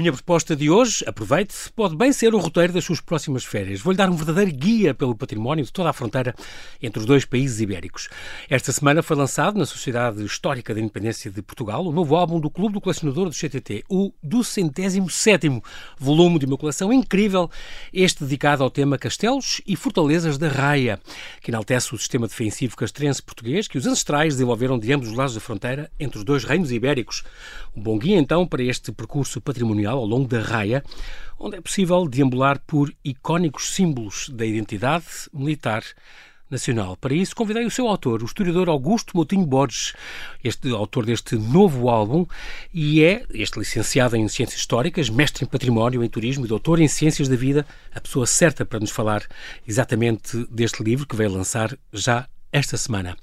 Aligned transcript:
minha 0.00 0.12
proposta 0.12 0.56
de 0.56 0.70
hoje, 0.70 1.04
aproveite, 1.06 1.54
pode 1.76 1.94
bem 1.94 2.10
ser 2.10 2.34
o 2.34 2.38
roteiro 2.38 2.72
das 2.72 2.84
suas 2.84 3.00
próximas 3.00 3.44
férias. 3.44 3.80
Vou-lhe 3.80 3.98
dar 3.98 4.08
um 4.08 4.16
verdadeiro 4.16 4.50
guia 4.50 4.94
pelo 4.94 5.14
património 5.14 5.64
de 5.64 5.70
toda 5.70 5.90
a 5.90 5.92
fronteira 5.92 6.34
entre 6.82 7.00
os 7.00 7.04
dois 7.04 7.26
países 7.26 7.60
ibéricos. 7.60 8.08
Esta 8.48 8.72
semana 8.72 9.02
foi 9.02 9.16
lançado 9.16 9.58
na 9.58 9.66
Sociedade 9.66 10.24
Histórica 10.24 10.72
da 10.74 10.80
Independência 10.80 11.30
de 11.30 11.42
Portugal 11.42 11.84
o 11.84 11.92
novo 11.92 12.16
álbum 12.16 12.40
do 12.40 12.48
Clube 12.48 12.74
do 12.74 12.80
Colecionador 12.80 13.28
do 13.28 13.34
CTT, 13.34 13.84
o 13.90 14.10
do 14.22 14.42
centésimo 14.42 15.10
sétimo 15.10 15.62
volume 15.98 16.38
de 16.38 16.46
uma 16.46 16.56
coleção 16.56 16.90
incrível, 16.90 17.50
este 17.92 18.24
dedicado 18.24 18.64
ao 18.64 18.70
tema 18.70 18.96
Castelos 18.96 19.60
e 19.66 19.76
Fortalezas 19.76 20.38
da 20.38 20.48
Raia, 20.48 20.98
que 21.42 21.50
enaltece 21.50 21.94
o 21.94 21.98
sistema 21.98 22.26
defensivo 22.26 22.76
castrense 22.76 23.22
português 23.22 23.68
que 23.68 23.76
os 23.76 23.86
ancestrais 23.86 24.34
desenvolveram 24.34 24.78
de 24.78 24.92
ambos 24.92 25.08
os 25.08 25.14
lados 25.14 25.34
da 25.34 25.40
fronteira 25.40 25.90
entre 26.00 26.18
os 26.18 26.24
dois 26.24 26.44
reinos 26.44 26.72
ibéricos. 26.72 27.22
Um 27.76 27.82
bom 27.82 27.98
guia, 27.98 28.18
então, 28.18 28.46
para 28.46 28.62
este 28.62 28.90
percurso 28.92 29.40
patrimonial 29.40 29.89
ao 29.90 30.06
longo 30.06 30.28
da 30.28 30.40
raia, 30.40 30.84
onde 31.38 31.56
é 31.56 31.60
possível 31.60 32.06
deambular 32.06 32.60
por 32.66 32.92
icónicos 33.04 33.74
símbolos 33.74 34.28
da 34.28 34.44
identidade 34.44 35.06
militar 35.32 35.82
nacional. 36.50 36.96
Para 36.96 37.14
isso, 37.14 37.34
convidei 37.34 37.64
o 37.64 37.70
seu 37.70 37.86
autor, 37.86 38.22
o 38.22 38.26
historiador 38.26 38.68
Augusto 38.68 39.16
Moutinho 39.16 39.46
Borges, 39.46 39.94
este 40.42 40.68
autor 40.70 41.06
deste 41.06 41.36
novo 41.36 41.88
álbum, 41.88 42.26
e 42.74 43.02
é 43.02 43.24
este 43.32 43.58
licenciado 43.58 44.16
em 44.16 44.26
Ciências 44.28 44.60
Históricas, 44.60 45.08
mestre 45.08 45.44
em 45.44 45.48
Património, 45.48 46.02
em 46.02 46.08
Turismo 46.08 46.44
e 46.44 46.48
doutor 46.48 46.80
em 46.80 46.88
Ciências 46.88 47.28
da 47.28 47.36
Vida, 47.36 47.64
a 47.94 48.00
pessoa 48.00 48.26
certa 48.26 48.64
para 48.64 48.80
nos 48.80 48.90
falar 48.90 49.22
exatamente 49.66 50.44
deste 50.50 50.82
livro 50.82 51.06
que 51.06 51.16
veio 51.16 51.30
lançar 51.30 51.76
já 51.92 52.28
esta 52.52 52.76
semana. 52.76 53.16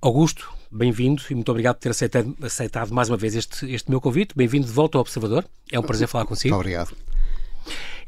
Augusto, 0.00 0.50
bem-vindo 0.70 1.22
e 1.30 1.34
muito 1.34 1.48
obrigado 1.50 1.76
por 1.76 1.82
ter 1.82 1.90
aceitado, 1.90 2.36
aceitado 2.42 2.92
mais 2.92 3.08
uma 3.08 3.16
vez 3.16 3.34
este, 3.34 3.70
este 3.72 3.90
meu 3.90 4.00
convite. 4.00 4.34
Bem-vindo 4.36 4.66
de 4.66 4.72
volta 4.72 4.98
ao 4.98 5.02
Observador. 5.02 5.44
É 5.70 5.78
um 5.78 5.82
prazer 5.82 6.06
falar 6.06 6.24
consigo. 6.24 6.54
Muito 6.54 6.60
obrigado. 6.60 6.96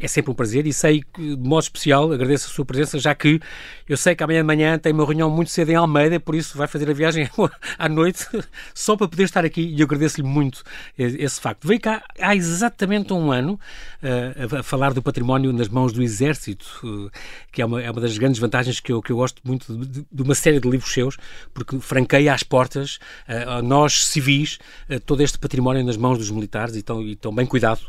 É 0.02 0.08
sempre 0.08 0.32
um 0.32 0.34
prazer 0.34 0.66
e 0.66 0.72
sei 0.72 1.04
que, 1.14 1.36
de 1.36 1.48
modo 1.48 1.62
especial, 1.62 2.10
agradeço 2.10 2.48
a 2.48 2.50
sua 2.50 2.64
presença, 2.64 2.98
já 2.98 3.14
que 3.14 3.40
eu 3.88 3.96
sei 3.96 4.16
que 4.16 4.24
amanhã 4.24 4.40
de 4.40 4.46
manhã 4.46 4.76
tem 4.76 4.92
uma 4.92 5.04
reunião 5.04 5.30
muito 5.30 5.52
cedo 5.52 5.70
em 5.70 5.76
Almeida, 5.76 6.18
por 6.18 6.34
isso 6.34 6.58
vai 6.58 6.66
fazer 6.66 6.90
a 6.90 6.92
viagem 6.92 7.30
à 7.78 7.88
noite 7.88 8.26
só 8.74 8.96
para 8.96 9.06
poder 9.06 9.22
estar 9.22 9.44
aqui 9.44 9.62
e 9.62 9.80
agradeço-lhe 9.80 10.26
muito 10.26 10.64
esse 10.98 11.40
facto. 11.40 11.68
Veio 11.68 11.80
cá 11.80 12.02
há 12.18 12.34
exatamente 12.34 13.12
um 13.12 13.30
ano 13.30 13.60
uh, 14.02 14.56
a 14.56 14.62
falar 14.64 14.92
do 14.92 15.00
património 15.00 15.52
nas 15.52 15.68
mãos 15.68 15.92
do 15.92 16.02
Exército, 16.02 16.66
uh, 16.82 17.10
que 17.52 17.62
é 17.62 17.64
uma, 17.64 17.80
é 17.80 17.88
uma 17.88 18.00
das 18.00 18.18
grandes 18.18 18.40
vantagens 18.40 18.80
que 18.80 18.90
eu, 18.90 19.00
que 19.00 19.12
eu 19.12 19.16
gosto 19.16 19.40
muito 19.44 19.72
de, 19.86 20.04
de 20.10 20.22
uma 20.22 20.34
série 20.34 20.58
de 20.58 20.68
livros 20.68 20.92
seus, 20.92 21.16
porque 21.54 21.78
franqueia 21.78 22.34
às 22.34 22.42
portas 22.42 22.96
uh, 23.28 23.50
a 23.58 23.62
nós 23.62 24.06
civis 24.06 24.58
todo 25.06 25.22
este 25.22 25.38
património 25.38 25.84
nas 25.84 25.96
mãos 25.96 26.18
dos 26.18 26.30
militares 26.30 26.74
e 26.74 26.82
tão, 26.82 27.02
e 27.02 27.14
tão 27.14 27.32
bem 27.32 27.46
cuidado 27.46 27.80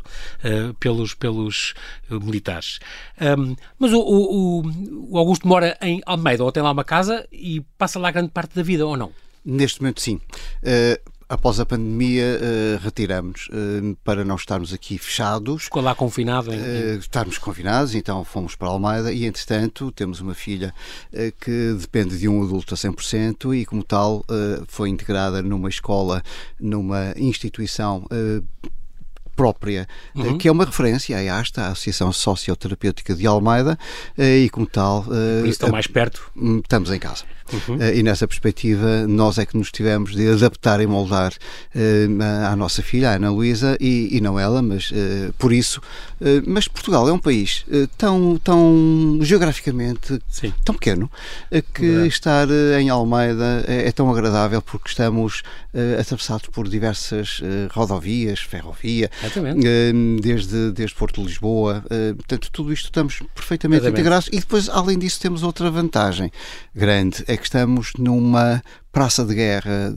pelos, 0.78 1.14
pelos 1.14 1.74
militares. 2.10 2.78
Um, 3.20 3.56
mas 3.78 3.92
o, 3.92 4.00
o, 4.00 4.62
o, 5.10 5.18
Augusto 5.18 5.46
mora 5.46 5.76
em 5.80 6.00
Almeida, 6.06 6.44
ou 6.44 6.52
tem 6.52 6.62
lá 6.62 6.70
uma 6.70 6.84
casa 6.84 7.26
e 7.32 7.60
passa 7.78 7.98
lá 7.98 8.10
grande 8.10 8.30
parte 8.30 8.54
da 8.54 8.62
vida, 8.62 8.86
ou 8.86 8.96
não? 8.96 9.12
Neste 9.44 9.80
momento, 9.80 10.00
sim. 10.00 10.20
Uh, 10.62 11.14
após 11.28 11.58
a 11.58 11.66
pandemia, 11.66 12.38
uh, 12.40 12.82
retiramos 12.82 13.48
uh, 13.48 13.96
para 14.04 14.24
não 14.24 14.36
estarmos 14.36 14.72
aqui 14.72 14.98
fechados. 14.98 15.64
Ficou 15.64 15.82
lá 15.82 15.94
confinado? 15.94 16.52
Em... 16.52 16.58
Uh, 16.58 16.98
estarmos 16.98 17.38
confinados, 17.38 17.94
então 17.94 18.24
fomos 18.24 18.54
para 18.54 18.68
Almeida 18.68 19.12
e, 19.12 19.24
entretanto, 19.24 19.90
temos 19.92 20.20
uma 20.20 20.34
filha 20.34 20.72
que 21.40 21.76
depende 21.78 22.18
de 22.18 22.28
um 22.28 22.42
adulto 22.42 22.74
a 22.74 22.76
100% 22.76 23.54
e, 23.56 23.64
como 23.66 23.82
tal, 23.82 24.24
foi 24.66 24.88
integrada 24.88 25.42
numa 25.42 25.68
escola, 25.68 26.22
numa 26.58 27.12
instituição 27.16 28.06
própria, 29.34 29.86
eh, 30.16 30.20
uhum. 30.20 30.38
que 30.38 30.48
é 30.48 30.52
uma 30.52 30.64
referência 30.64 31.16
à 31.16 31.38
ASTA, 31.38 31.62
a 31.62 31.68
Associação 31.68 32.12
Socioterapêutica 32.12 33.14
de 33.14 33.26
Almeida, 33.26 33.78
eh, 34.16 34.40
e 34.40 34.50
como 34.50 34.66
tal. 34.66 35.04
Por 35.04 35.14
isso 35.42 35.48
estão 35.48 35.70
mais 35.70 35.86
perto? 35.86 36.30
Hum, 36.36 36.58
estamos 36.58 36.90
em 36.90 36.98
casa. 36.98 37.24
Uhum. 37.52 37.76
E 37.94 38.02
nessa 38.02 38.26
perspectiva, 38.26 39.06
nós 39.06 39.38
é 39.38 39.44
que 39.44 39.56
nos 39.56 39.70
tivemos 39.70 40.14
de 40.14 40.26
adaptar 40.30 40.80
e 40.80 40.86
moldar 40.86 41.34
à 42.50 42.56
nossa 42.56 42.82
filha, 42.82 43.10
a 43.10 43.14
Ana 43.16 43.30
Luísa, 43.30 43.76
e, 43.78 44.16
e 44.16 44.20
não 44.20 44.40
ela, 44.40 44.62
mas 44.62 44.90
por 45.38 45.52
isso. 45.52 45.80
Mas 46.46 46.68
Portugal 46.68 47.08
é 47.08 47.12
um 47.12 47.18
país 47.18 47.64
tão, 47.98 48.38
tão 48.38 49.18
geograficamente 49.20 50.20
Sim. 50.28 50.52
tão 50.64 50.74
pequeno 50.74 51.10
que 51.72 51.84
estar 52.06 52.48
em 52.80 52.88
Almeida 52.88 53.64
é, 53.66 53.88
é, 53.88 53.92
tão 53.92 54.10
agradável 54.10 54.60
porque 54.62 54.88
estamos 54.88 55.42
atravessados 56.00 56.48
por 56.48 56.68
diversas 56.68 57.40
rodovias, 57.70 58.40
ferrovia, 58.40 59.10
desde, 60.20 60.72
desde 60.72 60.94
Porto 60.96 61.20
de 61.20 61.28
Lisboa. 61.28 61.84
Portanto, 62.16 62.50
tudo 62.50 62.72
isto 62.72 62.86
estamos 62.86 63.20
perfeitamente 63.34 63.82
Exatamente. 63.82 64.00
integrados. 64.00 64.28
E 64.32 64.40
depois, 64.40 64.68
além 64.68 64.98
disso, 64.98 65.20
temos 65.20 65.42
outra 65.42 65.70
vantagem 65.70 66.30
grande: 66.74 67.24
é 67.26 67.36
que 67.36 67.44
estamos 67.44 67.92
numa 67.98 68.62
praça 68.94 69.24
de 69.24 69.34
guerra 69.34 69.92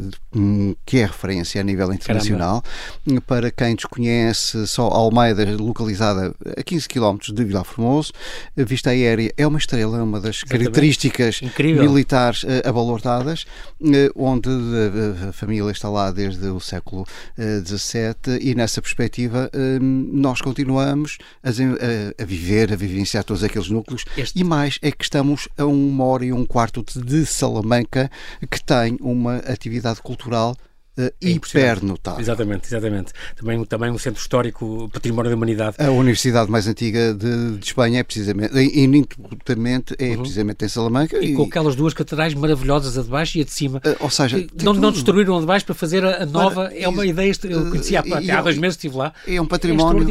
que 0.85 0.97
é 0.97 1.05
referência 1.05 1.61
a 1.61 1.63
nível 1.63 1.93
internacional. 1.93 2.63
Caramba. 3.05 3.21
Para 3.25 3.51
quem 3.51 3.75
desconhece, 3.75 4.67
só 4.67 4.87
Almeida, 4.87 5.45
localizada 5.55 6.33
a 6.57 6.63
15 6.63 6.87
km 6.89 7.17
de 7.33 7.43
Vila 7.45 7.63
Formoso, 7.63 8.11
a 8.57 8.63
vista 8.63 8.89
aérea 8.89 9.31
é 9.37 9.45
uma 9.45 9.59
estrela, 9.59 9.99
é 9.99 10.01
uma 10.01 10.19
das 10.19 10.37
Exatamente. 10.37 10.63
características 10.63 11.41
Incrível. 11.41 11.83
militares 11.83 12.43
uh, 12.43 12.47
abalordadas, 12.65 13.45
uh, 13.81 14.11
onde 14.15 14.49
a, 14.49 15.29
a, 15.29 15.33
família 15.33 15.71
está 15.71 15.89
lá 15.89 16.11
desde 16.11 16.47
o 16.47 16.59
século 16.59 17.05
XVII 17.37 18.39
e 18.41 18.55
nessa 18.55 18.81
perspectiva 18.81 19.51
nós 19.79 20.41
continuamos 20.41 21.17
a, 21.43 22.25
viver, 22.25 22.73
a 22.73 22.75
vivenciar 22.75 23.23
todos 23.23 23.43
aqueles 23.43 23.69
núcleos 23.69 24.05
este... 24.17 24.39
e 24.39 24.43
mais 24.43 24.79
é 24.81 24.91
que 24.91 25.03
estamos 25.03 25.47
a 25.57 25.65
uma 25.65 26.03
hora 26.05 26.25
e 26.25 26.33
um 26.33 26.45
quarto 26.45 26.83
de 26.95 27.25
Salamanca 27.25 28.09
que 28.49 28.63
tem 28.63 28.86
tem 28.87 28.97
uma 29.01 29.37
atividade 29.39 30.01
cultural 30.01 30.55
uh, 30.97 31.13
é 31.21 31.29
hiper 31.29 31.83
notável. 31.83 32.19
Exatamente, 32.19 32.67
exatamente. 32.67 33.13
Também, 33.35 33.63
também 33.65 33.91
um 33.91 33.97
centro 33.97 34.21
histórico, 34.21 34.89
património 34.91 35.29
da 35.29 35.35
humanidade. 35.37 35.77
A 35.79 35.91
universidade 35.91 36.49
mais 36.49 36.67
antiga 36.67 37.13
de, 37.13 37.57
de 37.57 37.65
Espanha 37.65 37.99
é 37.99 38.03
precisamente, 38.03 38.57
ininterruptamente, 38.57 39.95
é 39.99 40.09
uhum. 40.09 40.17
precisamente 40.17 40.65
em 40.65 40.67
Salamanca. 40.67 41.17
E, 41.17 41.31
e, 41.31 41.33
com 41.33 41.43
aquelas 41.43 41.75
duas 41.75 41.93
catedrais 41.93 42.33
maravilhosas, 42.33 42.97
a 42.97 43.03
de 43.03 43.09
baixo 43.09 43.37
e 43.37 43.41
a 43.41 43.43
de 43.43 43.51
cima. 43.51 43.81
Uh, 43.85 43.95
ou 43.99 44.09
seja, 44.09 44.45
não, 44.61 44.73
não 44.73 44.91
destruíram 44.91 45.37
a 45.37 45.39
de 45.39 45.45
baixo 45.45 45.65
para 45.65 45.75
fazer 45.75 46.03
a, 46.03 46.25
nova, 46.25 46.71
é 46.73 46.87
uma 46.87 47.05
ideia, 47.05 47.31
eu 47.43 47.69
conhecia 47.69 47.99
há, 47.99 48.37
há, 48.37 48.41
dois 48.41 48.57
meses, 48.57 48.75
estive 48.75 48.95
lá. 48.95 49.13
É 49.27 49.39
um 49.41 49.45
património, 49.45 50.07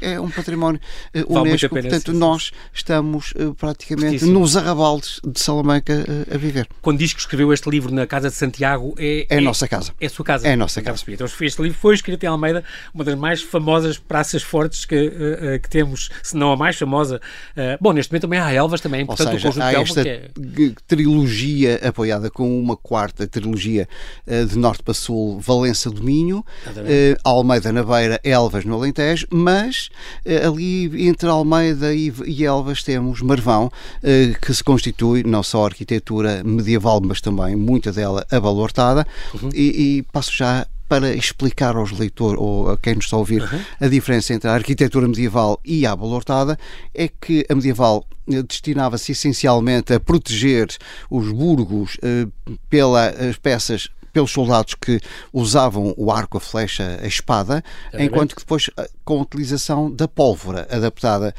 é, 0.00 0.14
é 0.14 0.20
um 0.20 0.30
património 0.30 0.80
uh, 1.14 1.40
Unesco, 1.40 1.68
portanto 1.68 2.12
nós 2.12 2.52
estamos 2.72 3.32
uh, 3.32 3.54
praticamente 3.54 4.24
nos 4.24 4.56
arrabaldes 4.56 5.20
de 5.24 5.40
Salamanca 5.40 6.04
a 6.32 6.36
viver. 6.36 6.68
Quando 6.80 6.98
diz 6.98 7.12
que 7.12 7.20
escreveu 7.20 7.52
este 7.52 7.68
livro 7.68 7.92
na 7.92 8.06
Casa 8.06 8.28
de 8.28 8.36
Santiago, 8.36 8.94
é, 8.98 9.26
é, 9.28 9.36
é 9.36 9.38
a 9.38 9.40
nossa 9.40 9.66
casa. 9.66 9.92
É 10.00 10.08
sua 10.20 10.24
casa. 10.24 10.48
É 10.48 10.52
a 10.52 10.56
nossa 10.56 10.80
casa. 10.82 11.02
Então, 11.08 11.26
este 11.26 11.62
livro 11.62 11.78
foi 11.78 11.94
escrito 11.94 12.24
em 12.24 12.26
Almeida, 12.26 12.62
uma 12.94 13.04
das 13.04 13.14
mais 13.16 13.42
famosas 13.42 13.98
praças 13.98 14.42
fortes 14.42 14.84
que, 14.84 14.94
uh, 14.94 15.56
uh, 15.56 15.60
que 15.60 15.68
temos, 15.68 16.10
se 16.22 16.36
não 16.36 16.52
a 16.52 16.56
mais 16.56 16.76
famosa. 16.76 17.20
Uh, 17.56 17.78
bom, 17.80 17.92
neste 17.92 18.12
momento 18.12 18.22
também 18.22 18.38
há 18.38 18.52
Elvas, 18.52 18.80
também, 18.80 19.04
portanto, 19.04 19.32
seja, 19.32 19.48
o 19.48 19.52
conjunto 19.52 19.64
há 19.64 19.72
esta 19.72 20.08
é... 20.08 20.30
trilogia 20.86 21.80
apoiada 21.82 22.30
com 22.30 22.58
uma 22.60 22.76
quarta 22.76 23.26
trilogia 23.26 23.88
de 24.48 24.58
norte 24.58 24.82
para 24.82 24.94
sul, 24.94 25.40
Valença 25.40 25.90
do 25.90 26.02
Minho, 26.02 26.44
Almeida 27.24 27.72
na 27.72 27.82
Beira, 27.82 28.20
Elvas 28.22 28.64
no 28.64 28.74
Alentejo, 28.74 29.26
mas 29.30 29.88
ali 30.44 31.08
entre 31.08 31.28
Almeida 31.28 31.94
e, 31.94 32.12
e 32.26 32.44
Elvas 32.44 32.82
temos 32.82 33.20
Marvão, 33.22 33.70
que 34.42 34.52
se 34.52 34.62
constitui 34.62 35.22
não 35.24 35.42
só 35.42 35.66
arquitetura 35.66 36.42
medieval, 36.44 37.00
mas 37.02 37.20
também 37.20 37.56
muita 37.56 37.92
dela 37.92 38.26
abalortada, 38.30 39.06
uhum. 39.34 39.50
e, 39.54 39.98
e 39.98 40.02
passo 40.10 40.32
já 40.32 40.66
para 40.88 41.14
explicar 41.14 41.76
aos 41.76 41.92
leitores 41.92 42.40
ou 42.40 42.70
a 42.70 42.76
quem 42.76 42.96
nos 42.96 43.04
está 43.04 43.16
a 43.16 43.20
ouvir 43.20 43.42
uhum. 43.42 43.60
a 43.80 43.86
diferença 43.86 44.34
entre 44.34 44.50
a 44.50 44.54
arquitetura 44.54 45.06
medieval 45.06 45.60
e 45.64 45.86
a 45.86 45.92
abalortada 45.92 46.58
é 46.92 47.06
que 47.06 47.46
a 47.48 47.54
medieval 47.54 48.04
eh, 48.28 48.42
destinava-se 48.42 49.12
essencialmente 49.12 49.94
a 49.94 50.00
proteger 50.00 50.68
os 51.08 51.30
burgos 51.30 51.96
eh, 52.02 52.26
pelas 52.68 53.36
peças 53.38 53.88
pelos 54.12 54.30
soldados 54.30 54.74
que 54.74 55.00
usavam 55.32 55.94
o 55.96 56.10
arco, 56.10 56.38
a 56.38 56.40
flecha, 56.40 56.98
a 57.02 57.06
espada, 57.06 57.62
enquanto 57.94 58.34
que 58.34 58.42
depois, 58.42 58.68
eh, 58.76 58.90
com 59.04 59.18
a 59.18 59.22
utilização 59.22 59.90
da 59.90 60.08
pólvora 60.08 60.66
adaptada 60.70 61.34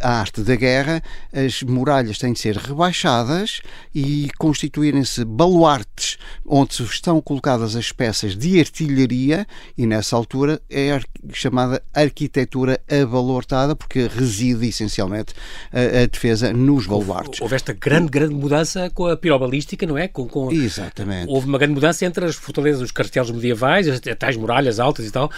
a 0.00 0.20
arte 0.20 0.42
da 0.42 0.54
guerra, 0.54 1.02
as 1.32 1.62
muralhas 1.62 2.18
têm 2.18 2.32
de 2.32 2.38
ser 2.38 2.56
rebaixadas 2.56 3.60
e 3.94 4.30
constituírem-se 4.38 5.24
baluartes 5.24 6.16
onde 6.46 6.82
estão 6.82 7.20
colocadas 7.20 7.74
as 7.74 7.90
peças 7.90 8.36
de 8.36 8.58
artilharia 8.58 9.46
e 9.76 9.86
nessa 9.86 10.16
altura 10.16 10.60
é 10.70 10.98
chamada 11.32 11.82
arquitetura 11.92 12.80
abalortada 12.88 13.74
porque 13.74 14.06
reside 14.06 14.68
essencialmente 14.68 15.34
a, 15.72 16.02
a 16.02 16.06
defesa 16.06 16.52
nos 16.52 16.86
baluartes. 16.86 17.40
Houve 17.40 17.56
esta 17.56 17.72
grande, 17.72 18.10
grande 18.10 18.34
mudança 18.34 18.90
com 18.90 19.06
a 19.06 19.16
pirobalística, 19.16 19.86
não 19.86 19.98
é? 19.98 20.06
Com, 20.06 20.28
com, 20.28 20.52
Exatamente. 20.52 21.30
Houve 21.30 21.48
uma 21.48 21.58
grande 21.58 21.74
mudança 21.74 22.04
entre 22.04 22.24
as 22.24 22.36
fortalezas, 22.36 22.80
os 22.80 22.90
castelos 22.90 23.30
medievais, 23.30 23.88
as 23.88 24.00
tais 24.18 24.36
muralhas 24.36 24.78
altas 24.78 25.06
e 25.06 25.10
tal, 25.10 25.30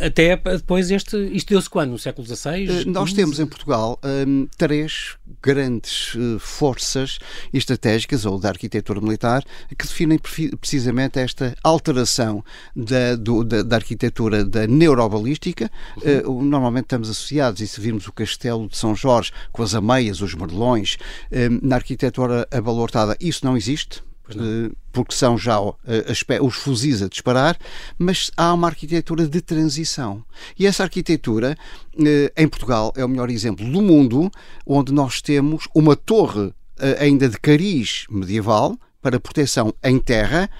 até 0.00 0.36
depois 0.36 0.90
este, 0.90 1.16
isto 1.32 1.50
deu-se 1.50 1.70
quando? 1.70 1.90
No 1.90 1.98
século 1.98 2.26
XVI? 2.26 2.68
Eh, 2.68 2.84
nós 2.86 3.12
temos 3.12 3.38
em 3.38 3.46
Portugal 3.46 3.75
um, 3.84 4.48
três 4.56 5.16
grandes 5.42 6.14
uh, 6.14 6.38
forças 6.38 7.18
estratégicas, 7.52 8.24
ou 8.24 8.38
da 8.38 8.48
arquitetura 8.48 9.00
militar, 9.00 9.44
que 9.68 9.86
definem 9.86 10.18
precisamente 10.18 11.18
esta 11.18 11.54
alteração 11.62 12.44
da, 12.74 13.16
do, 13.16 13.44
da, 13.44 13.62
da, 13.62 13.76
arquitetura 13.76 14.44
da 14.44 14.66
neurobalística. 14.66 15.70
Uhum. 16.24 16.40
Uh, 16.40 16.44
normalmente 16.44 16.84
estamos 16.84 17.10
associados, 17.10 17.60
e 17.60 17.66
se 17.66 17.80
virmos 17.80 18.06
o 18.06 18.12
castelo 18.12 18.68
de 18.68 18.76
São 18.76 18.94
Jorge 18.94 19.32
com 19.52 19.62
as 19.62 19.74
ameias, 19.74 20.20
os 20.20 20.34
merlões, 20.34 20.96
uh, 21.30 21.66
na 21.66 21.76
arquitetura 21.76 22.46
abalortada, 22.50 23.16
isso 23.20 23.44
não 23.44 23.56
existe. 23.56 24.02
Eh, 24.34 24.70
porque 24.92 25.14
são 25.14 25.36
já 25.36 25.58
eh, 25.86 26.40
os 26.40 26.56
fuzis 26.56 27.02
a 27.02 27.08
disparar, 27.08 27.58
mas 27.98 28.30
há 28.36 28.52
uma 28.52 28.68
arquitetura 28.68 29.26
de 29.26 29.40
transição. 29.40 30.24
E 30.58 30.66
essa 30.66 30.82
arquitetura, 30.82 31.56
eh, 31.98 32.32
em 32.36 32.48
Portugal, 32.48 32.92
é 32.96 33.04
o 33.04 33.08
melhor 33.08 33.30
exemplo 33.30 33.70
do 33.70 33.82
mundo, 33.82 34.30
onde 34.66 34.92
nós 34.92 35.20
temos 35.20 35.68
uma 35.74 35.94
torre 35.94 36.52
ainda 37.00 37.26
de 37.26 37.38
cariz 37.38 38.04
medieval 38.10 38.76
para 39.00 39.20
proteção 39.20 39.72
em 39.82 39.98
terra, 39.98 40.50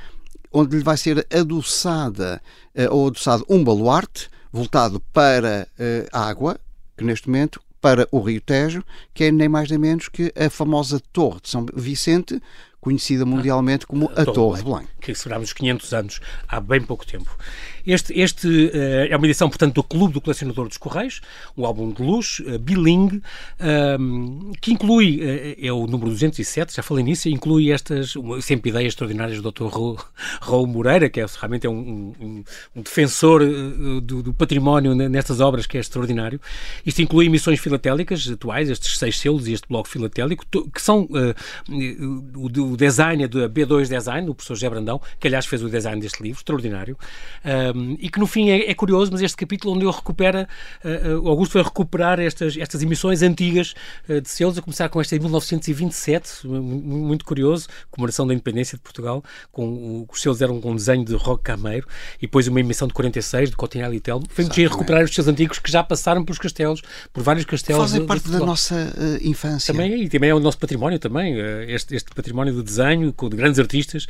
onde 0.50 0.76
lhe 0.76 0.82
vai 0.82 0.96
ser 0.96 1.26
adoçada 1.30 2.40
ou 2.90 3.08
adoçado 3.08 3.44
um 3.50 3.62
baluarte 3.62 4.30
voltado 4.50 4.98
para 5.12 5.68
a 6.10 6.20
água, 6.20 6.58
que 6.96 7.04
neste 7.04 7.28
momento 7.28 7.60
para 7.82 8.08
o 8.10 8.20
Rio 8.20 8.40
Tejo, 8.40 8.82
que 9.12 9.24
é 9.24 9.30
nem 9.30 9.48
mais 9.48 9.68
nem 9.68 9.78
menos 9.78 10.08
que 10.08 10.32
a 10.34 10.48
famosa 10.48 11.00
Torre 11.12 11.40
de 11.42 11.50
São 11.50 11.66
Vicente, 11.74 12.40
conhecida 12.86 13.26
mundialmente 13.26 13.84
como 13.84 14.08
a, 14.14 14.24
Torre 14.24 14.58
de 14.58 14.64
Belém. 14.64 14.86
Que 15.00 15.12
celebrámos 15.12 15.48
os 15.48 15.52
500 15.54 15.92
anos 15.92 16.20
há 16.46 16.60
bem 16.60 16.80
pouco 16.80 17.04
tempo. 17.04 17.36
Este, 17.86 18.18
este 18.18 18.48
uh, 18.48 19.06
é 19.08 19.16
uma 19.16 19.26
edição, 19.26 19.48
portanto, 19.48 19.74
do 19.74 19.82
Clube 19.82 20.14
do 20.14 20.20
Colecionador 20.20 20.66
dos 20.66 20.76
Correios, 20.76 21.20
um 21.56 21.64
álbum 21.64 21.92
de 21.92 22.02
luxo, 22.02 22.42
uh, 22.42 22.58
bilingue, 22.58 23.18
uh, 23.60 24.52
que 24.60 24.72
inclui, 24.72 25.20
uh, 25.20 25.56
é 25.64 25.72
o 25.72 25.86
número 25.86 26.10
207, 26.10 26.74
já 26.74 26.82
falei 26.82 27.04
nisso, 27.04 27.28
inclui 27.28 27.70
estas 27.70 28.14
sempre 28.40 28.70
ideias 28.70 28.88
extraordinárias 28.88 29.40
do 29.40 29.52
Dr. 29.52 29.66
Raul 30.40 30.66
Moreira, 30.66 31.08
que 31.08 31.20
é, 31.20 31.26
realmente 31.38 31.66
é 31.66 31.70
um, 31.70 32.12
um, 32.20 32.44
um 32.74 32.82
defensor 32.82 33.44
do, 34.02 34.22
do, 34.22 34.34
património 34.34 34.94
nestas 34.94 35.40
obras, 35.40 35.66
que 35.66 35.76
é 35.76 35.80
extraordinário. 35.80 36.40
Isto 36.84 37.02
inclui 37.02 37.26
emissões 37.26 37.60
filatélicas 37.60 38.28
atuais, 38.28 38.68
estes 38.68 38.98
seis 38.98 39.18
selos 39.18 39.46
e 39.46 39.52
este 39.52 39.68
bloco 39.68 39.88
filatélico, 39.88 40.44
que 40.72 40.82
são 40.82 41.08
o, 42.34 42.46
o 42.46 42.76
design 42.76 43.28
da 43.28 43.48
B2 43.48 43.88
Design, 43.88 44.26
do 44.26 44.34
professor 44.34 44.54
José 44.54 44.70
Brandão, 44.70 45.00
que 45.20 45.28
aliás 45.28 45.46
fez 45.46 45.62
o 45.62 45.68
design 45.68 46.00
deste 46.00 46.22
livro, 46.22 46.38
extraordinário 46.40 46.96
e 47.98 48.08
que 48.08 48.18
no 48.18 48.26
fim 48.26 48.50
é, 48.50 48.70
é, 48.70 48.74
curioso, 48.74 49.10
mas 49.12 49.22
este 49.22 49.36
capítulo 49.36 49.74
onde 49.74 49.84
ele 49.84 49.92
recupera, 49.92 50.48
uh, 50.84 51.28
Augusto 51.28 51.54
vai 51.54 51.62
recuperar 51.62 52.20
estas, 52.20 52.56
estas 52.56 52.82
emissões 52.82 53.22
antigas 53.22 53.74
uh, 54.08 54.20
de 54.20 54.28
selos, 54.28 54.58
a 54.58 54.62
começar 54.62 54.88
com 54.88 55.00
esta 55.00 55.16
de 55.16 55.22
1927, 55.22 56.46
muito 56.46 57.24
curioso, 57.24 57.68
comemoração 57.90 58.26
da 58.26 58.34
independência 58.34 58.76
de 58.76 58.82
Portugal, 58.82 59.22
com 59.52 60.06
os 60.10 60.20
selos 60.20 60.40
eram 60.40 60.60
com 60.60 60.72
um 60.72 60.76
desenho 60.76 61.04
de 61.04 61.14
Roque 61.14 61.44
Cameiro, 61.44 61.86
e 62.18 62.22
depois 62.22 62.48
uma 62.48 62.60
emissão 62.60 62.88
de 62.88 62.94
46, 62.94 63.50
de 63.50 63.56
Cotinhal 63.56 63.92
e 63.92 64.00
Telmo. 64.00 64.26
Foi 64.28 64.44
muito 64.44 64.60
recuperar 64.60 65.04
os 65.04 65.14
seus 65.14 65.28
antigos 65.28 65.58
que 65.58 65.70
já 65.70 65.82
passaram 65.82 66.24
pelos 66.24 66.38
castelos, 66.38 66.82
por 67.12 67.22
vários 67.22 67.44
castelos. 67.44 67.90
Fazem 67.90 68.06
parte 68.06 68.28
da 68.28 68.38
nossa 68.38 68.74
uh, 68.74 69.26
infância. 69.26 69.72
Também, 69.72 70.04
e 70.04 70.08
também 70.08 70.30
é 70.30 70.34
o 70.34 70.40
nosso 70.40 70.58
património 70.58 70.98
também, 70.98 71.36
este, 71.68 71.94
este 71.94 72.10
património 72.14 72.54
do 72.54 72.62
desenho, 72.62 73.12
com, 73.12 73.28
de 73.28 73.36
grandes 73.36 73.58
artistas, 73.58 74.06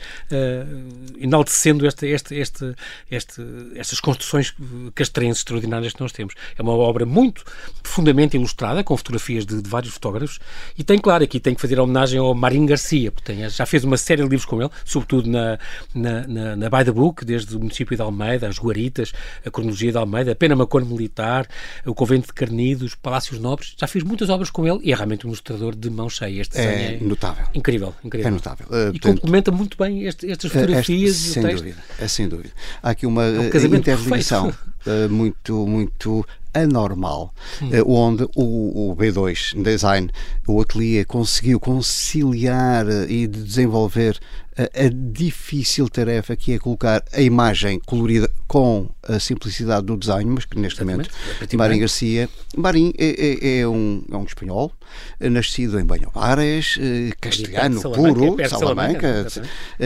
enaltecendo 1.18 1.86
este, 1.86 2.06
este, 2.06 2.34
este, 2.34 2.74
este 3.10 3.42
estas 3.74 4.00
construções 4.00 4.54
castrenses 4.94 5.38
extraordinárias 5.38 5.92
que 5.92 6.00
nós 6.00 6.12
temos. 6.12 6.34
É 6.56 6.62
uma 6.62 6.72
obra 6.72 7.04
muito 7.06 7.44
profundamente 7.82 8.36
ilustrada, 8.36 8.82
com 8.82 8.96
fotografias 8.96 9.44
de, 9.46 9.60
de 9.62 9.68
vários 9.68 9.92
fotógrafos, 9.92 10.38
e 10.76 10.84
tem, 10.84 10.98
claro, 10.98 11.24
aqui 11.24 11.40
tem 11.40 11.54
que 11.54 11.60
fazer 11.60 11.78
homenagem 11.78 12.18
ao 12.18 12.34
Marinho 12.34 12.66
Garcia, 12.66 13.10
porque 13.10 13.32
tem, 13.32 13.48
já 13.48 13.66
fez 13.66 13.84
uma 13.84 13.96
série 13.96 14.22
de 14.22 14.28
livros 14.28 14.44
com 14.44 14.60
ele, 14.60 14.70
sobretudo 14.84 15.28
na, 15.28 15.58
na, 15.94 16.26
na, 16.26 16.56
na 16.56 16.70
By 16.70 16.84
the 16.84 16.92
Book, 16.92 17.24
desde 17.24 17.56
o 17.56 17.58
município 17.58 17.96
de 17.96 18.02
Almeida, 18.02 18.48
as 18.48 18.58
Guaritas, 18.58 19.12
a 19.44 19.50
cronologia 19.50 19.92
de 19.92 19.98
Almeida, 19.98 20.32
a 20.32 20.34
Pena 20.34 20.56
Macor 20.56 20.84
Militar, 20.84 21.46
o 21.84 21.94
Convento 21.94 22.26
de 22.28 22.32
Carnidos, 22.32 22.94
Palácios 22.94 23.38
Nobres, 23.38 23.74
já 23.78 23.86
fiz 23.86 24.02
muitas 24.02 24.28
obras 24.28 24.50
com 24.50 24.66
ele 24.66 24.80
e 24.82 24.92
é 24.92 24.94
realmente 24.94 25.26
um 25.26 25.30
ilustrador 25.30 25.74
de 25.74 25.90
mão 25.90 26.08
cheia. 26.08 26.40
Este 26.40 26.58
é, 26.58 26.94
é 26.94 26.98
notável. 27.00 27.46
Incrível, 27.54 27.94
incrível. 28.04 28.28
É 28.28 28.30
notável. 28.30 28.66
Uh, 28.66 28.88
e 28.88 29.00
portanto, 29.00 29.20
complementa 29.20 29.50
muito 29.50 29.76
bem 29.76 30.04
este, 30.04 30.30
estas 30.30 30.50
fotografias 30.50 31.16
este, 31.16 31.32
sem 31.32 31.42
dúvida, 31.42 31.84
é 31.98 32.08
sem 32.08 32.28
dúvida. 32.28 32.52
Há 32.82 32.90
aqui 32.90 33.06
uma 33.06 33.24
é 33.24 33.40
um 33.40 33.45
casamento 33.50 33.90
interligação 33.90 34.48
uh, 34.48 35.08
muito, 35.10 35.66
muito 35.66 36.26
anormal, 36.62 37.34
hum. 37.60 37.70
uh, 37.70 37.90
onde 37.90 38.24
o, 38.34 38.90
o, 38.90 38.96
B2 38.96 39.62
Design, 39.62 40.10
o 40.46 40.60
ateliê, 40.60 41.04
conseguiu 41.04 41.60
conciliar 41.60 42.86
uh, 42.86 43.10
e 43.10 43.26
desenvolver 43.26 44.18
a 44.58 44.88
difícil 44.90 45.86
tarefa 45.86 46.34
que 46.34 46.54
é 46.54 46.58
colocar 46.58 47.04
a 47.12 47.20
imagem 47.20 47.78
colorida 47.84 48.30
com 48.46 48.88
a 49.02 49.20
simplicidade 49.20 49.84
do 49.84 49.98
desenho, 49.98 50.28
mas 50.28 50.46
que 50.46 50.58
neste 50.58 50.82
Exatamente. 50.82 51.10
momento 51.10 51.54
é 51.54 51.56
Marim 51.58 51.78
Garcia. 51.80 52.28
Marim 52.56 52.90
é, 52.96 53.04
é, 53.06 53.58
é, 53.58 53.68
um, 53.68 54.02
é 54.10 54.16
um 54.16 54.24
espanhol, 54.24 54.72
nascido 55.20 55.78
em 55.78 55.84
Banhobares, 55.84 56.78
castelhano 57.20 57.82
puro, 57.82 58.36
Salamanca, 58.48 59.28
Salamanca 59.28 59.28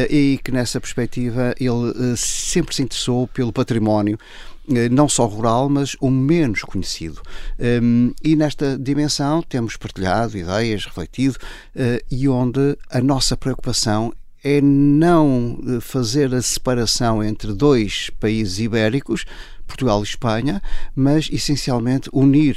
e 0.09 0.39
que 0.45 0.53
nessa 0.53 0.81
perspectiva 0.81 1.53
ele 1.59 2.17
sempre 2.17 2.73
se 2.73 2.83
interessou 2.83 3.27
pelo 3.27 3.53
património 3.53 4.17
eh, 4.17 4.50
não 4.91 5.09
só 5.09 5.27
rural, 5.27 5.69
mas 5.69 5.97
o 6.01 6.11
menos 6.11 6.63
conhecido. 6.63 7.21
Ehm, 7.59 8.11
e 8.23 8.37
nesta 8.37 8.79
dimensão 8.79 9.43
temos 9.43 9.77
partilhado 9.77 10.39
ideias, 10.39 10.85
refletido, 10.85 11.37
eh, 11.75 12.03
e 12.11 12.29
onde 12.29 12.77
a 12.91 13.01
nossa 13.01 13.37
preocupação 13.37 14.13
é 14.43 14.61
não 14.61 15.59
eh, 15.67 15.81
fazer 15.81 16.35
a 16.35 16.41
separação 16.41 17.23
entre 17.23 17.53
dois 17.53 18.11
países 18.19 18.59
ibéricos, 18.59 19.25
Portugal 19.67 20.01
e 20.01 20.05
Espanha, 20.05 20.63
mas 20.95 21.29
essencialmente 21.31 22.09
unir 22.13 22.57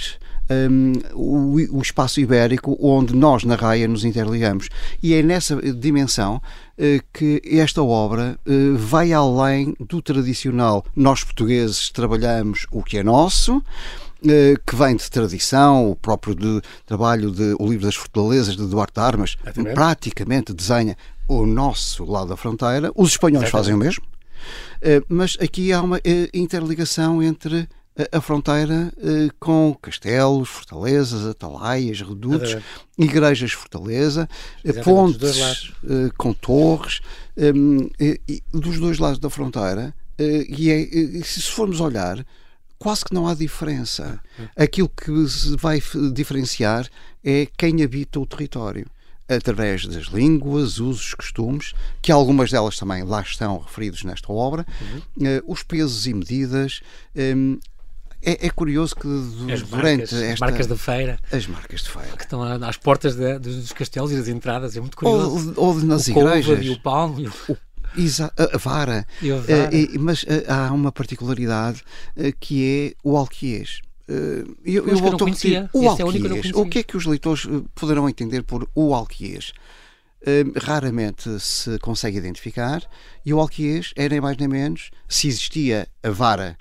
um, 0.69 0.93
o, 1.13 1.77
o, 1.77 1.81
espaço 1.81 2.19
ibérico 2.19 2.77
onde 2.81 3.15
nós 3.15 3.43
na 3.43 3.55
Raia 3.55 3.87
nos 3.87 4.03
interligamos. 4.03 4.69
E 5.01 5.13
é 5.13 5.23
nessa 5.23 5.55
dimensão 5.73 6.35
uh, 6.35 7.03
que 7.13 7.41
esta 7.45 7.81
obra 7.81 8.39
uh, 8.45 8.77
vai 8.77 9.13
além 9.13 9.75
do 9.79 10.01
tradicional. 10.01 10.85
Nós 10.95 11.23
portugueses 11.23 11.89
trabalhamos 11.89 12.65
o 12.71 12.83
que 12.83 12.97
é 12.97 13.03
nosso, 13.03 13.63
eh, 14.25 14.55
que 14.65 14.73
vem 14.73 14.95
de 14.95 15.11
tradição, 15.11 15.91
o 15.91 15.97
próprio 15.97 16.33
de, 16.33 16.61
trabalho 16.85 17.29
de 17.29 17.55
O 17.59 17.67
Livro 17.67 17.85
das 17.85 17.95
Fortalezas 17.95 18.55
de 18.55 18.65
Duarte 18.65 18.97
Armas, 18.97 19.35
praticamente 19.73 20.53
desenha 20.53 20.95
o 21.27 21.45
nosso 21.45 22.05
lado 22.05 22.29
da 22.29 22.37
fronteira. 22.37 22.89
Os 22.95 23.09
espanhóis 23.09 23.49
Exatamente. 23.49 23.51
fazem 23.51 23.73
o 23.73 23.77
mesmo. 23.77 24.03
Mas 25.09 25.37
aqui 25.41 25.73
há 25.73 25.81
uma 25.81 25.99
interligação 26.33 27.21
entre 27.21 27.67
a 28.11 28.19
fronteira 28.19 28.91
uh, 28.97 29.33
com 29.39 29.77
castelos, 29.79 30.49
fortalezas, 30.49 31.25
atalaias, 31.27 32.01
redutos, 32.01 32.57
igrejas 32.97 33.51
fortaleza, 33.51 34.27
eh, 34.63 34.73
pontes 34.81 35.71
uh, 35.83 36.11
com 36.17 36.33
torres, 36.33 37.01
um, 37.37 37.89
e, 37.99 38.41
dos 38.51 38.79
dois 38.79 38.97
lados 38.97 39.19
da 39.19 39.29
fronteira, 39.29 39.93
uh, 40.19 40.23
e, 40.23 40.71
é, 40.71 40.79
e 40.79 41.23
se 41.23 41.43
formos 41.43 41.79
olhar, 41.79 42.25
quase 42.79 43.05
que 43.05 43.13
não 43.13 43.27
há 43.27 43.35
diferença. 43.35 44.19
Aquilo 44.57 44.89
que 44.89 45.27
se 45.27 45.55
vai 45.55 45.81
diferenciar 46.13 46.89
é 47.23 47.47
quem 47.57 47.83
habita 47.83 48.19
o 48.19 48.25
território 48.25 48.87
através 49.27 49.85
das 49.85 50.05
línguas, 50.07 50.79
usos, 50.79 51.13
costumes, 51.13 51.73
que 52.01 52.11
algumas 52.11 52.51
delas 52.51 52.77
também 52.77 53.03
lá 53.03 53.21
estão 53.21 53.57
referidos 53.57 54.03
nesta 54.03 54.31
obra, 54.31 54.65
uhum. 54.81 55.37
uh, 55.37 55.43
os 55.47 55.63
pesos 55.63 56.05
e 56.05 56.13
medidas, 56.13 56.81
um, 57.15 57.57
é, 58.23 58.47
é, 58.47 58.49
curioso 58.49 58.95
que 58.95 59.07
as 59.51 59.61
durante 59.63 59.71
marcas, 59.71 60.13
esta... 60.13 60.33
As 60.33 60.39
marcas 60.39 60.67
de 60.67 60.77
feira. 60.77 61.19
As 61.31 61.47
marcas 61.47 61.83
de 61.83 61.89
feira. 61.89 62.17
Que 62.17 62.23
estão 62.23 62.41
às 62.41 62.77
portas 62.77 63.15
de, 63.15 63.39
dos 63.39 63.71
castelos 63.73 64.11
e 64.11 64.15
das 64.15 64.27
entradas. 64.27 64.77
É 64.77 64.79
muito 64.79 64.95
curioso. 64.95 65.53
Ou, 65.57 65.67
ou 65.67 65.75
nas 65.81 66.07
o 66.07 66.11
igrejas. 66.11 66.65
e 66.65 66.69
o 66.69 66.79
palmo. 66.79 67.19
E 67.19 67.27
o... 67.27 67.33
O, 67.51 67.57
a 68.53 68.57
vara. 68.57 69.05
E 69.21 69.31
a 69.31 69.35
vara. 69.37 69.69
Uh, 69.69 69.99
mas 69.99 70.23
uh, 70.23 70.27
há 70.47 70.71
uma 70.71 70.91
particularidade 70.91 71.83
uh, 72.17 72.33
que 72.39 72.93
é 72.93 73.07
o 73.07 73.15
alquiês. 73.17 73.81
Uh, 74.09 74.55
eu, 74.65 74.87
eu 74.87 74.97
volto 74.97 75.23
a 75.23 75.27
o 75.73 75.89
alquiês. 75.89 76.51
É 76.53 76.57
o, 76.57 76.61
o 76.61 76.69
que 76.69 76.79
é 76.79 76.83
que 76.83 76.97
os 76.97 77.05
leitores 77.05 77.47
poderão 77.75 78.09
entender 78.09 78.43
por 78.43 78.67
o 78.73 78.95
alquiês? 78.95 79.51
Uh, 80.21 80.57
raramente 80.57 81.37
se 81.39 81.77
consegue 81.79 82.17
identificar 82.17 82.81
e 83.25 83.33
o 83.33 83.41
alquiês 83.41 83.91
era 83.93 84.09
nem 84.09 84.21
mais 84.21 84.37
nem 84.37 84.47
menos 84.47 84.89
se 85.07 85.27
existia 85.27 85.85
a 86.01 86.09
vara, 86.09 86.57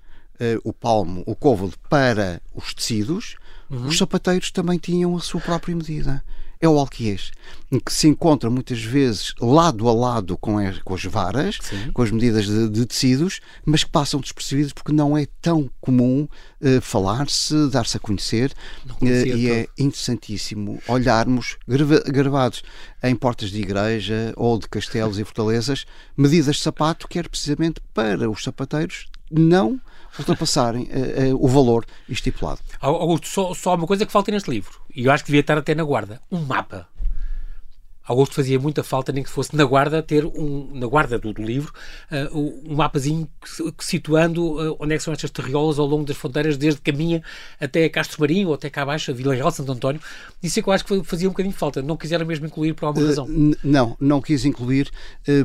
o 0.64 0.72
palmo, 0.72 1.22
o 1.26 1.34
côvado 1.34 1.74
para 1.88 2.40
os 2.54 2.74
tecidos, 2.74 3.36
uhum. 3.70 3.86
os 3.86 3.98
sapateiros 3.98 4.50
também 4.50 4.78
tinham 4.78 5.16
a 5.16 5.20
sua 5.20 5.40
própria 5.40 5.74
medida 5.74 6.22
é 6.62 6.68
o 6.68 6.78
alquiês, 6.78 7.32
em 7.72 7.80
que 7.80 7.92
se 7.92 8.06
encontra 8.06 8.48
muitas 8.48 8.80
vezes 8.80 9.34
lado 9.40 9.88
a 9.88 9.92
lado 9.92 10.38
com 10.38 10.58
as, 10.58 10.78
com 10.78 10.94
as 10.94 11.04
varas, 11.04 11.58
Sim. 11.60 11.90
com 11.92 12.02
as 12.02 12.12
medidas 12.12 12.46
de, 12.46 12.68
de, 12.68 12.86
tecidos, 12.86 13.40
mas 13.66 13.82
que 13.82 13.90
passam 13.90 14.20
despercebidos 14.20 14.72
porque 14.72 14.92
não 14.92 15.18
é 15.18 15.26
tão 15.42 15.68
comum 15.80 16.28
uh, 16.60 16.80
falar-se, 16.80 17.68
dar-se 17.68 17.96
a 17.96 18.00
conhecer, 18.00 18.52
uh, 18.88 19.04
e 19.04 19.50
é 19.50 19.66
interessantíssimo 19.76 20.80
olharmos 20.86 21.58
grava, 21.66 21.98
gravados 22.06 22.62
em 23.02 23.16
portas 23.16 23.50
de 23.50 23.60
igreja 23.60 24.32
ou 24.36 24.56
de 24.56 24.68
castelos 24.68 25.18
e 25.18 25.24
fortalezas 25.24 25.84
medidas 26.16 26.56
de 26.56 26.62
sapato 26.62 27.08
que 27.08 27.18
era 27.18 27.28
precisamente 27.28 27.80
para 27.92 28.30
os 28.30 28.44
sapateiros 28.44 29.08
não 29.32 29.80
ultrapassarem 30.18 30.84
uh, 30.84 31.34
uh, 31.34 31.44
o 31.44 31.48
valor 31.48 31.84
estipulado. 32.08 32.60
Augusto, 32.80 33.28
só, 33.28 33.54
só 33.54 33.74
uma 33.74 33.86
coisa 33.86 34.04
que 34.04 34.12
falta 34.12 34.30
neste 34.30 34.50
livro, 34.50 34.80
e 34.94 35.04
eu 35.04 35.12
acho 35.12 35.24
que 35.24 35.28
devia 35.28 35.40
estar 35.40 35.58
até 35.58 35.74
na 35.74 35.84
guarda: 35.84 36.20
um 36.30 36.40
mapa. 36.40 36.88
Augusto 38.12 38.34
fazia 38.34 38.58
muita 38.58 38.84
falta, 38.84 39.10
nem 39.12 39.22
que 39.22 39.30
fosse 39.30 39.56
na 39.56 39.64
guarda, 39.64 40.02
ter 40.02 40.24
um, 40.24 40.70
na 40.74 40.86
guarda 40.86 41.18
do, 41.18 41.32
do 41.32 41.42
livro, 41.42 41.72
uh, 42.10 42.62
um 42.66 42.76
mapazinho 42.76 43.28
que, 43.40 43.72
que 43.72 43.84
situando 43.84 44.72
uh, 44.72 44.76
onde 44.78 44.94
é 44.94 44.98
são 44.98 45.12
estas 45.12 45.30
terriolas 45.30 45.78
ao 45.78 45.86
longo 45.86 46.04
das 46.04 46.16
fronteiras, 46.16 46.56
desde 46.56 46.80
Caminha 46.80 47.22
até 47.58 47.88
Castro 47.88 48.20
Marinho, 48.20 48.48
ou 48.48 48.54
até 48.54 48.68
cá 48.68 48.82
abaixo, 48.82 49.10
a 49.10 49.14
Vila 49.14 49.34
Real, 49.34 49.50
Santo 49.50 49.72
António. 49.72 50.00
Isso 50.42 50.58
é 50.58 50.62
que 50.62 50.68
eu 50.68 50.72
acho 50.72 50.84
que 50.84 51.02
fazia 51.04 51.28
um 51.28 51.32
bocadinho 51.32 51.52
de 51.52 51.58
falta. 51.58 51.82
Não 51.82 51.96
quiseram 51.96 52.26
mesmo 52.26 52.46
incluir 52.46 52.74
por 52.74 52.86
alguma 52.86 53.04
uh, 53.04 53.08
razão. 53.08 53.26
Não, 53.64 53.96
não 53.98 54.20
quis 54.20 54.44
incluir 54.44 54.90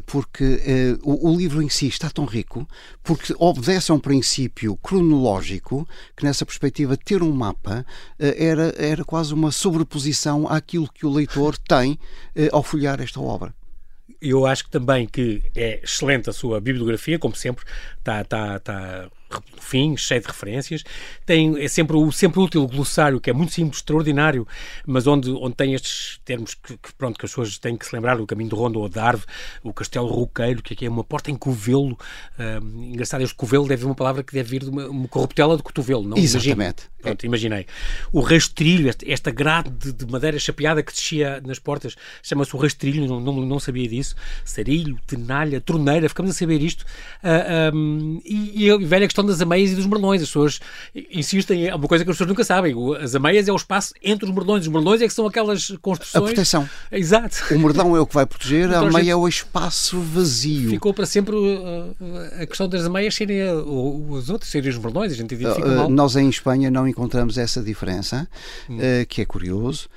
porque 0.05 0.97
o, 1.03 1.29
o, 1.29 1.36
livro 1.36 1.62
em 1.62 1.69
si 1.69 1.88
está 1.88 2.09
tão 2.09 2.25
rico, 2.25 2.67
porque 3.03 3.33
obedece 3.38 3.91
a 3.91 3.95
um 3.95 4.00
princípio 4.00 4.75
cronológico, 4.77 5.88
que 6.15 6.24
nessa 6.24 6.45
perspectiva 6.45 6.97
ter 6.97 7.21
um 7.21 7.31
mapa 7.31 7.86
era, 8.19 8.74
era 8.77 9.03
quase 9.03 9.33
uma 9.33 9.51
sobreposição 9.51 10.47
àquilo 10.47 10.89
que 10.91 11.05
o 11.05 11.09
leitor 11.09 11.57
tem 11.57 11.97
ao 12.57 12.63
folhear 12.63 13.01
esta 13.01 13.19
obra 13.19 13.53
eu 14.21 14.45
acho 14.45 14.63
que 14.63 14.69
também 14.69 15.05
que 15.05 15.41
é 15.55 15.79
excelente 15.83 16.29
a 16.29 16.33
sua 16.33 16.59
bibliografia, 16.59 17.19
como 17.19 17.35
sempre, 17.35 17.63
está, 17.99 18.21
está, 18.21 18.55
está 18.57 19.09
fim, 19.59 19.95
cheio 19.97 20.21
de 20.21 20.27
referências. 20.27 20.83
Tem, 21.25 21.61
é 21.61 21.67
sempre, 21.67 21.97
sempre 22.11 22.39
útil 22.39 22.63
o 22.63 22.67
glossário, 22.67 23.19
que 23.19 23.29
é 23.29 23.33
muito 23.33 23.53
simples, 23.53 23.77
extraordinário, 23.77 24.47
mas 24.85 25.05
onde, 25.05 25.29
onde 25.31 25.55
tem 25.55 25.73
estes 25.73 26.19
termos 26.23 26.53
que, 26.53 26.77
que 26.77 26.93
pronto, 26.93 27.19
que 27.19 27.25
as 27.25 27.31
pessoas 27.31 27.57
têm 27.57 27.75
que 27.75 27.85
se 27.85 27.93
lembrar, 27.93 28.19
o 28.19 28.25
caminho 28.25 28.49
de 28.49 28.55
Ronda 28.55 28.79
ou 28.79 28.89
de 28.89 28.97
Arve, 28.97 29.23
o 29.61 29.73
Castelo 29.73 30.07
Roqueiro, 30.07 30.63
que 30.63 30.73
aqui 30.73 30.85
é 30.85 30.89
uma 30.89 31.03
porta 31.03 31.29
em 31.29 31.35
covelo. 31.35 31.97
Uh, 32.39 32.83
engraçado, 32.85 33.21
este 33.21 33.35
covelo 33.35 33.67
deve 33.67 33.81
vir 33.81 33.87
uma 33.87 33.95
palavra 33.95 34.23
que 34.23 34.33
deve 34.33 34.49
vir 34.49 34.63
de 34.63 34.69
uma, 34.69 34.87
uma 34.87 35.07
corruptela 35.07 35.57
de 35.57 35.63
cotovelo, 35.63 36.07
não? 36.07 36.17
Exatamente. 36.17 36.89
Pronto, 37.01 37.25
imaginei. 37.25 37.66
O 38.12 38.22
rastrilho, 38.22 38.92
esta, 39.06 39.30
grade 39.30 39.70
de, 39.70 39.94
de, 39.94 40.12
madeira 40.12 40.39
chapeada 40.39 40.82
que 40.82 40.92
descia 40.92 41.42
nas 41.46 41.60
portas, 41.60 41.96
chama-se 42.24 42.56
o 42.56 42.60
rastrilho, 42.60 43.08
não, 43.08 43.20
não, 43.20 43.34
não, 43.34 43.60
sabia 43.60 43.88
disso. 43.88 44.16
Sarilho, 44.44 44.98
tenalha, 45.06 45.62
torneira, 45.62 46.10
ficamos 46.10 46.32
a 46.32 46.34
saber 46.34 46.62
isto. 46.62 46.82
Uh, 46.82 47.27
ah, 47.27 47.72
um, 47.74 48.22
e, 48.25 48.70
a 48.70 48.77
velha 48.77 49.06
questão 49.06 49.24
das 49.24 49.42
ameias 49.42 49.72
e 49.72 49.75
dos 49.75 49.86
merlões. 49.86 50.22
As 50.22 50.30
pessoas 50.30 50.60
insistem, 51.12 51.68
é 51.68 51.75
uma 51.75 51.88
coisa 51.88 52.04
que 52.04 52.10
as 52.10 52.16
pessoas 52.16 52.30
nunca 52.30 52.44
sabem. 52.44 52.75
As 53.00 53.13
ameias 53.13 53.48
é 53.48 53.51
o 53.51 53.56
espaço 53.56 53.94
entre 54.04 54.25
os 54.25 54.34
merlões. 54.34 54.63
Os 54.63 54.68
merlões 54.68 55.01
é 55.01 55.08
que 55.08 55.13
são 55.13 55.27
aquelas 55.27 55.68
construções. 55.82 56.16
A 56.16 56.22
proteção. 56.25 56.70
Exato. 56.92 57.38
O 57.51 57.60
merlão 57.60 57.96
é 57.96 58.00
o 58.00 58.08
que 58.08 58.16
vai 58.16 58.25
proteger, 58.25 58.68
então, 58.68 58.86
a 58.86 58.89
ameia 58.89 59.12
é 59.12 59.16
o 59.16 59.27
espaço 59.27 60.00
vazio. 60.00 60.72
Ficou 60.72 60.94
para 60.94 61.06
sempre 61.06 61.36
uh, 61.36 61.96
a 62.42 62.46
questão 62.46 62.68
das 62.68 62.86
ameias 62.86 63.13
serem 63.13 63.44
uh, 63.44 64.12
os 64.12 64.30
outros 64.30 64.50
serem 64.50 64.70
os 64.70 64.77
merlões. 64.77 65.12
A 65.12 65.16
gente 65.16 65.36
identifica 65.36 65.68
uh, 65.68 65.75
mal. 65.75 65.89
Nós 65.89 66.16
em 66.16 66.27
Espanha 66.27 66.72
não 66.72 66.88
encontramos 66.98 67.38
essa 67.38 67.62
diferença, 67.62 68.27
hum. 68.68 68.77
que 69.08 69.22
é 69.22 69.25
curioso, 69.25 69.88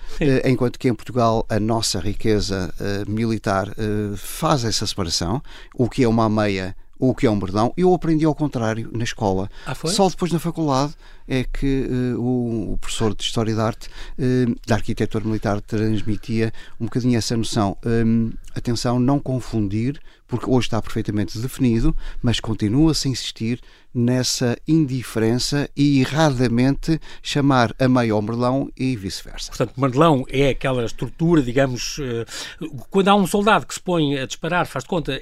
enquanto 0.45 0.78
que 0.78 0.88
em 0.88 0.95
Portugal 0.95 1.47
a 1.49 1.59
nossa 1.59 1.99
riqueza 1.99 2.73
militar 3.09 3.75
faz 4.16 4.64
essa 4.64 4.87
separação. 4.87 5.42
O 5.75 5.88
que 5.88 6.04
é 6.04 6.09
uma 6.09 6.26
ameia 6.26 6.76
o 7.00 7.14
que 7.14 7.26
é 7.26 7.30
um 7.30 7.38
bordão. 7.38 7.73
Eu 7.76 7.95
aprendi 7.95 8.26
ao 8.26 8.35
contrário 8.35 8.90
na 8.92 9.02
escola. 9.02 9.50
Ah, 9.64 9.75
Só 9.75 10.09
depois 10.09 10.30
na 10.30 10.38
faculdade 10.38 10.95
é 11.26 11.45
que 11.45 11.87
uh, 11.88 12.21
o, 12.21 12.75
o, 12.75 12.78
professor 12.78 13.14
de 13.14 13.23
História 13.23 13.54
da 13.54 13.64
Arte, 13.64 13.88
uh, 13.88 14.54
da 14.66 14.75
Arquitetura 14.75 15.25
Militar, 15.25 15.61
transmitia 15.62 16.52
um 16.78 16.85
bocadinho 16.85 17.16
essa 17.16 17.37
noção. 17.37 17.76
Um, 17.85 18.33
atenção, 18.54 19.00
não 19.00 19.19
confundir, 19.19 19.99
porque 20.30 20.49
hoje 20.49 20.68
está 20.68 20.80
perfeitamente 20.80 21.38
definido, 21.38 21.94
mas 22.22 22.38
continua-se 22.38 23.08
a 23.08 23.10
insistir 23.10 23.60
nessa 23.92 24.56
indiferença 24.66 25.68
e 25.76 26.00
erradamente 26.00 27.00
chamar 27.20 27.75
a 27.78 27.88
meio 27.88 28.14
ao 28.14 28.22
merlão 28.22 28.70
e 28.76 28.94
vice-versa. 28.96 29.49
Portanto, 29.49 29.80
merlão 29.80 30.25
é 30.28 30.50
aquela 30.50 30.84
estrutura, 30.84 31.42
digamos, 31.42 31.99
uh, 31.99 32.84
quando 32.88 33.08
há 33.08 33.14
um 33.16 33.26
soldado 33.26 33.66
que 33.66 33.75
se 33.75 33.80
põe 33.80 34.16
a 34.16 34.26
disparar, 34.26 34.66
faz 34.66 34.84
de 34.84 34.88
conta, 34.88 35.20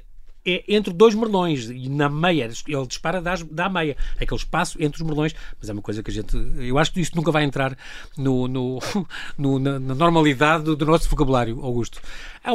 é 0.55 0.65
entre 0.69 0.93
dois 0.93 1.15
merlões 1.15 1.71
e 1.71 1.89
na 1.89 2.09
meia, 2.09 2.51
ele 2.67 2.87
dispara 2.87 3.21
da, 3.21 3.35
da 3.51 3.69
meia, 3.69 3.97
aquele 4.21 4.41
espaço 4.41 4.77
entre 4.81 5.01
os 5.01 5.07
merlões, 5.07 5.35
mas 5.61 5.69
é 5.69 5.73
uma 5.73 5.83
coisa 5.83 6.03
que 6.03 6.11
a 6.11 6.15
gente, 6.15 6.37
eu 6.59 6.79
acho 6.79 6.93
que 6.93 7.01
isso 7.01 7.13
nunca 7.15 7.31
vai 7.31 7.45
entrar 7.45 7.77
no, 8.17 8.49
no, 8.49 8.79
no 9.37 9.59
na, 9.59 9.79
na, 9.79 9.95
normalidade 9.95 10.65
do, 10.65 10.77
do, 10.77 10.87
nosso 10.87 11.09
vocabulário, 11.09 11.61
Augusto. 11.63 12.01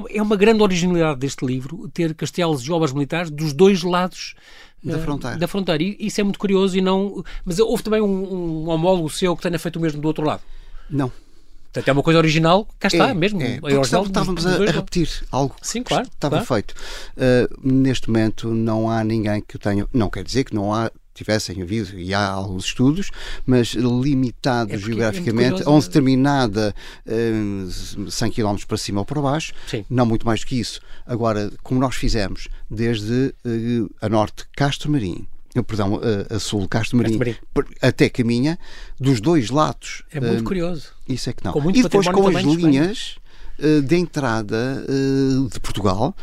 É 0.10 0.22
uma 0.22 0.36
grande 0.36 0.62
originalidade 0.62 1.20
deste 1.20 1.46
livro 1.46 1.90
ter 1.94 2.14
castelos 2.16 2.64
e 2.64 2.72
obras 2.72 2.94
militares 2.94 3.30
dos 3.30 3.54
dois 3.54 3.84
lados 3.84 4.34
da 4.84 5.00
fronteira. 5.00 5.38
Da 5.38 5.48
fronteira. 5.48 5.84
E 5.84 5.98
isso 6.00 6.20
é 6.20 6.24
muito 6.24 6.40
curioso 6.40 6.78
e 6.78 6.82
não. 6.82 7.24
Mas 7.46 7.58
houve 7.60 7.84
também 7.84 8.02
um, 8.02 8.66
um 8.66 8.70
homólogo 8.70 9.10
seu 9.10 9.36
que 9.36 9.42
tenha 9.42 9.58
feito 9.58 9.78
o 9.78 9.82
mesmo 9.82 10.02
do 10.02 10.08
outro 10.08 10.26
lado? 10.26 10.42
Não. 10.90 11.12
Portanto, 11.74 11.88
é 11.88 11.92
uma 11.92 12.04
coisa 12.04 12.20
original, 12.20 12.68
cá 12.80 12.88
está, 12.88 13.10
é, 13.10 13.14
mesmo. 13.16 13.42
É, 13.42 13.60
é 13.64 13.82
estávamos 13.82 14.46
a, 14.46 14.52
a, 14.52 14.72
repetir 14.72 15.10
algo 15.32 15.56
Sim, 15.60 15.82
claro, 15.82 16.08
que 16.08 16.14
estava 16.14 16.36
claro. 16.36 16.46
feito. 16.46 16.76
Uh, 17.18 17.68
neste 17.68 18.08
momento 18.10 18.54
não 18.54 18.92
há 18.92 19.04
ninguém 19.04 19.42
que 19.42 19.58
tenha. 19.58 19.88
Não 19.92 20.08
quer 20.08 20.24
dizer 20.24 20.44
que 20.44 20.54
não 20.54 20.72
há 20.72 20.92
tivessem 21.16 21.62
havido, 21.62 21.98
e 22.00 22.14
há 22.14 22.28
alguns 22.28 22.66
estudos, 22.66 23.12
mas 23.46 23.74
limitados 23.74 24.74
é, 24.74 24.76
é 24.76 24.80
geograficamente 24.80 25.62
é 25.62 25.66
a 25.66 25.70
uma 25.70 25.80
determinada 25.80 26.74
uh, 27.06 28.12
100 28.12 28.32
km 28.32 28.56
para 28.68 28.78
cima 28.78 29.02
ou 29.02 29.06
para 29.06 29.22
baixo, 29.22 29.54
Sim. 29.68 29.86
não 29.90 30.06
muito 30.08 30.26
mais 30.26 30.40
do 30.40 30.48
que 30.48 30.60
isso. 30.60 30.82
Agora, 31.06 31.52
como 31.62 31.80
nós 31.80 31.96
fizemos 31.96 32.48
desde 32.70 33.34
uh, 33.46 33.96
a 34.02 34.10
norte 34.10 34.46
Castro 34.56 34.92
Marim, 34.92 35.28
perdão, 35.62 36.00
a, 36.30 36.36
a 36.36 36.40
sul 36.40 36.68
Castro 36.68 36.98
Marim, 36.98 37.20
até 37.82 38.10
Caminha, 38.10 38.58
dos 39.00 39.22
dois 39.22 39.50
lados. 39.52 40.04
É 40.12 40.20
muito 40.20 40.42
uh, 40.42 40.44
curioso. 40.44 40.88
Isso 41.08 41.30
é 41.30 41.34
que 41.34 41.44
não. 41.44 41.54
E 41.70 41.84
depois 41.84 42.08
com 42.08 42.28
as 42.28 42.44
linhas 42.44 43.18
de 43.60 43.96
entrada 43.96 44.84
uh, 44.88 45.50
de 45.50 45.60
Portugal, 45.60 46.16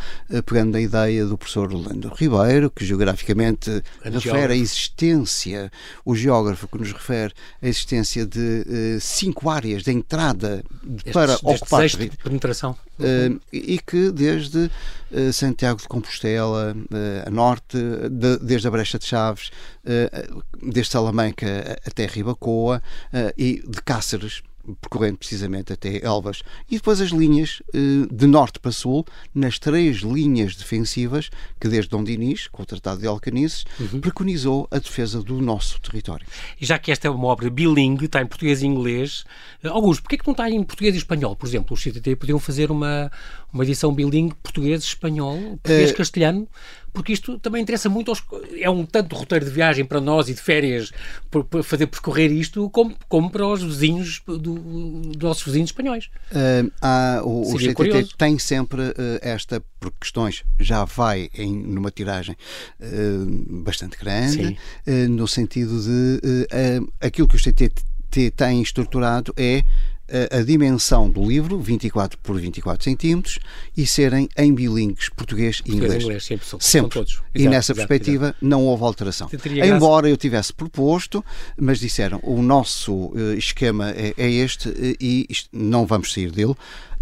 pegando 0.45 0.77
a 0.77 0.81
ideia 0.81 1.25
do 1.25 1.39
professor 1.39 1.73
Orlando 1.73 2.13
Ribeiro, 2.15 2.71
que 2.71 2.85
geograficamente 2.85 3.83
refere 4.03 4.53
a 4.53 4.57
existência, 4.57 5.71
o 6.05 6.15
geógrafo 6.15 6.69
que 6.69 6.79
nos 6.79 6.93
refere 6.93 7.33
a 7.63 7.69
existência 7.69 8.27
de 8.27 8.99
cinco 9.01 9.49
áreas 9.49 9.83
de 9.83 9.93
entrada 9.93 10.65
para 11.13 11.35
ocupar 11.43 11.87
de 11.87 12.11
penetração. 12.23 12.77
E 13.53 13.79
que 13.79 14.11
desde 14.11 14.71
Santiago 15.33 15.81
de 15.81 15.89
Compostela, 15.89 16.77
a 17.27 17.31
norte, 17.31 17.79
de, 18.11 18.39
desde 18.39 18.69
a 18.69 18.71
Brecha 18.71 18.99
de 18.99 19.07
Chaves, 19.07 19.51
desde 20.63 20.93
Salamanca 20.93 21.79
até 21.87 22.07
Ribacoa 22.07 22.83
e 23.37 23.63
de 23.67 23.83
Cáceres, 23.83 24.43
percorrendo 24.81 25.19
precisamente 25.19 25.73
até 25.73 26.05
Elvas, 26.05 26.43
e 26.69 26.77
depois 26.77 27.01
as 27.01 27.11
linhas 27.11 27.63
de 27.73 28.27
norte 28.27 28.59
para 28.59 28.73
sul, 28.73 29.05
nas 29.35 29.59
três 29.59 29.99
linhas 29.99 30.55
defensivas 30.55 31.31
que 31.61 31.69
desde 31.69 31.91
Dom 31.91 32.05
Dinis, 32.05 32.47
com 32.49 32.63
o 32.63 32.67
Tratado 32.67 33.01
de 33.01 33.07
Alcanices, 33.07 33.65
uhum. 33.79 34.01
preconizou 34.01 34.69
a 34.71 34.79
defesa 34.79 35.23
do 35.23 35.41
nosso 35.41 35.81
território. 35.81 36.27
E 36.61 36.67
já 36.67 36.79
que 36.79 36.93
esta 36.93 37.09
é 37.09 37.11
uma 37.11 37.29
obra 37.29 37.51
bilingue, 37.51 38.07
está 38.07 38.21
em 38.21 38.27
português 38.27 38.63
e 38.63 38.67
inglês, 38.67 39.25
Augusto, 39.65 40.03
porquê 40.03 40.17
é 40.17 40.19
que 40.19 40.27
não 40.27 40.33
está 40.33 40.51
em 40.51 40.63
português 40.63 40.95
e 40.95 40.99
espanhol? 40.99 41.35
Por 41.37 41.47
exemplo, 41.47 41.75
os 41.75 41.83
CTT 41.83 42.17
podiam 42.17 42.39
fazer 42.39 42.71
uma, 42.71 43.11
uma 43.53 43.65
edição 43.65 43.93
bilingue 43.93 44.35
português-espanhol, 44.43 45.39
português-castelhano, 45.63 46.49
porque 46.93 47.13
isto 47.13 47.39
também 47.39 47.63
interessa 47.63 47.89
muito 47.89 48.11
aos, 48.11 48.23
é 48.59 48.69
um 48.69 48.85
tanto 48.85 49.17
roteiro 49.17 49.45
de 49.45 49.51
viagem 49.51 49.85
para 49.85 50.01
nós 50.01 50.29
e 50.29 50.35
de 50.35 50.41
férias 50.41 50.93
para 51.31 51.63
fazer 51.63 51.87
percorrer 51.87 52.31
isto 52.33 52.69
como, 52.71 52.97
como 53.09 53.31
para 53.31 53.47
os 53.47 53.63
vizinhos 53.63 54.23
do, 54.27 54.37
dos 54.37 55.23
nossos 55.23 55.45
vizinhos 55.45 55.71
espanhóis. 55.71 56.11
Uh, 56.31 56.71
há, 56.81 57.23
o, 57.25 57.43
o 57.43 57.57
CTT 57.57 57.75
curioso. 57.75 58.15
tem 58.17 58.39
sempre 58.39 58.83
uh, 58.83 58.95
esta 59.21 59.63
por 59.79 59.93
questões 59.93 60.45
já 60.59 60.85
vai 60.85 61.31
em 61.35 61.55
numa 61.55 61.91
tiragem 61.91 62.37
uh, 62.81 63.63
bastante 63.63 63.97
grande 63.97 64.59
no 65.09 65.27
sentido 65.27 65.81
de 65.81 66.47
aquilo 67.01 67.27
que 67.27 67.37
o 67.37 67.39
CTT 67.39 68.31
tem 68.37 68.61
estruturado 68.61 69.33
é 69.37 69.65
a, 70.31 70.43
dimensão 70.43 71.09
do 71.09 71.25
livro, 71.25 71.59
24 71.59 72.19
por 72.19 72.39
24 72.39 72.85
centímetros, 72.85 73.39
e 73.77 73.87
serem 73.87 74.29
em 74.37 74.55
bilingues 74.55 75.09
português 75.09 75.63
e 75.65 75.73
inglês. 75.73 76.03
inglês 76.03 76.25
sempre. 76.25 76.47
Sempre. 76.61 76.91
Todos. 76.91 77.13
Exato, 77.13 77.31
e 77.35 77.49
nessa 77.49 77.73
exato, 77.73 77.89
perspectiva 77.89 78.25
exato. 78.27 78.39
não 78.41 78.65
houve 78.67 78.85
alteração. 78.85 79.29
Embora 79.65 80.09
eu 80.09 80.17
tivesse 80.17 80.53
proposto, 80.53 81.25
mas 81.57 81.79
disseram 81.79 82.21
o 82.23 82.43
nosso 82.43 82.93
uh, 82.93 83.35
esquema 83.35 83.91
é, 83.91 84.15
é 84.17 84.31
este 84.31 84.69
uh, 84.69 84.97
e 85.01 85.27
isto, 85.29 85.49
não 85.53 85.87
vamos 85.87 86.13
sair 86.13 86.31
dele 86.31 86.55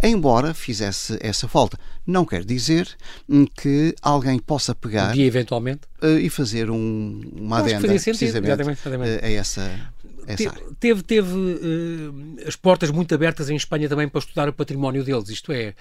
embora 0.02 0.54
fizesse 0.54 1.18
essa 1.20 1.48
falta. 1.48 1.78
Não 2.06 2.24
quer 2.24 2.44
dizer 2.44 2.88
hum, 3.28 3.46
que 3.46 3.94
alguém 4.00 4.38
possa 4.38 4.74
pegar. 4.74 5.10
Um 5.10 5.14
dia, 5.14 5.26
eventualmente. 5.26 5.80
Uh, 6.02 6.18
e 6.18 6.30
fazer 6.30 6.70
um, 6.70 7.20
uma 7.36 7.58
adenda, 7.58 7.86
precisamente, 7.86 8.46
exatamente, 8.46 8.80
exatamente. 8.80 9.24
a 9.24 9.30
essa 9.30 9.92
é 10.28 10.36
teve, 10.78 11.02
teve 11.02 11.32
uh, 11.32 12.46
as 12.46 12.54
portas 12.54 12.90
muito 12.90 13.14
abertas 13.14 13.48
em 13.48 13.56
Espanha 13.56 13.88
também 13.88 14.08
para 14.08 14.18
estudar 14.18 14.48
o 14.48 14.52
património 14.52 15.02
deles, 15.02 15.28
isto 15.28 15.52
é, 15.52 15.74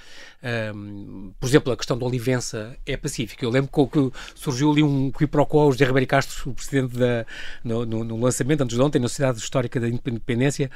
um, 0.74 1.32
por 1.40 1.48
exemplo, 1.48 1.74
a 1.74 1.78
questão 1.78 1.98
da 1.98 2.06
Olivença 2.06 2.78
é 2.86 2.96
pacífica. 2.96 3.46
Eu 3.46 3.50
lembro 3.50 3.70
que 3.70 4.12
surgiu 4.36 4.72
ali 4.72 4.84
um 4.84 5.12
quiprocó, 5.12 5.68
o 5.68 5.72
José 5.72 5.86
Ribeiro 5.86 6.08
Castro, 6.08 6.52
o 6.52 6.54
presidente 6.54 6.98
da, 6.98 7.26
no, 7.64 7.86
no, 7.86 8.04
no, 8.04 8.18
lançamento, 8.20 8.62
antes 8.62 8.76
de 8.76 8.82
ontem, 8.82 9.00
na 9.00 9.08
Sociedade 9.08 9.40
Histórica 9.40 9.80
da 9.80 9.88
Independência, 9.88 10.72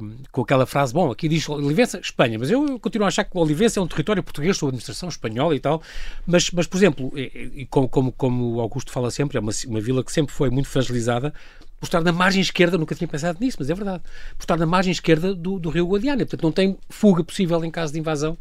um, 0.00 0.16
com 0.30 0.42
aquela 0.42 0.64
frase, 0.64 0.92
bom, 0.92 1.10
aqui 1.10 1.28
diz 1.28 1.48
Olivença, 1.48 1.98
Espanha, 1.98 2.38
mas 2.38 2.50
eu 2.50 2.78
continuo 2.78 3.04
a 3.04 3.08
achar 3.08 3.24
que 3.24 3.36
Olivença 3.36 3.80
é 3.80 3.82
um 3.82 3.86
território 3.86 4.22
português 4.22 4.56
sob 4.56 4.70
administração 4.70 5.08
espanhola 5.08 5.54
e 5.54 5.60
tal, 5.60 5.82
mas, 6.26 6.50
mas 6.50 6.66
por 6.66 6.76
exemplo, 6.76 7.12
e, 7.16 7.52
e 7.54 7.66
como, 7.66 7.88
como, 7.88 8.12
como 8.12 8.54
o 8.54 8.60
Augusto 8.60 8.90
fala 8.90 9.10
sempre, 9.10 9.36
é 9.36 9.40
uma, 9.40 9.52
uma 9.66 9.80
vila 9.80 10.04
que 10.04 10.12
sempre 10.12 10.34
foi 10.34 10.50
muito 10.50 10.68
fragilizada, 10.68 11.34
por 11.78 11.86
estar 11.86 12.02
na 12.02 12.12
margem 12.12 12.40
esquerda, 12.40 12.78
nunca 12.78 12.94
tinha 12.94 13.08
pensado 13.08 13.38
nisso, 13.40 13.56
mas 13.60 13.70
é 13.70 13.74
verdade, 13.74 14.02
por 14.36 14.42
estar 14.42 14.56
na 14.56 14.66
margem 14.66 14.90
esquerda 14.90 15.34
do, 15.34 15.58
do 15.58 15.68
rio 15.70 15.86
Guadiana, 15.86 16.24
portanto 16.24 16.42
não 16.42 16.52
tem 16.52 16.76
fuga 16.88 17.22
possível 17.22 17.62
em 17.64 17.70
caso 17.70 17.92
de 17.92 17.98
invasão 17.98 18.36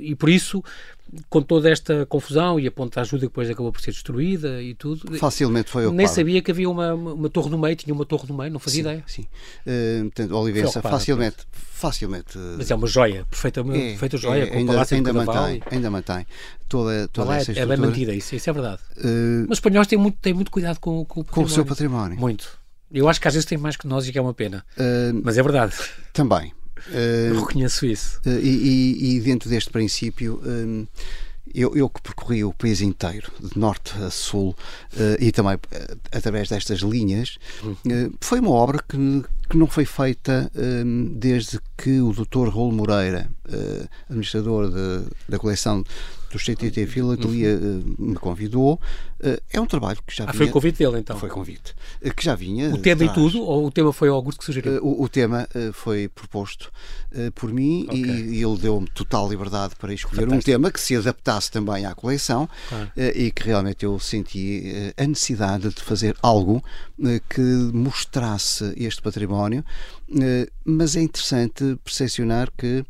e 0.00 0.14
por 0.14 0.28
isso 0.28 0.62
com 1.28 1.42
toda 1.42 1.70
esta 1.70 2.06
confusão 2.06 2.58
e 2.58 2.66
a 2.66 2.72
ponta 2.72 3.00
de 3.00 3.06
ajuda 3.06 3.20
que 3.20 3.26
depois 3.26 3.48
acabou 3.48 3.70
por 3.70 3.80
ser 3.80 3.92
destruída 3.92 4.62
e 4.62 4.74
tudo. 4.74 5.16
Facilmente 5.18 5.70
foi 5.70 5.84
ocupada. 5.84 5.96
Nem 5.96 6.08
sabia 6.08 6.42
que 6.42 6.50
havia 6.50 6.68
uma, 6.68 6.94
uma 6.94 7.28
torre 7.28 7.50
no 7.50 7.58
meio, 7.58 7.76
tinha 7.76 7.94
uma 7.94 8.04
torre 8.04 8.26
no 8.28 8.36
meio, 8.36 8.50
não 8.50 8.58
fazia 8.58 8.82
sim, 8.82 8.88
ideia. 8.88 9.04
Sim, 9.06 9.22
uh, 9.22 10.02
portanto, 10.04 10.36
Olivença 10.36 10.82
facilmente, 10.82 11.36
facilmente... 11.52 12.38
Mas 12.56 12.70
é 12.70 12.74
uma 12.74 12.86
joia, 12.86 13.24
perfeita, 13.30 13.60
é, 13.60 13.64
perfeita 13.64 14.16
joia, 14.16 14.42
é, 14.44 14.46
com 14.46 14.58
ainda, 14.58 14.86
ainda 14.90 15.12
mantém, 15.12 15.62
e... 15.70 15.74
ainda 15.74 15.90
mantém 15.90 16.26
toda, 16.68 17.08
toda 17.08 17.36
essa 17.36 17.52
estrutura. 17.52 17.74
É 17.74 17.76
bem 17.76 17.86
mantida, 17.86 18.14
isso, 18.14 18.34
isso 18.34 18.50
é 18.50 18.52
verdade. 18.52 18.80
Uh, 18.96 19.46
Mas 19.48 19.50
os 19.50 19.58
espanhóis 19.58 19.86
têm 19.86 19.98
muito, 19.98 20.18
têm 20.20 20.34
muito 20.34 20.50
cuidado 20.50 20.80
com, 20.80 21.04
com, 21.04 21.20
o 21.20 21.24
com 21.24 21.42
o 21.42 21.48
seu 21.48 21.64
património. 21.64 22.18
Muito. 22.18 22.58
Eu 22.92 23.08
acho 23.08 23.20
que 23.20 23.28
às 23.28 23.34
vezes 23.34 23.46
tem 23.46 23.58
mais 23.58 23.76
que 23.76 23.86
nós 23.86 24.06
e 24.06 24.12
que 24.12 24.18
é 24.18 24.22
uma 24.22 24.34
pena. 24.34 24.64
Uh, 24.76 25.20
Mas 25.22 25.36
é 25.36 25.42
verdade. 25.42 25.74
Também. 26.12 26.52
Uh, 26.88 27.34
Eu 27.34 27.40
reconheço 27.40 27.86
isso. 27.86 28.20
Uh, 28.26 28.38
e, 28.40 29.16
e, 29.16 29.20
dentro 29.20 29.48
deste 29.48 29.70
princípio, 29.70 30.40
um, 30.44 30.86
eu, 31.54 31.76
eu, 31.76 31.88
que 31.88 32.02
percorri 32.02 32.44
o 32.44 32.52
país 32.52 32.80
inteiro, 32.80 33.30
de 33.40 33.58
norte 33.58 33.92
a 34.02 34.10
sul, 34.10 34.56
uh, 34.94 35.16
e 35.18 35.30
também 35.30 35.58
através 36.12 36.48
destas 36.48 36.80
linhas, 36.80 37.38
uhum. 37.62 38.12
foi 38.20 38.40
uma 38.40 38.50
obra 38.50 38.82
que, 38.88 38.96
que 39.48 39.56
não 39.56 39.66
foi 39.66 39.84
feita 39.84 40.50
um, 40.54 41.14
desde 41.16 41.60
que 41.76 42.00
o 42.00 42.12
Dr. 42.12 42.48
Raul 42.48 42.72
Moreira, 42.72 43.30
administrador 44.08 44.70
de, 44.70 45.06
da 45.28 45.38
coleção 45.38 45.84
do 46.34 46.38
CTT 46.38 46.86
Filatelia 46.86 47.54
uhum. 47.54 47.94
me 47.98 48.14
convidou. 48.16 48.80
É 49.52 49.60
um 49.60 49.66
trabalho 49.66 49.98
que 50.06 50.14
já 50.14 50.24
ah, 50.24 50.26
vinha... 50.26 50.38
foi 50.38 50.46
o 50.48 50.50
convite 50.50 50.78
dele, 50.78 50.98
então? 50.98 51.16
Foi 51.16 51.30
convite. 51.30 51.74
Que 52.14 52.24
já 52.24 52.34
vinha... 52.34 52.74
O 52.74 52.78
tema 52.78 53.04
e 53.04 53.12
tudo? 53.12 53.40
Ou 53.40 53.66
o 53.66 53.70
tema 53.70 53.92
foi 53.92 54.10
o 54.10 54.14
Augusto 54.14 54.40
que 54.40 54.44
sugeriu? 54.44 54.84
O, 54.84 55.04
o 55.04 55.08
tema 55.08 55.48
foi 55.72 56.08
proposto 56.08 56.70
por 57.34 57.52
mim 57.52 57.84
okay. 57.84 58.00
e, 58.00 58.36
e, 58.36 58.44
ele 58.44 58.58
deu-me 58.58 58.88
total 58.90 59.28
liberdade 59.28 59.76
para 59.76 59.94
escolher 59.94 60.22
Fantástico. 60.22 60.50
um 60.50 60.52
tema 60.52 60.70
que 60.70 60.80
se 60.80 60.96
adaptasse 60.96 61.50
também 61.50 61.86
à 61.86 61.94
coleção 61.94 62.48
claro. 62.68 62.90
e 62.96 63.30
que 63.30 63.44
realmente 63.44 63.84
eu 63.84 63.98
senti 63.98 64.92
a 64.96 65.06
necessidade 65.06 65.68
de 65.70 65.80
fazer 65.80 66.16
algo 66.20 66.62
que 67.30 67.40
mostrasse 67.72 68.74
este 68.76 69.00
património, 69.00 69.64
mas 70.64 70.96
é 70.96 71.00
interessante 71.00 71.78
percepcionar 71.84 72.50
que 72.58 72.84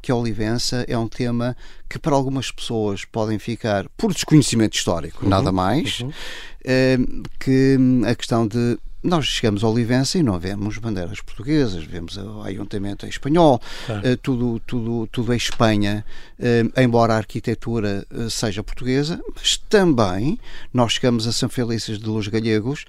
que 0.00 0.12
a 0.12 0.14
Olivença 0.14 0.84
é 0.88 0.96
um 0.96 1.08
tema 1.08 1.56
que 1.88 1.98
para 1.98 2.14
algumas 2.14 2.50
pessoas 2.50 3.04
podem 3.04 3.38
ficar 3.38 3.86
por 3.96 4.12
desconhecimento 4.12 4.76
histórico, 4.76 5.24
uhum, 5.24 5.30
nada 5.30 5.50
mais, 5.50 6.00
uhum. 6.00 6.12
Eh, 6.62 6.98
que 7.38 7.78
a 8.06 8.14
questão 8.14 8.46
de 8.46 8.78
nós 9.02 9.24
chegamos 9.24 9.64
a 9.64 9.68
Olivença 9.68 10.18
e 10.18 10.22
não 10.22 10.38
vemos 10.38 10.76
bandeiras 10.76 11.22
portuguesas, 11.22 11.84
vemos 11.84 12.18
o 12.18 12.42
ayuntamento 12.42 13.06
em 13.06 13.08
espanhol, 13.08 13.58
claro. 13.86 14.16
tudo, 14.18 14.60
tudo, 14.66 15.08
tudo 15.10 15.32
é 15.32 15.36
Espanha, 15.36 16.04
eh, 16.38 16.64
embora 16.76 17.14
a 17.14 17.16
arquitetura 17.16 18.06
eh, 18.10 18.28
seja 18.28 18.62
portuguesa, 18.62 19.18
mas 19.34 19.56
também 19.56 20.38
nós 20.70 20.92
chegamos 20.92 21.26
a 21.26 21.32
São 21.32 21.48
Felícias 21.48 21.98
de 21.98 22.06
Los 22.06 22.28
Gallegos, 22.28 22.84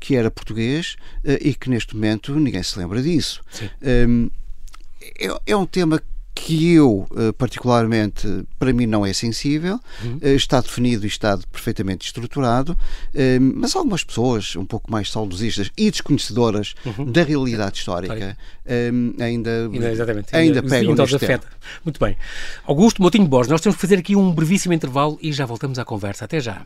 que 0.00 0.16
era 0.16 0.30
português 0.30 0.96
e 1.42 1.52
que 1.52 1.68
neste 1.68 1.94
momento 1.94 2.34
ninguém 2.34 2.62
se 2.62 2.78
lembra 2.78 3.02
disso. 3.02 3.42
É, 3.82 5.28
é 5.46 5.56
um 5.56 5.66
tema 5.66 6.00
que 6.44 6.72
eu, 6.74 7.06
eh, 7.16 7.32
particularmente, 7.32 8.26
para 8.58 8.72
mim 8.72 8.86
não 8.86 9.04
é 9.04 9.12
sensível, 9.12 9.78
uhum. 10.02 10.18
Eh, 10.22 10.34
está 10.34 10.60
definido 10.60 11.04
e 11.04 11.08
está 11.08 11.38
perfeitamente 11.50 12.06
estruturado, 12.06 12.76
eh, 13.14 13.38
mas 13.38 13.76
algumas 13.76 14.02
pessoas 14.02 14.56
um 14.56 14.64
pouco 14.64 14.90
mais 14.90 15.10
saudosistas 15.10 15.70
e 15.76 15.90
desconhecedoras 15.90 16.74
uhum. 16.84 17.04
da 17.04 17.22
realidade 17.22 17.78
histórica 17.78 18.36
ainda, 18.64 19.24
ainda, 19.24 19.90
exatamente, 19.90 20.34
ainda, 20.34 20.60
ainda 20.60 20.62
pegam 20.62 20.94
tema. 21.18 21.42
Muito 21.84 22.00
bem. 22.00 22.16
Augusto 22.64 23.02
Motinho 23.02 23.26
Borges, 23.26 23.50
nós 23.50 23.60
temos 23.60 23.76
que 23.76 23.82
fazer 23.82 23.98
aqui 23.98 24.16
um 24.16 24.32
brevíssimo 24.32 24.72
intervalo 24.72 25.18
e 25.20 25.32
já 25.32 25.44
voltamos 25.44 25.78
à 25.78 25.84
conversa. 25.84 26.24
Até 26.24 26.40
já. 26.40 26.64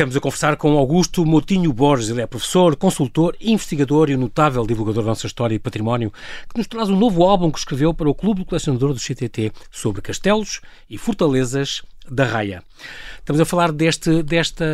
Estamos 0.00 0.16
a 0.16 0.20
conversar 0.20 0.56
com 0.56 0.78
Augusto 0.78 1.26
Motinho 1.26 1.70
Borges. 1.74 2.08
Ele 2.08 2.22
é 2.22 2.26
professor, 2.26 2.74
consultor, 2.74 3.36
investigador 3.38 4.08
e 4.08 4.16
um 4.16 4.20
notável 4.20 4.66
divulgador 4.66 5.02
da 5.04 5.10
nossa 5.10 5.26
história 5.26 5.54
e 5.54 5.58
património, 5.58 6.10
que 6.48 6.56
nos 6.56 6.66
traz 6.66 6.88
um 6.88 6.98
novo 6.98 7.22
álbum 7.22 7.50
que 7.50 7.58
escreveu 7.58 7.92
para 7.92 8.08
o 8.08 8.14
Clube 8.14 8.40
do 8.40 8.46
Colecionador 8.46 8.94
do 8.94 8.98
CTT 8.98 9.52
sobre 9.70 10.00
castelos 10.00 10.62
e 10.88 10.96
fortalezas 10.96 11.82
da 12.10 12.24
Raia. 12.24 12.62
Estamos 13.18 13.42
a 13.42 13.44
falar 13.44 13.72
deste, 13.72 14.22
desta 14.22 14.64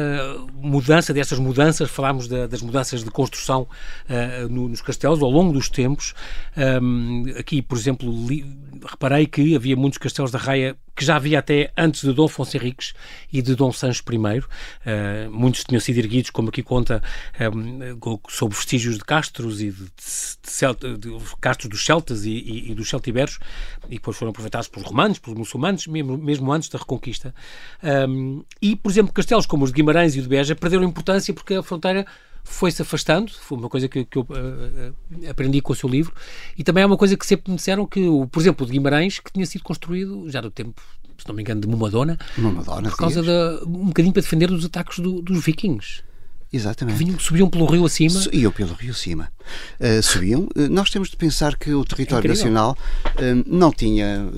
mudança, 0.55 1.13
destas 1.13 1.41
mudanças, 1.41 1.91
falámos 1.91 2.29
da, 2.29 2.47
das 2.47 2.63
mudanças 2.63 3.03
de 3.03 3.11
construção 3.11 3.63
uh, 4.09 4.49
no, 4.49 4.69
nos 4.69 4.81
castelos 4.81 5.21
ao 5.21 5.29
longo 5.29 5.53
dos 5.53 5.69
tempos. 5.69 6.15
Um, 6.57 7.25
aqui, 7.37 7.61
por 7.61 7.77
exemplo, 7.77 8.09
li, 8.29 8.47
reparei 8.89 9.27
que 9.27 9.57
havia 9.57 9.75
muitos 9.75 9.99
castelos 9.99 10.31
da 10.31 10.39
Raia 10.39 10.77
que 10.97 11.05
já 11.05 11.17
havia 11.17 11.39
até 11.39 11.71
antes 11.77 12.03
de 12.03 12.13
Dom 12.13 12.25
Afonso 12.25 12.57
Henriques 12.57 12.95
e 13.31 13.43
de 13.43 13.55
Dom 13.55 13.71
Sancho 13.71 14.03
I. 14.11 14.39
Uh, 14.39 15.31
muitos 15.31 15.63
tinham 15.63 15.81
sido 15.81 15.99
erguidos, 15.99 16.31
como 16.31 16.49
aqui 16.49 16.63
conta, 16.63 17.03
um, 17.55 17.99
sob 18.31 18.55
vestígios 18.55 18.97
de 18.97 19.05
castros 19.05 19.61
e 19.61 19.71
de, 19.71 19.85
de, 19.85 20.99
de, 20.99 21.19
de 21.19 21.37
castros 21.39 21.69
dos 21.69 21.85
celtas 21.85 22.25
e, 22.25 22.31
e, 22.31 22.71
e, 22.71 22.75
dos 22.75 22.89
celtiberos, 22.89 23.39
e 23.89 23.97
depois 23.97 24.17
foram 24.17 24.31
aproveitados 24.31 24.69
pelos 24.69 24.89
romanos, 24.89 25.19
pelos 25.19 25.39
muçulmanos, 25.39 25.87
mesmo, 25.87 26.17
mesmo 26.17 26.51
antes 26.51 26.71
da 26.71 26.79
Reconquista. 26.79 27.35
Um, 28.09 28.43
e, 28.63 28.75
por 28.75 28.91
exemplo, 28.91 29.13
castelos 29.13 29.45
como 29.45 29.65
os 29.65 29.71
de 29.71 29.77
Guimarães 29.77 30.17
e 30.17 30.21
o 30.21 30.23
de 30.23 30.29
Beja 30.29 30.57
perderam 30.57 30.85
importância 30.85 31.35
porque 31.35 31.55
a 31.55 31.63
fronteira 31.63 32.07
foi-se 32.47 32.81
afastando, 32.81 33.31
foi 33.33 33.59
uma 33.59 33.69
coisa 33.69 33.89
que, 33.89 34.05
que 34.05 34.17
eu 34.17 34.23
uh, 34.23 35.29
aprendi 35.31 35.61
com 35.61 35.73
o 35.73 35.77
seu 35.77 35.89
livro, 35.89 36.15
e 36.57 36.63
também 36.63 36.83
é 36.83 36.87
uma 36.87 36.97
coisa 36.97 37.17
que 37.17 37.27
sempre 37.27 37.51
me 37.51 37.57
disseram 37.57 37.87
que, 37.87 38.01
por 38.31 38.41
exemplo, 38.41 38.65
o 38.65 38.67
de 38.67 38.73
Guimarães, 38.73 39.19
que 39.19 39.33
tinha 39.33 39.45
sido 39.45 39.63
construído 39.63 40.31
já 40.31 40.41
no 40.41 40.51
tempo, 40.51 40.81
se 41.19 41.27
não 41.27 41.35
me 41.35 41.43
engano, 41.43 41.61
de 41.61 41.67
Momadona, 41.67 42.17
Momadona 42.39 42.89
por 42.89 42.97
causa 42.97 43.23
da, 43.23 43.61
um 43.67 43.87
bocadinho 43.87 44.13
para 44.13 44.23
defender 44.23 44.51
os 44.51 44.65
ataques 44.65 45.01
do, 45.01 45.21
dos 45.21 45.45
vikings. 45.45 46.03
Exatamente. 46.53 46.97
Vinham, 46.97 47.19
subiam 47.19 47.51
pelo 47.51 47.67
rio 47.67 47.85
acima? 47.85 48.21
Iam 48.33 48.53
pelo 48.53 48.73
rio 48.75 48.93
acima. 48.93 49.29
Uh, 49.81 50.01
subiam. 50.01 50.49
Nós 50.71 50.89
temos 50.91 51.11
de 51.11 51.17
pensar 51.17 51.57
que 51.57 51.75
o 51.75 51.85
território 51.85 52.29
é 52.29 52.31
nacional 52.31 52.79
uh, 53.05 53.45
não 53.47 53.73
tinha 53.73 54.31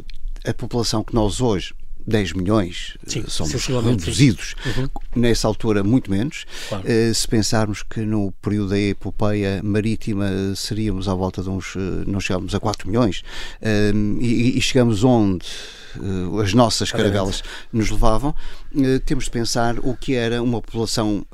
a 0.47 0.55
população 0.55 1.05
que 1.05 1.15
nós 1.15 1.41
hoje 1.41 1.75
10 2.09 2.33
milhões, 2.33 2.97
sim, 3.07 3.23
somos 3.29 3.67
reduzidos. 3.67 4.55
Uhum. 4.65 4.89
Nessa 5.15 5.47
altura, 5.47 5.85
muito 5.85 6.11
menos. 6.11 6.47
Claro. 6.69 6.85
Uh, 6.85 7.15
se 7.15 7.29
pensarmos 7.29 7.83
que 7.83 8.01
no 8.01 8.33
período 8.41 8.71
da 8.71 8.79
epopeia 8.79 9.61
marítima 9.63 10.27
seríamos 10.57 11.07
à 11.09 11.15
volta 11.15 11.43
de 11.43 11.51
uns. 11.51 11.75
Não 12.07 12.19
chegamos 12.19 12.55
a 12.55 12.61
4 12.61 12.89
milhões. 12.89 13.23
Uh, 13.61 14.21
e, 14.21 14.59
e, 14.59 14.61
chegamos 14.63 15.05
onde 15.05 15.47
as 16.43 16.55
nossas 16.55 16.93
caravelas 16.93 17.43
nos 17.73 17.91
levavam, 17.91 18.35
temos 19.05 19.25
de 19.25 19.31
pensar 19.31 19.79
o 19.81 19.97
que 19.97 20.15
era 20.15 20.43
uma 20.43 20.61
população 20.61 21.25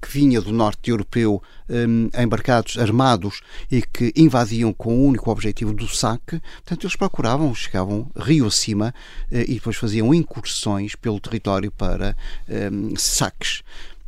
que 0.00 0.10
vinha 0.10 0.40
do 0.40 0.52
norte 0.52 0.90
europeu 0.90 1.42
um, 1.70 2.10
embarcados 2.20 2.76
armados 2.76 3.40
e 3.70 3.80
que 3.80 4.12
invadiam 4.16 4.72
com 4.72 4.94
o 4.94 5.06
único 5.06 5.30
objetivo 5.30 5.72
do 5.72 5.86
saque. 5.86 6.40
Portanto, 6.56 6.84
eles 6.84 6.96
procuravam, 6.96 7.54
chegavam 7.54 8.10
rio 8.16 8.46
acima 8.46 8.92
uh, 9.30 9.36
e 9.36 9.54
depois 9.54 9.76
faziam 9.76 10.12
incursões 10.12 10.94
pelo 10.94 11.20
território 11.20 11.70
para 11.70 12.16
um, 12.48 12.94
saques. 12.96 13.62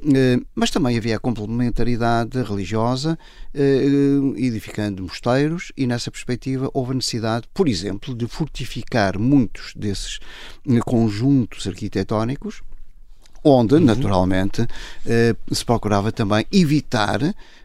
Uh, 0.04 0.44
mas 0.52 0.68
também 0.68 0.98
havia 0.98 1.16
a 1.16 1.20
complementaridade 1.20 2.42
religiosa, 2.42 3.16
uh, 3.54 4.36
edificando 4.36 5.04
mosteiros, 5.04 5.70
e 5.76 5.86
nessa 5.86 6.10
perspectiva 6.10 6.68
houve 6.74 6.90
a 6.90 6.94
necessidade, 6.94 7.46
por 7.54 7.68
exemplo, 7.68 8.12
de 8.12 8.26
fortificar 8.26 9.16
muitos 9.16 9.72
desses 9.76 10.18
conjuntos 10.84 11.68
arquitetónicos 11.68 12.62
onde, 13.44 13.74
uhum. 13.74 13.80
naturalmente, 13.80 14.66
eh, 15.04 15.34
se 15.50 15.64
procurava 15.64 16.12
também 16.12 16.46
evitar 16.52 17.20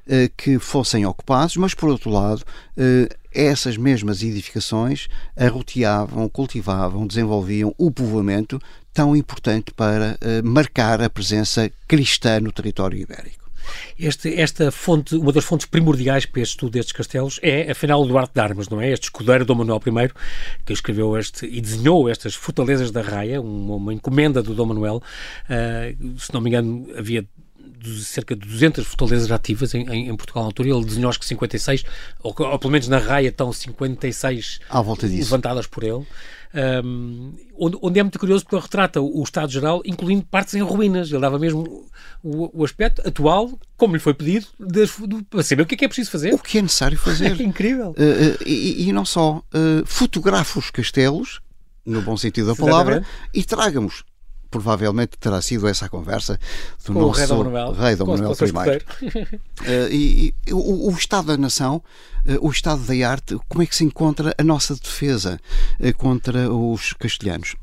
eh, 0.07 0.29
que 0.35 0.57
fossem 0.57 1.05
ocupados, 1.05 1.55
mas, 1.57 1.73
por 1.73 1.89
outro 1.89 2.09
lado, 2.09 2.43
eh, 2.75 3.07
essas 3.31 3.77
mesmas 3.77 4.23
edificações 4.23 5.07
arroteavam, 5.35 6.27
cultivavam, 6.27 7.05
desenvolviam 7.05 7.75
o 7.77 7.91
povoamento 7.91 8.59
tão 8.97 9.15
importante 9.15 9.71
para 9.71 10.17
marcar 10.43 11.03
a 11.03 11.07
presença 11.07 11.71
cristã 11.87 12.39
no 12.39 12.51
território 12.51 12.97
ibérico. 12.97 13.47
Este, 13.99 14.33
esta 14.39 14.71
fonte, 14.71 15.15
uma 15.15 15.31
das 15.31 15.45
fontes 15.45 15.67
primordiais 15.67 16.25
para 16.25 16.41
este 16.41 16.53
estudo 16.53 16.71
destes 16.71 16.93
castelos 16.93 17.39
é, 17.43 17.69
afinal, 17.69 18.01
o 18.01 18.07
Duarte 18.07 18.33
de 18.33 18.39
Armas, 18.39 18.69
não 18.69 18.81
é? 18.81 18.91
Este 18.91 19.03
escudeiro 19.03 19.45
Dom 19.45 19.55
Manuel 19.55 19.79
I, 19.85 20.11
que 20.65 20.73
escreveu 20.73 21.15
este 21.15 21.45
e 21.45 21.61
desenhou 21.61 22.09
estas 22.09 22.33
fortalezas 22.33 22.89
da 22.89 23.01
Raia, 23.01 23.39
uma, 23.39 23.75
uma 23.75 23.93
encomenda 23.93 24.41
do 24.41 24.55
Dom 24.55 24.65
Manuel. 24.65 25.03
Uh, 25.45 26.19
se 26.19 26.33
não 26.33 26.41
me 26.41 26.49
engano, 26.49 26.87
havia 26.97 27.23
cerca 28.03 28.35
de 28.35 28.47
200 28.47 28.85
fortalezas 28.85 29.31
ativas 29.31 29.73
em, 29.73 29.87
em, 29.89 30.09
em, 30.09 30.15
Portugal 30.15 30.43
na 30.43 30.49
altura. 30.49 30.69
Ele 30.69 30.85
desenhou 30.85 31.09
acho 31.09 31.19
que 31.19 31.25
56, 31.25 31.83
ou, 32.21 32.35
ou 32.37 32.59
pelo 32.59 32.71
menos 32.71 32.87
na 32.87 32.97
raia 32.97 33.29
estão 33.29 33.51
56 33.51 34.59
à 34.69 34.81
volta 34.81 35.07
disso. 35.07 35.23
levantadas 35.23 35.67
por 35.67 35.83
ele 35.83 36.05
um, 36.83 37.33
onde, 37.57 37.77
onde, 37.81 37.99
é 37.99 38.03
muito 38.03 38.19
curioso 38.19 38.43
porque 38.43 38.55
ele 38.55 38.63
retrata 38.63 39.01
o, 39.01 39.19
o 39.19 39.23
Estado 39.23 39.51
Geral, 39.51 39.81
incluindo 39.85 40.25
partes 40.25 40.53
em 40.53 40.61
ruínas. 40.61 41.09
Ele 41.11 41.19
dava 41.19 41.37
mesmo 41.37 41.85
o, 42.23 42.61
o 42.61 42.65
aspecto 42.65 43.07
atual, 43.07 43.59
como 43.75 43.95
lhe 43.95 43.99
foi 43.99 44.13
pedido, 44.13 44.47
de, 44.59 44.85
de, 44.85 45.23
para 45.29 45.43
saber 45.43 45.63
o 45.63 45.65
que 45.65 45.75
é 45.75 45.77
que 45.77 45.85
é 45.85 45.87
preciso 45.87 46.11
fazer. 46.11 46.33
O 46.33 46.39
que 46.39 46.57
é 46.57 46.61
necessário 46.61 46.97
fazer. 46.97 47.27
É 47.37 47.43
incrível. 47.43 47.89
Uh, 47.89 47.91
uh, 47.91 48.43
e, 48.45 48.87
e, 48.87 48.93
não 48.93 49.05
só, 49.05 49.37
uh, 49.37 49.85
fotografa 49.85 50.59
os 50.59 50.71
castelos, 50.71 51.39
no 51.85 52.01
bom 52.01 52.17
sentido 52.17 52.47
da 52.47 52.55
palavra, 52.55 53.05
e 53.33 53.43
traga-nos 53.43 54.03
provavelmente 54.49 55.17
terá 55.19 55.41
sido 55.41 55.67
essa 55.67 55.85
a 55.85 55.89
conversa 55.89 56.39
do 56.85 56.93
com 56.93 56.99
nosso 56.99 57.09
o 57.09 57.11
rei 57.11 57.27
Dom 57.27 57.43
Manuel, 57.43 57.71
rei 57.73 57.95
Dom 57.95 58.05
Manuel 58.05 58.31
I. 58.31 59.07
uh, 59.07 59.91
e, 59.91 60.33
e 60.45 60.53
o, 60.53 60.89
o, 60.89 60.91
Estado 60.91 61.27
da 61.27 61.37
Nação, 61.37 61.81
uh, 62.25 62.47
o 62.47 62.49
Estado 62.49 62.81
da 62.81 63.09
Arte, 63.09 63.37
como 63.47 63.63
é 63.63 63.65
que 63.65 63.75
se 63.75 63.83
encontra 63.83 64.33
a 64.37 64.43
nossa 64.43 64.75
defesa 64.75 65.39
uh, 65.79 65.97
contra 65.97 66.51
os 66.51 66.93
castelhanos? 66.93 67.55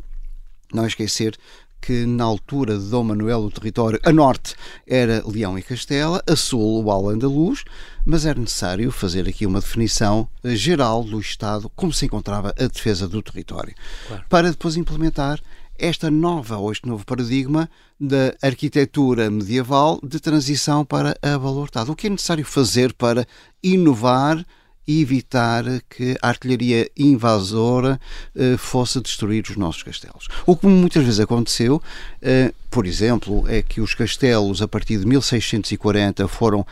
Não 0.72 0.86
esquecer 0.86 1.36
que 1.84 2.06
na 2.06 2.24
altura 2.24 2.78
de 2.78 2.86
Dom 2.86 3.04
Manuel 3.04 3.40
o 3.40 3.50
território 3.50 4.00
a 4.02 4.10
norte 4.10 4.54
era 4.86 5.22
Leão 5.26 5.58
e 5.58 5.62
Castela, 5.62 6.22
a 6.26 6.34
sul 6.34 6.82
o 6.82 6.90
Al-Andalus, 6.90 7.62
mas 8.06 8.24
era 8.24 8.40
necessário 8.40 8.90
fazer 8.90 9.28
aqui 9.28 9.44
uma 9.44 9.60
definição 9.60 10.26
geral 10.42 11.04
do 11.04 11.20
Estado, 11.20 11.70
como 11.76 11.92
se 11.92 12.06
encontrava 12.06 12.54
a 12.58 12.66
defesa 12.66 13.06
do 13.06 13.20
território, 13.20 13.74
claro. 14.08 14.24
para 14.30 14.50
depois 14.50 14.78
implementar 14.78 15.38
esta 15.78 16.10
nova 16.10 16.56
ou 16.56 16.70
este 16.70 16.86
novo 16.86 17.04
paradigma 17.04 17.68
da 17.98 18.34
arquitetura 18.42 19.30
medieval 19.30 19.98
de 20.02 20.20
transição 20.20 20.84
para 20.84 21.16
a 21.22 21.36
valortada. 21.36 21.90
O 21.90 21.96
que 21.96 22.06
é 22.06 22.10
necessário 22.10 22.44
fazer 22.44 22.92
para 22.92 23.26
inovar 23.62 24.44
evitar 24.86 25.64
que 25.88 26.16
a 26.20 26.28
artilharia 26.28 26.90
invasora 26.96 28.00
eh, 28.34 28.56
fosse 28.56 29.00
destruir 29.00 29.44
os 29.48 29.56
nossos 29.56 29.82
castelos. 29.82 30.28
O 30.46 30.56
que 30.56 30.66
muitas 30.66 31.02
vezes 31.04 31.20
aconteceu, 31.20 31.82
eh, 32.20 32.52
por 32.70 32.86
exemplo, 32.86 33.44
é 33.48 33.62
que 33.62 33.80
os 33.80 33.94
castelos 33.94 34.60
a 34.60 34.66
partir 34.66 34.98
de 34.98 35.06
1640 35.06 36.26
foram 36.26 36.66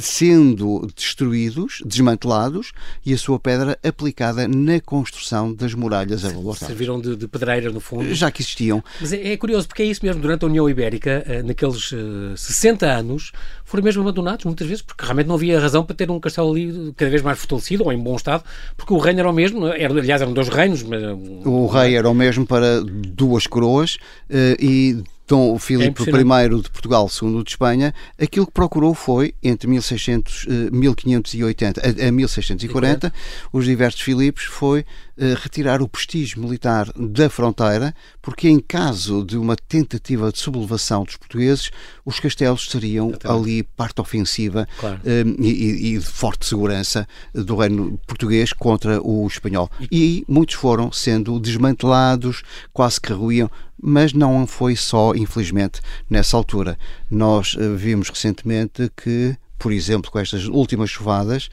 sendo 0.00 0.88
destruídos, 0.96 1.82
desmantelados 1.84 2.72
e 3.04 3.12
a 3.12 3.18
sua 3.18 3.38
pedra 3.38 3.78
aplicada 3.82 4.46
na 4.46 4.80
construção 4.80 5.52
das 5.52 5.74
muralhas 5.74 6.24
a 6.24 6.28
valor. 6.28 6.56
Serviram 6.56 7.00
de, 7.00 7.16
de 7.16 7.26
pedreira, 7.26 7.70
no 7.70 7.80
fundo. 7.80 8.14
Já 8.14 8.30
que 8.30 8.42
existiam. 8.42 8.82
Mas 9.00 9.12
é, 9.12 9.32
é, 9.32 9.36
curioso, 9.36 9.66
porque 9.66 9.82
é 9.82 9.86
isso 9.86 10.04
mesmo, 10.04 10.22
durante 10.22 10.44
a 10.44 10.48
União 10.48 10.70
Ibérica, 10.70 11.24
eh, 11.26 11.42
naqueles 11.42 11.90
uh, 11.92 12.36
60 12.36 12.86
anos, 12.86 13.32
foram 13.64 13.82
mesmo 13.82 14.02
abandonados, 14.02 14.44
muitas 14.44 14.66
vezes, 14.66 14.82
porque 14.82 15.04
realmente 15.04 15.26
não 15.26 15.34
havia 15.34 15.58
razão 15.60 15.84
para 15.84 15.96
ter 15.96 16.10
um 16.10 16.20
castelo 16.20 16.52
ali 16.52 16.94
cada 16.96 17.10
vez 17.10 17.22
mais 17.22 17.35
fortalecido 17.36 17.84
ou 17.84 17.92
em 17.92 17.98
bom 17.98 18.16
estado, 18.16 18.42
porque 18.76 18.92
o 18.92 18.98
reino 18.98 19.20
era 19.20 19.30
o 19.30 19.32
mesmo, 19.32 19.66
era, 19.66 19.92
aliás, 19.92 20.20
eram 20.20 20.32
dois 20.32 20.48
reinos. 20.48 20.82
Mas... 20.82 21.02
O 21.44 21.66
rei 21.66 21.96
era 21.96 22.08
o 22.08 22.14
mesmo 22.14 22.46
para 22.46 22.80
duas 22.82 23.46
coroas 23.46 23.96
uh, 24.30 24.56
e 24.60 25.02
Dom 25.26 25.58
Filipe 25.58 26.02
é 26.02 26.20
I 26.20 26.62
de 26.62 26.70
Portugal, 26.70 27.08
segundo 27.08 27.42
de 27.42 27.50
Espanha, 27.50 27.92
aquilo 28.20 28.46
que 28.46 28.52
procurou 28.52 28.94
foi, 28.94 29.34
entre 29.42 29.68
1600, 29.68 30.46
1580 30.70 31.80
a, 31.80 32.08
a 32.08 32.12
1640, 32.12 33.12
os 33.52 33.64
diversos 33.64 34.00
Filipes, 34.00 34.44
foi 34.44 34.80
uh, 34.80 35.34
retirar 35.42 35.82
o 35.82 35.88
prestígio 35.88 36.40
militar 36.40 36.88
da 36.96 37.28
fronteira, 37.28 37.92
porque 38.22 38.48
em 38.48 38.60
caso 38.60 39.24
de 39.24 39.36
uma 39.36 39.56
tentativa 39.56 40.30
de 40.30 40.38
sublevação 40.38 41.02
dos 41.02 41.16
portugueses, 41.16 41.70
os 42.04 42.20
castelos 42.20 42.70
seriam 42.70 43.12
ali 43.24 43.64
parte 43.64 44.00
ofensiva 44.00 44.68
claro. 44.78 44.98
uh, 44.98 45.42
e, 45.42 45.94
e, 45.94 45.98
de 45.98 46.06
forte 46.06 46.46
segurança 46.46 47.06
do 47.34 47.56
reino 47.56 47.98
português 48.06 48.52
contra 48.52 49.02
o 49.02 49.26
espanhol. 49.26 49.68
E 49.90 50.24
muitos 50.28 50.54
foram 50.54 50.92
sendo 50.92 51.40
desmantelados, 51.40 52.42
quase 52.72 53.00
que 53.00 53.12
ruíam 53.12 53.50
mas 53.80 54.12
não 54.12 54.46
foi 54.46 54.76
só, 54.76 55.14
infelizmente, 55.14 55.80
nessa 56.08 56.36
altura. 56.36 56.78
Nós 57.10 57.54
uh, 57.54 57.76
vimos 57.76 58.08
recentemente 58.08 58.90
que 58.96 59.36
por 59.58 59.72
exemplo, 59.72 60.10
com 60.10 60.18
estas 60.18 60.44
últimas 60.44 60.90
chuvadas, 60.90 61.48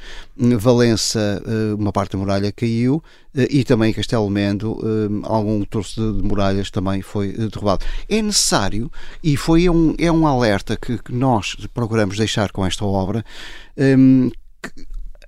Valença, 0.59 1.41
eh, 1.47 1.73
uma 1.73 1.93
parte 1.93 2.11
da 2.11 2.17
muralha 2.17 2.51
caiu 2.51 3.01
eh, 3.33 3.47
e 3.49 3.63
também 3.63 3.93
Castelo 3.93 4.29
Mendo, 4.29 4.77
algum 5.23 5.63
troço 5.63 6.11
de 6.11 6.21
muralhas 6.21 6.69
também 6.69 7.01
foi 7.01 7.31
derrubado. 7.31 7.85
É 8.09 8.21
necessário, 8.21 8.91
e 9.23 9.37
foi 9.37 9.69
um, 9.69 9.95
é 9.97 10.11
um 10.11 10.27
alerta 10.27 10.75
que, 10.75 10.99
nós 11.13 11.55
procuramos 11.73 12.17
deixar 12.17 12.51
com 12.51 12.65
esta 12.65 12.83
obra, 12.83 13.23
que 13.73 14.42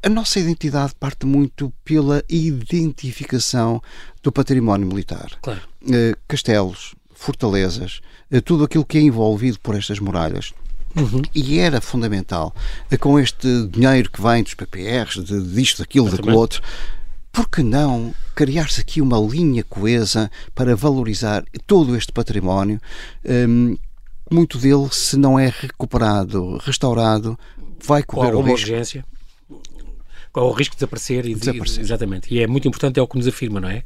a 0.05 0.09
nossa 0.09 0.39
identidade 0.39 0.93
parte 0.99 1.25
muito 1.25 1.73
pela 1.83 2.23
identificação 2.29 3.81
do 4.21 4.31
património 4.31 4.87
militar. 4.87 5.31
Claro. 5.41 5.61
Uh, 5.81 6.15
castelos, 6.27 6.93
fortalezas, 7.15 8.01
uh, 8.31 8.39
tudo 8.39 8.65
aquilo 8.65 8.85
que 8.85 8.99
é 8.99 9.01
envolvido 9.01 9.59
por 9.59 9.75
estas 9.75 9.97
muralhas. 9.97 10.53
Uhum. 10.95 11.23
E 11.33 11.57
era 11.57 11.81
fundamental, 11.81 12.55
uh, 12.91 12.99
com 12.99 13.19
este 13.19 13.67
dinheiro 13.67 14.11
que 14.11 14.21
vem 14.21 14.43
dos 14.43 14.53
PPRs, 14.53 15.23
de, 15.23 15.41
disto, 15.41 15.79
daquilo, 15.79 16.11
daquilo 16.11 16.37
outro, 16.37 16.61
por 17.31 17.49
que 17.49 17.63
não 17.63 18.13
criar-se 18.35 18.81
aqui 18.81 19.01
uma 19.01 19.17
linha 19.17 19.63
coesa 19.63 20.29
para 20.53 20.75
valorizar 20.75 21.43
todo 21.65 21.95
este 21.95 22.11
património? 22.11 22.79
Um, 23.25 23.75
muito 24.31 24.59
dele, 24.59 24.87
se 24.91 25.17
não 25.17 25.39
é 25.39 25.51
recuperado, 25.51 26.57
restaurado, 26.57 27.37
vai 27.83 28.03
correr 28.03 28.35
o 28.35 28.41
risco. 28.41 28.69
Urgência 28.69 29.03
corre 30.35 30.47
o 30.47 30.51
risco 30.51 30.75
de 30.75 30.79
desaparecer. 30.79 31.25
E, 31.25 31.33
desaparecer. 31.33 31.79
exatamente. 31.81 32.33
E 32.33 32.41
é 32.41 32.47
muito 32.47 32.67
importante, 32.67 32.99
é 32.99 33.01
o 33.01 33.07
que 33.07 33.17
nos 33.17 33.25
afirma, 33.25 33.61
não 33.61 33.69
é? 33.69 33.83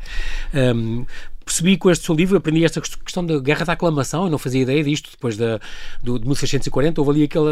Um, 0.76 1.06
percebi 1.46 1.78
com 1.78 1.92
este 1.92 2.06
seu 2.06 2.16
livro, 2.16 2.38
aprendi 2.38 2.66
esta 2.66 2.82
questão 2.82 3.24
da 3.24 3.40
guerra 3.40 3.66
da 3.66 3.74
aclamação, 3.74 4.26
eu 4.26 4.32
não 4.32 4.38
fazia 4.38 4.62
ideia 4.62 4.84
disto, 4.84 5.12
depois 5.12 5.38
da, 5.38 5.60
do, 6.02 6.18
de 6.18 6.26
1640, 6.26 7.00
houve 7.02 7.12
ali 7.12 7.24
aquela, 7.24 7.52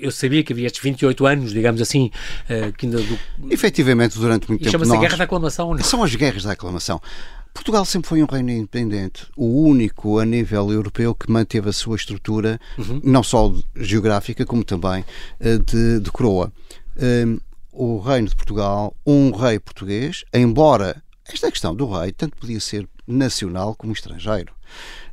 eu 0.00 0.10
sabia 0.10 0.42
que 0.44 0.52
havia 0.52 0.66
estes 0.66 0.82
28 0.82 1.26
anos, 1.26 1.52
digamos 1.52 1.80
assim, 1.80 2.10
uh, 2.48 2.72
que 2.72 2.86
ainda... 2.86 2.98
Do... 2.98 3.18
Efetivamente, 3.50 4.18
durante 4.18 4.48
muito 4.48 4.62
e 4.62 4.64
tempo 4.64 4.72
chama-se 4.72 4.90
nós... 4.92 5.00
guerra 5.00 5.16
da 5.16 5.24
aclamação. 5.24 5.74
Não? 5.74 5.82
São 5.82 6.02
as 6.02 6.14
guerras 6.14 6.44
da 6.44 6.52
aclamação. 6.52 7.00
Portugal 7.52 7.84
sempre 7.84 8.08
foi 8.08 8.22
um 8.22 8.26
reino 8.26 8.50
independente, 8.50 9.26
o 9.36 9.62
único 9.62 10.18
a 10.18 10.24
nível 10.24 10.70
europeu 10.70 11.14
que 11.14 11.30
manteve 11.30 11.68
a 11.68 11.72
sua 11.72 11.96
estrutura, 11.96 12.60
uhum. 12.78 13.00
não 13.02 13.22
só 13.22 13.52
geográfica, 13.74 14.44
como 14.44 14.62
também 14.62 15.04
uh, 15.40 15.58
de, 15.58 16.00
de 16.00 16.10
coroa. 16.12 16.52
O 17.76 17.98
reino 17.98 18.28
de 18.28 18.34
Portugal, 18.34 18.96
um 19.06 19.30
rei 19.30 19.58
português, 19.58 20.24
embora 20.32 21.02
esta 21.28 21.50
questão 21.50 21.74
do 21.74 21.86
rei 21.90 22.10
tanto 22.12 22.36
podia 22.36 22.58
ser 22.58 22.88
nacional 23.06 23.74
como 23.74 23.92
estrangeiro, 23.92 24.52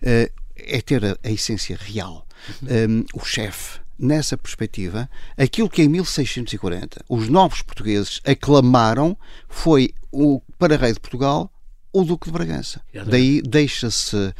eh, 0.01 0.31
é 0.55 0.81
ter 0.81 1.03
a, 1.05 1.17
a 1.23 1.29
essência 1.29 1.77
real. 1.79 2.25
Uhum. 2.61 2.67
Um, 2.69 2.99
eh, 3.01 3.05
o 3.13 3.25
chefe, 3.25 3.79
nessa 3.99 4.37
perspectiva, 4.37 5.09
aquilo 5.37 5.69
que 5.69 5.83
em 5.83 5.89
1640 5.89 7.03
os 7.09 7.29
novos 7.29 7.61
portugueses 7.61 8.21
aclamaram 8.25 9.17
foi 9.49 9.93
o 10.11 10.41
para 10.57 10.77
rei 10.77 10.93
de 10.93 10.99
Portugal 10.99 11.51
o 11.93 12.03
Duque 12.03 12.25
de 12.25 12.31
Bragança. 12.31 12.81
Daí 13.05 13.41
deixa-se 13.41 14.15
uh, 14.15 14.33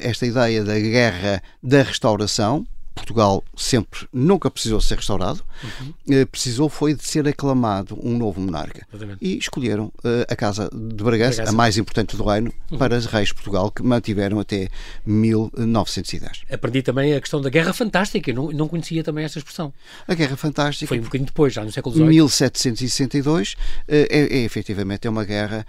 esta 0.00 0.24
ideia 0.24 0.64
da 0.64 0.78
guerra 0.78 1.42
da 1.62 1.82
restauração, 1.82 2.66
Portugal 2.98 3.42
sempre, 3.56 4.06
nunca 4.12 4.50
precisou 4.50 4.80
ser 4.80 4.96
restaurado, 4.96 5.42
uhum. 5.62 6.22
uh, 6.22 6.26
precisou 6.26 6.68
foi 6.68 6.94
de 6.94 7.04
ser 7.06 7.26
aclamado 7.26 7.98
um 8.02 8.16
novo 8.16 8.40
monarca. 8.40 8.86
Exatamente. 8.92 9.18
E 9.20 9.38
escolheram 9.38 9.86
uh, 10.04 10.24
a 10.28 10.36
Casa 10.36 10.68
de 10.72 11.02
Bragança, 11.02 11.36
Bragança, 11.36 11.50
a 11.50 11.52
mais 11.52 11.78
importante 11.78 12.16
do 12.16 12.24
reino, 12.24 12.52
uhum. 12.70 12.78
para 12.78 12.96
os 12.96 13.06
reis 13.06 13.28
de 13.28 13.34
Portugal, 13.34 13.70
que 13.70 13.82
mantiveram 13.82 14.40
até 14.40 14.68
1910. 15.06 16.42
Aprendi 16.50 16.82
também 16.82 17.14
a 17.14 17.20
questão 17.20 17.40
da 17.40 17.50
Guerra 17.50 17.72
Fantástica, 17.72 18.32
não, 18.32 18.50
não 18.50 18.68
conhecia 18.68 19.02
também 19.02 19.24
essa 19.24 19.38
expressão. 19.38 19.72
A 20.06 20.14
Guerra 20.14 20.36
Fantástica... 20.36 20.88
Foi 20.88 20.98
um 20.98 21.02
bocadinho 21.02 21.26
depois, 21.26 21.52
já 21.52 21.64
no 21.64 21.72
século 21.72 21.94
XVIII. 21.94 22.08
1762, 22.08 23.56
é, 23.86 24.06
é 24.10 24.38
efetivamente 24.38 25.06
é 25.06 25.10
uma 25.10 25.24
guerra, 25.24 25.66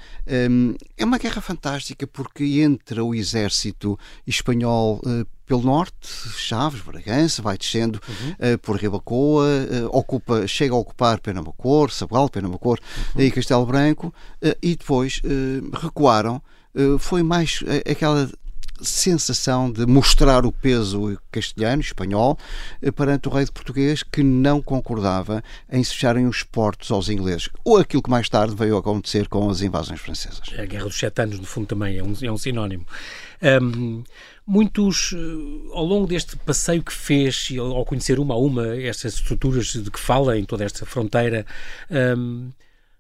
um, 0.49 0.75
é 0.97 1.05
uma 1.05 1.17
guerra 1.17 1.41
fantástica 1.41 2.07
porque 2.07 2.43
entra 2.61 3.03
o 3.03 3.13
exército 3.13 3.97
espanhol 4.25 5.01
pelo 5.49 5.63
norte, 5.63 6.07
Chaves, 6.37 6.79
Bragança, 6.81 7.41
vai 7.41 7.57
descendo 7.57 7.99
uhum. 8.07 8.53
uh, 8.53 8.57
por 8.59 8.75
Ribacoa, 8.75 9.47
uh, 9.47 9.97
ocupa, 9.97 10.45
chega 10.45 10.75
a 10.75 10.77
ocupar 10.77 11.19
Penamacor, 11.19 11.89
Sabugal, 11.89 12.29
Penamacor 12.29 12.77
uhum. 13.15 13.21
e 13.21 13.31
Castelo 13.31 13.65
Branco, 13.65 14.13
uh, 14.43 14.55
e 14.61 14.75
depois 14.75 15.19
recuaram. 15.81 16.39
foi 16.99 17.23
mais 17.23 17.61
aquela 17.89 18.29
sensação 18.81 19.71
de 19.71 19.85
mostrar 19.85 20.45
o 20.45 20.51
peso 20.51 21.19
castelhano, 21.31 21.81
espanhol, 21.81 22.37
perante 22.95 23.27
o 23.27 23.31
rei 23.31 23.43
de 23.43 23.51
português 23.51 24.03
que 24.03 24.23
não 24.23 24.61
concordava 24.61 25.43
em 25.69 25.83
se 25.83 25.93
fecharem 25.93 26.27
os 26.27 26.43
portos 26.43 26.91
aos 26.91 27.09
ingleses. 27.09 27.49
Ou 27.65 27.77
aquilo 27.77 28.03
que 28.03 28.09
mais 28.09 28.29
tarde 28.29 28.55
veio 28.55 28.77
a 28.77 28.79
acontecer 28.79 29.27
com 29.27 29.49
as 29.49 29.61
invasões 29.61 29.99
francesas. 29.99 30.41
A 30.57 30.65
Guerra 30.65 30.85
dos 30.85 30.97
Sete 30.97 31.21
Anos, 31.21 31.39
no 31.39 31.45
fundo, 31.45 31.67
também 31.67 31.97
é 31.97 32.03
um, 32.03 32.13
é 32.21 32.31
um 32.31 32.37
sinónimo. 32.37 32.85
Um, 33.61 34.03
muitos, 34.49 35.13
eh, 35.13 35.71
ao 35.73 35.85
longo 35.85 36.07
deste 36.07 36.35
passeio 36.37 36.81
que 36.81 36.91
fez, 36.91 37.49
ao 37.59 37.85
conhecer 37.85 38.19
uma 38.19 38.33
a 38.33 38.37
uma 38.37 38.75
estas 38.75 39.13
estruturas 39.13 39.67
de 39.73 39.91
que 39.91 39.99
fala 39.99 40.39
em 40.39 40.43
toda 40.43 40.63
esta 40.63 40.87
fronteira, 40.87 41.45
um, 42.17 42.49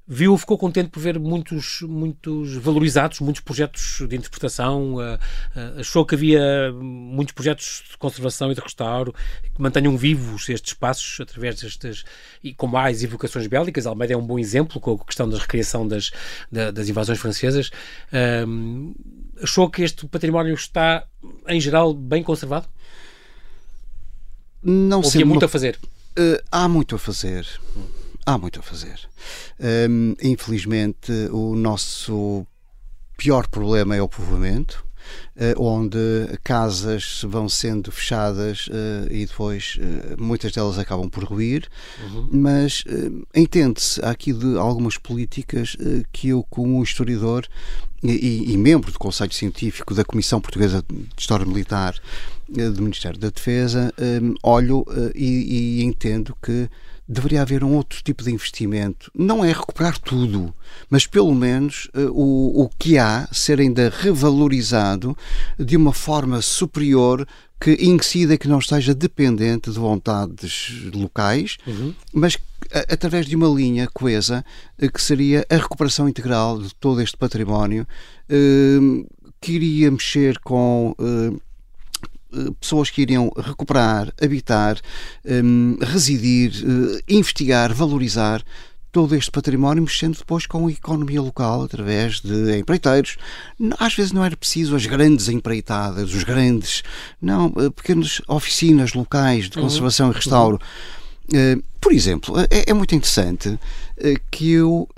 viu, 0.07 0.37
ficou 0.37 0.59
contente 0.59 0.89
por 0.89 0.99
ver 0.99 1.19
muitos, 1.19 1.81
muitos 1.81 2.55
valorizados, 2.57 3.19
muitos 3.19 3.41
projetos 3.41 4.03
de 4.07 4.15
interpretação, 4.15 4.95
uh, 4.95 4.99
uh, 4.99 5.79
achou 5.79 6.05
que 6.05 6.13
havia 6.13 6.71
muitos 6.71 7.33
projetos 7.33 7.83
de 7.89 7.97
conservação 7.97 8.51
e 8.51 8.55
de 8.55 8.61
restauro 8.61 9.13
que 9.43 9.61
mantenham 9.61 9.97
vivos 9.97 10.49
estes 10.49 10.73
espaços 10.73 11.19
através 11.19 11.61
destas, 11.61 12.03
e 12.43 12.53
como 12.53 12.77
há 12.77 12.89
as 12.89 13.03
evocações 13.03 13.47
bélicas, 13.47 13.87
Almeida 13.87 14.13
é 14.13 14.17
um 14.17 14.25
bom 14.25 14.37
exemplo 14.37 14.79
com 14.79 14.93
a 14.93 15.05
questão 15.05 15.27
da 15.27 15.37
recriação 15.37 15.87
das, 15.87 16.11
da, 16.51 16.69
das 16.69 16.89
invasões 16.89 17.19
francesas, 17.19 17.69
uh, 18.11 18.95
achou 19.41 19.69
que 19.69 19.81
este 19.81 20.07
património 20.07 20.53
está, 20.53 21.05
em 21.47 21.59
geral, 21.59 21.93
bem 21.93 22.23
conservado? 22.23 22.67
Não 24.61 25.01
sei. 25.03 25.23
muito 25.23 25.45
a 25.45 25.47
fazer? 25.47 25.79
Uh, 26.17 26.41
há 26.51 26.67
muito 26.67 26.95
a 26.95 26.99
fazer. 26.99 27.47
Há 28.25 28.37
muito 28.37 28.59
a 28.59 28.63
fazer. 28.63 28.99
Um, 29.89 30.15
infelizmente, 30.21 31.11
o 31.31 31.55
nosso 31.55 32.45
pior 33.17 33.47
problema 33.47 33.95
é 33.95 34.01
o 34.01 34.07
povoamento. 34.07 34.87
Uh, 35.35 35.59
onde 35.59 35.97
casas 36.43 37.21
vão 37.27 37.49
sendo 37.49 37.91
fechadas 37.91 38.67
uh, 38.67 39.11
e 39.11 39.25
depois 39.25 39.79
uh, 39.79 40.21
muitas 40.21 40.51
delas 40.51 40.77
acabam 40.77 41.09
por 41.09 41.23
ruir, 41.23 41.67
uhum. 42.03 42.29
mas 42.31 42.83
entende-se 43.33 44.03
aqui 44.05 44.31
de 44.31 44.55
algumas 44.57 44.97
políticas 44.97 45.75
que 46.11 46.29
eu, 46.29 46.45
como 46.47 46.83
historiador, 46.83 47.47
e, 48.03 48.53
e, 48.53 48.57
membro 48.57 48.91
do 48.91 48.99
Conselho 48.99 49.33
Científico 49.33 49.93
da 49.93 50.05
Comissão 50.05 50.39
Portuguesa 50.39 50.83
de 50.87 51.07
História 51.17 51.45
Militar 51.45 51.95
eh, 52.57 52.69
do 52.69 52.81
Ministério 52.81 53.19
da 53.19 53.29
Defesa, 53.29 53.93
um, 54.21 54.35
olho 54.41 54.79
uh, 54.79 55.11
e, 55.13 55.81
e, 55.81 55.83
entendo 55.83 56.35
que 56.41 56.69
deveria 57.07 57.41
haver 57.41 57.63
um 57.63 57.73
outro 57.73 58.01
tipo 58.03 58.23
de 58.23 58.31
investimento. 58.31 59.11
Não 59.15 59.43
é 59.43 59.51
recuperar 59.51 59.97
tudo, 59.97 60.53
mas 60.89 61.07
pelo 61.07 61.33
menos 61.33 61.89
o, 62.11 62.63
o 62.63 62.69
que 62.77 62.99
há 62.99 63.27
ser 63.31 63.59
ainda 63.59 63.89
revalorizado 63.89 65.17
de 65.57 65.75
uma 65.75 65.91
forma 65.91 66.39
superior 66.39 67.27
que 67.59 67.77
incida 67.81 68.37
que 68.37 68.47
não 68.47 68.59
esteja 68.59 68.95
dependente 68.95 69.69
de 69.69 69.77
vontades 69.77 70.71
locais, 70.93 71.57
uhum. 71.67 71.93
mas 72.13 72.37
através 72.89 73.25
de 73.25 73.35
uma 73.35 73.47
linha 73.47 73.87
coesa 73.93 74.45
eh, 74.77 74.87
que 74.87 75.01
seria 75.01 75.45
a 75.49 75.55
recuperação 75.55 76.07
integral 76.07 76.61
de 76.61 76.73
todo 76.75 77.01
este 77.01 77.17
património, 77.17 77.85
eh, 78.29 79.05
que 79.41 79.53
iria 79.53 79.91
mexer 79.91 80.39
com 80.39 80.95
eh, 80.99 82.51
pessoas 82.61 82.89
que 82.89 83.01
iriam 83.01 83.31
recuperar, 83.35 84.13
habitar, 84.21 84.79
residir, 85.81 86.53
investigar, 87.07 87.73
valorizar 87.73 88.43
todo 88.99 89.15
este 89.15 89.31
património, 89.31 89.83
mexendo 89.83 90.17
depois 90.17 90.45
com 90.45 90.67
a 90.67 90.71
economia 90.71 91.21
local 91.21 91.63
através 91.63 92.19
de 92.19 92.59
empreiteiros. 92.59 93.15
Às 93.79 93.95
vezes 93.95 94.11
não 94.11 94.25
era 94.25 94.35
preciso 94.35 94.75
as 94.75 94.85
grandes 94.85 95.29
empreitadas, 95.29 96.13
os 96.13 96.25
grandes, 96.25 96.83
não, 97.21 97.49
pequenas 97.71 98.21
oficinas 98.27 98.93
locais 98.93 99.49
de 99.49 99.57
uhum. 99.57 99.63
conservação 99.63 100.07
uhum. 100.07 100.11
e 100.11 100.15
restauro. 100.15 100.55
Uhum 100.55 100.99
eh, 101.33 101.57
por 101.79 101.93
exemplo, 101.93 102.37
é, 102.39 102.65
é, 102.67 102.73
muito 102.73 102.93
interessante 102.95 103.57
eh, 103.97 104.15
que 104.29 104.51
eu. 104.51 104.89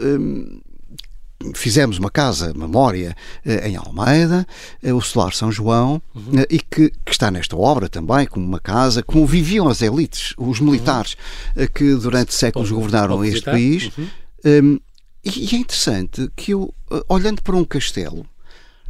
Fizemos 1.55 1.97
uma 1.97 2.09
casa 2.09 2.53
memória 2.53 3.15
eh, 3.45 3.69
em 3.69 3.75
Almeida, 3.75 4.45
o 4.83 5.01
Solar 5.01 5.33
São 5.33 5.51
João, 5.51 6.01
uhum. 6.15 6.43
e 6.49 6.59
que, 6.59 6.89
que, 7.05 7.11
está 7.11 7.29
nesta 7.31 7.55
obra 7.55 7.89
também, 7.89 8.25
como 8.25 8.45
uma 8.45 8.59
casa, 8.59 9.03
como 9.03 9.25
viviam 9.25 9.67
as 9.67 9.81
elites, 9.81 10.33
os 10.37 10.59
uhum. 10.59 10.67
militares 10.67 11.15
uhum. 11.55 11.67
que 11.73 11.95
durante 11.95 12.33
séculos 12.33 12.69
pode, 12.69 12.79
governaram 12.79 13.17
pode 13.17 13.29
este 13.29 13.45
país. 13.45 13.91
Uhum. 13.97 14.07
Um, 14.45 14.79
e, 15.23 15.53
e, 15.53 15.55
é 15.55 15.59
interessante 15.59 16.29
que 16.35 16.51
eu, 16.51 16.73
olhando 17.07 17.41
para 17.41 17.55
um 17.55 17.63
castelo, 17.63 18.25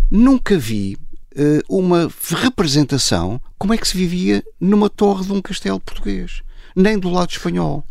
nunca 0.09 0.57
vi 0.57 0.97
uh, 1.35 1.77
uma 1.77 2.09
representação 2.37 3.41
como 3.57 3.73
é 3.73 3.77
que 3.77 3.87
se 3.87 3.97
vivia 3.97 4.43
numa 4.59 4.89
torre 4.89 5.25
de 5.25 5.33
um 5.33 5.41
castelo 5.41 5.79
português 5.79 6.41
nem 6.75 6.97
do 6.97 7.09
lado 7.09 7.31
espanhol. 7.31 7.85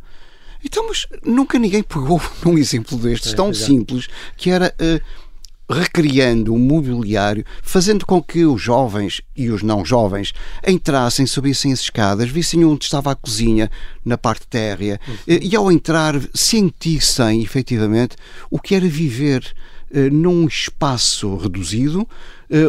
Então, 0.65 0.87
mas 0.89 1.07
nunca 1.25 1.59
ninguém 1.59 1.83
pegou 1.83 2.21
num 2.45 2.59
exemplo 2.59 2.97
destes, 2.99 3.33
é, 3.33 3.37
tão 3.37 3.51
é. 3.51 3.55
simples, 3.55 4.09
que 4.37 4.51
era 4.51 4.75
uh, 4.81 5.75
recriando 5.75 6.55
o 6.55 6.59
mobiliário, 6.59 7.45
fazendo 7.63 8.05
com 8.05 8.23
que 8.23 8.45
os 8.45 8.61
jovens 8.61 9.21
e 9.37 9.51
os 9.51 9.63
não 9.63 9.85
jovens 9.85 10.33
entrassem, 10.67 11.27
subissem 11.27 11.73
as 11.73 11.81
escadas, 11.81 12.29
vissem 12.29 12.65
onde 12.65 12.85
estava 12.85 13.13
a 13.13 13.15
cozinha, 13.15 13.71
na 14.05 14.19
parte 14.19 14.47
térrea, 14.47 15.01
uhum. 15.07 15.15
uh, 15.15 15.19
e 15.43 15.57
ao 15.57 15.71
entrar 15.71 16.21
sentissem 16.35 17.43
efetivamente 17.43 18.17
o 18.51 18.59
que 18.59 18.75
era 18.75 18.87
viver 18.87 19.55
uh, 19.91 20.13
num 20.13 20.47
espaço 20.47 21.37
reduzido, 21.37 22.07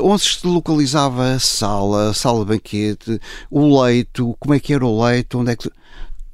onde 0.04 0.22
se 0.22 0.46
localizava 0.46 1.32
a 1.32 1.40
sala, 1.40 2.12
a 2.12 2.14
sala 2.14 2.46
de 2.46 2.52
banquete, 2.52 3.20
o 3.50 3.82
leito, 3.82 4.38
como 4.40 4.54
é 4.54 4.60
que 4.60 4.76
era 4.76 4.86
o 4.86 5.04
leito, 5.04 5.40
onde 5.40 5.54
é 5.54 5.56
que 5.56 5.72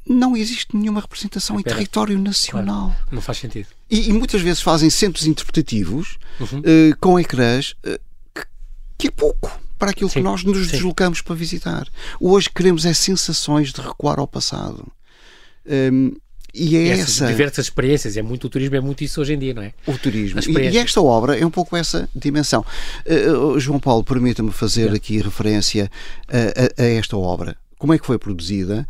não 0.10 0.36
existe 0.36 0.76
nenhuma 0.76 1.02
representação 1.02 1.60
em 1.60 1.64
território 1.64 2.18
nacional. 2.18 2.90
Claro, 2.90 3.08
não 3.12 3.22
faz 3.22 3.38
sentido. 3.40 3.68
E, 3.90 4.10
e, 4.10 4.14
muitas 4.14 4.42
vezes 4.42 4.62
fazem 4.62 4.90
centros 4.90 5.26
interpretativos 5.26 6.18
uhum. 6.40 6.60
uh, 6.60 6.98
com 7.00 7.20
ecrãs 7.20 7.72
uh, 7.86 8.00
que, 8.34 8.46
que, 8.98 9.08
é 9.08 9.12
pouco 9.12 9.60
para 9.78 9.92
aquilo 9.92 10.10
Sim. 10.10 10.20
que 10.20 10.24
nós 10.24 10.44
nos 10.44 10.66
Sim. 10.66 10.72
deslocamos 10.74 11.22
para 11.22 11.36
visitar. 11.36 11.88
Hoje 12.20 12.50
queremos 12.50 12.86
é 12.86 12.94
sensações 12.94 13.72
de 13.72 13.82
recuar 13.82 14.20
ao 14.20 14.28
passado. 14.28 14.88
Um, 15.66 16.16
e 16.54 16.76
é 16.76 16.88
Essas 16.88 17.22
essa. 17.22 17.28
diversas 17.28 17.66
experiências, 17.66 18.18
é 18.18 18.22
muito 18.22 18.48
o 18.48 18.50
turismo, 18.50 18.76
é 18.76 18.82
muito 18.82 19.04
isso 19.04 19.22
hoje 19.22 19.34
em 19.34 19.38
dia, 19.38 19.54
não 19.54 19.62
é? 19.62 19.74
O 19.86 19.96
turismo. 19.98 20.40
E, 20.40 20.70
e, 20.70 20.78
esta 20.78 21.00
obra 21.02 21.38
é 21.38 21.46
um 21.46 21.52
pouco 21.52 21.76
essa 21.76 22.10
dimensão. 22.16 22.66
Uh, 23.06 23.60
João 23.60 23.80
Paulo, 23.80 24.04
permita-me 24.04 24.52
fazer 24.52 24.92
aqui 24.92 25.22
referência 25.22 25.92
a, 26.28 26.82
a, 26.82 26.84
a, 26.84 26.88
esta 26.88 27.16
obra. 27.16 27.56
Como 27.78 27.94
é 27.94 28.00
que 28.00 28.06
foi 28.08 28.18
produzida? 28.18 28.88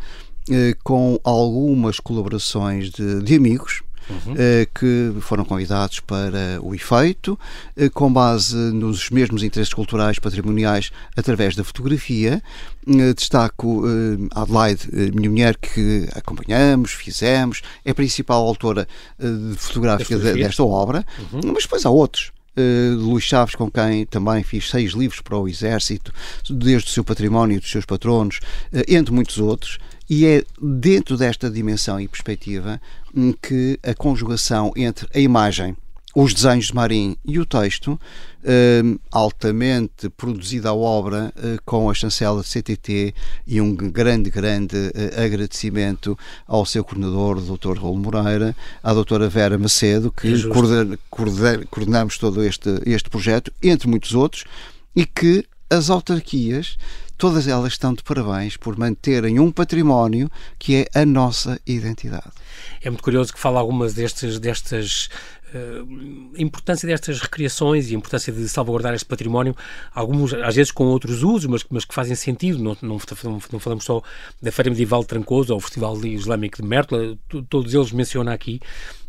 Eh, 0.49 0.75
com 0.81 1.19
algumas 1.23 1.99
colaborações 1.99 2.89
de, 2.89 3.21
de 3.21 3.35
amigos. 3.35 3.81
Uhum. 4.09 4.35
Eh, 4.37 4.65
que 4.73 5.13
foram 5.19 5.43
convidados 5.43 5.99
para 5.99 6.61
o 6.61 6.73
efeito, 6.73 7.37
eh, 7.75 7.89
com 7.89 8.09
base 8.11 8.55
nos 8.55 9.09
mesmos 9.09 9.43
interesses 9.43 9.73
culturais 9.73 10.17
patrimoniais 10.17 10.93
através 11.17 11.57
da 11.57 11.63
fotografia. 11.65 12.41
Destaco 13.17 13.83
Adelaide, 14.33 14.87
minha 15.13 15.29
mulher, 15.29 15.57
que 15.57 16.07
acompanhamos, 16.15 16.91
fizemos, 16.91 17.61
é 17.83 17.91
a 17.91 17.93
principal 17.93 18.47
autora 18.47 18.87
fotográfica 19.57 20.17
desta 20.17 20.63
obra, 20.63 21.05
uhum. 21.33 21.51
mas 21.53 21.63
depois 21.63 21.85
há 21.85 21.89
outros. 21.89 22.31
Uh, 22.57 22.95
Luís 22.95 23.25
Chaves, 23.25 23.55
com 23.55 23.69
quem 23.69 24.05
também 24.05 24.41
fiz 24.41 24.69
seis 24.69 24.93
livros 24.93 25.19
para 25.19 25.37
o 25.37 25.49
Exército, 25.49 26.13
desde 26.49 26.89
o 26.89 26.91
seu 26.91 27.03
património, 27.03 27.59
dos 27.59 27.69
seus 27.69 27.85
patronos, 27.85 28.39
entre 28.87 29.13
muitos 29.13 29.37
outros. 29.37 29.77
E 30.09 30.25
é 30.25 30.43
dentro 30.61 31.17
desta 31.17 31.49
dimensão 31.49 31.99
e 31.99 32.07
perspectiva 32.07 32.79
hum, 33.13 33.33
que 33.33 33.79
a 33.83 33.93
conjugação 33.93 34.71
entre 34.75 35.07
a 35.13 35.19
imagem, 35.19 35.75
os 36.15 36.33
desenhos 36.33 36.67
de 36.67 36.75
Marim 36.75 37.17
e 37.25 37.37
o 37.37 37.45
texto, 37.45 37.99
eh, 38.43 38.81
altamente 39.11 40.09
produzida 40.09 40.69
a 40.69 40.73
obra 40.73 41.33
eh, 41.35 41.57
com 41.65 41.89
a 41.89 41.93
chancela 41.93 42.41
de 42.41 42.47
CTT 42.47 43.13
e 43.45 43.59
um 43.59 43.75
grande, 43.75 44.29
grande 44.29 44.77
eh, 44.95 45.23
agradecimento 45.23 46.17
ao 46.47 46.65
seu 46.65 46.83
coordenador, 46.83 47.37
o 47.37 47.57
Dr. 47.57 47.77
Raul 47.77 47.97
Moreira, 47.97 48.55
à 48.81 48.93
doutora 48.93 49.27
Vera 49.27 49.57
Macedo, 49.57 50.09
que 50.09 50.33
é 50.33 50.41
coorden, 50.47 50.97
coorden, 51.09 51.65
coordenamos 51.69 52.17
todo 52.17 52.41
este, 52.41 52.81
este 52.85 53.09
projeto, 53.09 53.51
entre 53.61 53.89
muitos 53.89 54.15
outros, 54.15 54.45
e 54.95 55.05
que 55.05 55.45
as 55.69 55.89
autarquias 55.89 56.77
todas 57.17 57.47
elas 57.47 57.73
estão 57.73 57.93
de 57.93 58.03
parabéns 58.03 58.55
por 58.57 58.77
manterem 58.77 59.39
um 59.39 59.51
património 59.51 60.29
que 60.59 60.75
é 60.75 61.01
a 61.01 61.05
nossa 61.05 61.59
identidade. 61.65 62.31
É 62.81 62.89
muito 62.89 63.03
curioso 63.03 63.33
que 63.33 63.39
fala 63.39 63.59
algumas 63.59 63.93
destes, 63.93 64.39
destas 64.39 65.09
a 66.37 66.41
importância 66.41 66.87
destas 66.87 67.19
recriações 67.19 67.89
e 67.89 67.95
a 67.95 67.97
importância 67.97 68.33
de 68.33 68.47
salvaguardar 68.49 68.93
este 68.93 69.05
património, 69.05 69.55
alguns 69.93 70.33
às 70.33 70.55
vezes 70.55 70.71
com 70.71 70.85
outros 70.85 71.23
usos, 71.23 71.45
mas, 71.45 71.65
mas 71.69 71.85
que 71.85 71.93
fazem 71.93 72.15
sentido. 72.15 72.61
Não, 72.61 72.77
não, 72.81 72.99
não, 73.51 73.59
falamos 73.59 73.85
só 73.85 74.01
da 74.41 74.51
Feira 74.51 74.69
Medieval 74.69 75.01
de 75.01 75.07
Trancoso 75.07 75.53
ou 75.53 75.59
o 75.59 75.61
Festival 75.61 75.97
Islâmico 76.05 76.61
de 76.61 76.67
Mértola, 76.67 77.17
todos 77.49 77.73
eles 77.73 77.91
mencionam 77.91 78.31
aqui, 78.31 78.59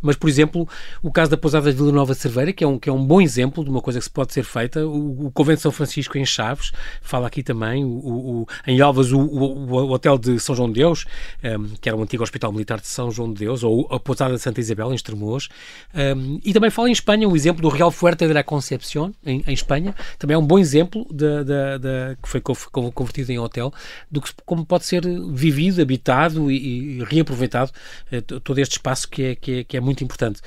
mas, 0.01 0.17
por 0.17 0.29
exemplo, 0.29 0.69
o 1.03 1.11
caso 1.11 1.31
da 1.31 1.37
Pousada 1.37 1.71
de 1.71 1.77
Vila 1.77 1.91
Nova 1.91 2.15
Cerveira, 2.15 2.53
que 2.53 2.63
é, 2.63 2.67
um, 2.67 2.79
que 2.79 2.89
é 2.89 2.93
um 2.93 3.05
bom 3.05 3.21
exemplo 3.21 3.65
de 3.65 3.71
uma 3.71 3.81
coisa 3.81 3.99
que 3.99 4.05
se 4.05 4.11
pode 4.11 4.33
ser 4.33 4.45
feita, 4.45 4.87
o, 4.87 5.27
o 5.27 5.31
Convento 5.33 5.57
de 5.57 5.63
São 5.63 5.73
Francisco 5.73 6.17
em 6.17 6.25
Chaves, 6.25 6.73
fala 7.03 7.27
aqui 7.27 7.43
também, 7.43 7.85
o, 7.85 7.89
o 7.89 8.47
em 8.67 8.81
Alvas 8.81 9.13
o, 9.13 9.19
o, 9.19 9.91
Hotel 9.91 10.17
de 10.17 10.39
São 10.39 10.55
João 10.55 10.69
de 10.69 10.75
Deus, 10.75 11.05
um, 11.43 11.49
ehm, 11.49 11.67
que 11.81 11.89
era 11.89 11.97
o 11.97 12.03
antigo 12.03 12.23
Hospital 12.23 12.53
Militar 12.53 12.81
de 12.81 12.87
São 12.87 13.11
João 13.11 13.33
de 13.33 13.41
Deus, 13.41 13.65
ou 13.65 13.89
a 13.91 13.99
Pousada 13.99 14.35
de 14.35 14.41
Santa 14.41 14.61
Isabel, 14.61 14.93
em 14.93 14.95
Estremoz, 14.95 15.49
um, 15.95 16.28
e 16.45 16.53
também 16.53 16.71
fala 16.71 16.89
em 16.89 16.93
Espanha, 16.93 17.29
o 17.29 17.37
exemplo 17.37 17.63
do 17.63 17.69
Real 17.69 17.91
Fuerte 17.91 18.27
de 18.27 18.33
la 18.33 18.43
Concepción, 18.43 19.13
em, 19.25 19.43
em 19.47 19.53
Espanha, 19.53 19.95
também 20.19 20.35
é 20.35 20.39
um 20.39 20.47
bom 20.47 20.59
exemplo 20.59 21.07
de, 21.11 21.45
de, 21.45 21.79
de, 21.79 22.17
que 22.23 22.29
foi 22.29 22.41
convertido 22.41 23.33
em 23.33 23.39
hotel, 23.39 23.73
do 24.11 24.21
que 24.21 24.31
como 24.45 24.65
pode 24.65 24.85
ser 24.85 25.03
vivido, 25.33 25.81
habitado 25.81 26.51
e, 26.51 26.99
e 26.99 27.05
reaproveitado 27.05 27.71
uh, 28.13 28.41
todo 28.41 28.59
este 28.59 28.73
espaço 28.73 29.09
que 29.09 29.23
é, 29.23 29.35
que 29.35 29.53
é, 29.53 29.65
que 29.65 29.77
é 29.77 29.81
muito 29.81 30.05
importante. 30.05 30.41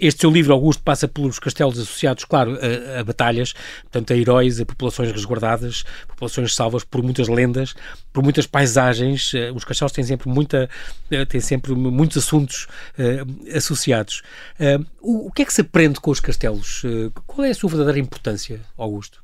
Este 0.00 0.20
seu 0.20 0.30
livro, 0.30 0.52
Augusto, 0.52 0.82
passa 0.82 1.08
pelos 1.08 1.38
castelos 1.38 1.78
associados, 1.78 2.24
claro, 2.24 2.58
a, 2.60 3.00
a, 3.00 3.04
batalhas, 3.04 3.52
portanto, 3.82 4.12
a 4.12 4.16
heróis, 4.16 4.60
a 4.60 4.66
populações 4.66 5.10
resguardadas, 5.10 5.84
populações 6.06 6.54
salvas 6.54 6.84
por 6.84 7.02
muitas 7.02 7.28
lendas, 7.28 7.74
por 8.12 8.22
muitas 8.22 8.46
paisagens. 8.46 9.32
Eh, 9.34 9.50
os 9.52 9.64
castelos 9.64 9.92
têm 9.92 10.04
sempre, 10.04 10.28
muita, 10.28 10.68
eh, 11.10 11.24
têm 11.24 11.40
sempre 11.40 11.74
muitos 11.74 12.18
assuntos 12.18 12.66
uh, 12.98 13.56
associados. 13.56 14.22
Uh, 14.58 14.86
o, 15.00 15.26
o, 15.28 15.32
que 15.32 15.42
é 15.42 15.44
que 15.44 15.52
se 15.52 15.62
aprende 15.62 16.00
com 16.00 16.10
os 16.10 16.20
castelos? 16.20 16.84
Uh, 16.84 17.12
qual 17.26 17.44
é 17.44 17.50
a 17.50 17.54
sua 17.54 17.70
verdadeira 17.70 17.98
importância, 17.98 18.60
Augusto? 18.76 19.22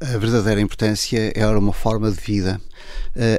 A 0.00 0.18
verdadeira 0.18 0.60
importância 0.60 1.32
era 1.34 1.58
uma 1.58 1.72
forma 1.72 2.10
de 2.10 2.20
vida. 2.20 2.60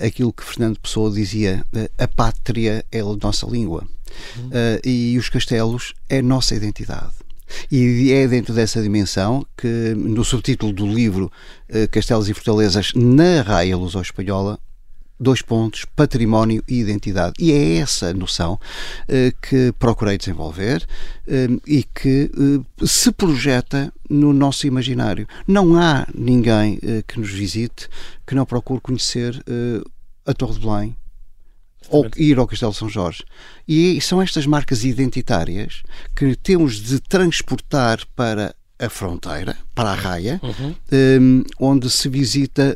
aquilo 0.01 0.31
que 0.31 0.43
Fernando 0.43 0.79
Pessoa 0.79 1.11
dizia, 1.11 1.65
a 1.97 2.07
pátria 2.07 2.85
é 2.89 3.01
a 3.01 3.17
nossa 3.21 3.45
língua. 3.45 3.85
Uh, 4.37 4.87
e 4.87 5.17
os 5.17 5.29
castelos 5.29 5.93
é 6.09 6.21
nossa 6.21 6.55
identidade. 6.55 7.13
E 7.71 8.11
é 8.11 8.27
dentro 8.27 8.53
dessa 8.53 8.81
dimensão 8.81 9.45
que, 9.55 9.93
no 9.95 10.23
subtítulo 10.23 10.73
do 10.73 10.87
livro 10.87 11.31
uh, 11.69 11.87
Castelos 11.91 12.29
e 12.29 12.33
Fortalezas 12.33 12.93
na 12.95 13.41
Raia 13.41 13.77
Luso-Espanhola, 13.77 14.59
dois 15.19 15.41
pontos, 15.41 15.85
património 15.95 16.63
e 16.67 16.79
identidade. 16.79 17.33
E 17.39 17.51
é 17.51 17.77
essa 17.77 18.13
noção 18.13 18.53
uh, 18.53 19.35
que 19.41 19.71
procurei 19.79 20.17
desenvolver 20.17 20.85
uh, 21.27 21.61
e 21.65 21.83
que 21.83 22.29
uh, 22.35 22.87
se 22.87 23.11
projeta 23.11 23.91
no 24.09 24.33
nosso 24.33 24.67
imaginário. 24.67 25.27
Não 25.47 25.75
há 25.75 26.05
ninguém 26.13 26.79
que 27.07 27.19
nos 27.19 27.31
visite 27.31 27.87
que 28.27 28.35
não 28.35 28.45
procure 28.45 28.79
conhecer 28.81 29.43
a 30.25 30.33
Torre 30.33 30.53
de 30.53 30.59
Belém, 30.59 30.95
ou 31.93 32.09
ir 32.17 32.39
ao 32.39 32.47
Castelo 32.47 32.73
São 32.73 32.89
Jorge. 32.89 33.23
E 33.67 34.01
são 34.01 34.21
estas 34.21 34.47
marcas 34.47 34.83
identitárias 34.83 35.83
que 36.15 36.35
temos 36.35 36.77
de 36.77 36.99
transportar 36.99 37.99
para 38.15 38.55
a 38.79 38.89
fronteira, 38.89 39.55
para 39.75 39.91
a 39.91 39.95
raia, 39.95 40.41
uhum. 40.41 40.75
um, 40.91 41.43
onde 41.59 41.89
se 41.89 42.09
visita. 42.09 42.75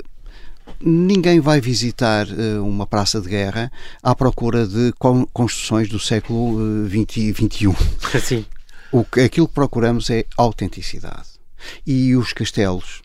Ninguém 0.80 1.40
vai 1.40 1.60
visitar 1.60 2.28
uh, 2.28 2.64
uma 2.64 2.86
praça 2.86 3.20
de 3.20 3.28
guerra 3.28 3.72
à 4.04 4.14
procura 4.14 4.68
de 4.68 4.94
construções 5.34 5.90
do 5.90 6.00
século 6.00 6.88
XXI. 6.88 7.68
Uh, 7.68 7.76
Sim. 8.22 8.46
O 8.92 9.04
que, 9.04 9.22
aquilo 9.22 9.48
que 9.48 9.54
procuramos 9.56 10.10
é 10.12 10.26
autenticidade. 10.38 11.28
E 11.86 12.16
os 12.16 12.32
castelos, 12.32 13.02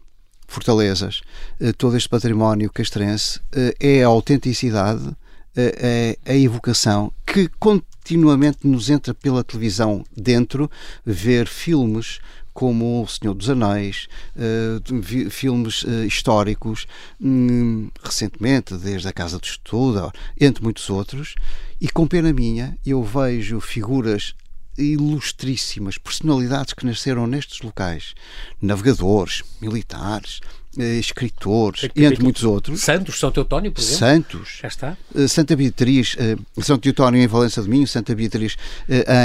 fortalezas, 0.46 1.22
uh, 1.58 1.72
todo 1.72 1.96
este 1.96 2.08
património 2.08 2.70
castrense 2.70 3.40
é 3.80 4.04
a 4.04 4.08
autenticidade 4.08 5.16
a, 5.56 6.30
a, 6.30 6.34
evocação 6.34 7.12
que 7.26 7.48
continuamente 7.58 8.66
nos 8.66 8.90
entra 8.90 9.14
pela 9.14 9.44
televisão 9.44 10.04
dentro, 10.16 10.70
ver 11.04 11.46
filmes 11.46 12.20
como 12.52 13.02
O 13.02 13.08
Senhor 13.08 13.34
dos 13.34 13.48
Anéis, 13.48 14.08
uh, 14.36 15.30
filmes 15.30 15.84
uh, 15.84 16.04
históricos, 16.04 16.86
um, 17.20 17.88
recentemente, 18.04 18.74
desde 18.74 19.08
a 19.08 19.12
Casa 19.12 19.38
de 19.38 19.46
Estudo, 19.46 20.12
entre 20.38 20.62
muitos 20.62 20.90
outros, 20.90 21.34
e 21.80 21.88
com 21.88 22.06
pena 22.06 22.32
minha, 22.32 22.76
eu 22.84 23.02
vejo 23.02 23.58
figuras 23.60 24.34
ilustríssimas, 24.76 25.98
personalidades 25.98 26.72
que 26.72 26.86
nasceram 26.86 27.26
nestes 27.26 27.60
locais, 27.60 28.14
navegadores, 28.60 29.42
militares, 29.60 30.40
eh, 30.42 30.61
escritores, 30.78 31.88
e 31.94 32.04
entre 32.04 32.22
muitos 32.22 32.44
outros. 32.44 32.80
Santos, 32.80 33.18
São 33.18 33.30
Teotónio, 33.30 33.72
por 33.72 33.80
exemplo. 33.80 33.98
Santos. 33.98 34.58
Já 34.62 34.68
está. 34.68 34.96
Eh, 35.14 35.28
Santa 35.28 35.54
Beatriz, 35.54 36.16
eh, 36.18 36.36
São 36.62 36.78
Teotónio 36.78 37.20
em 37.20 37.26
Valença 37.26 37.62
de 37.62 37.68
Minho, 37.68 37.86
Santa 37.86 38.14
Beatriz 38.14 38.56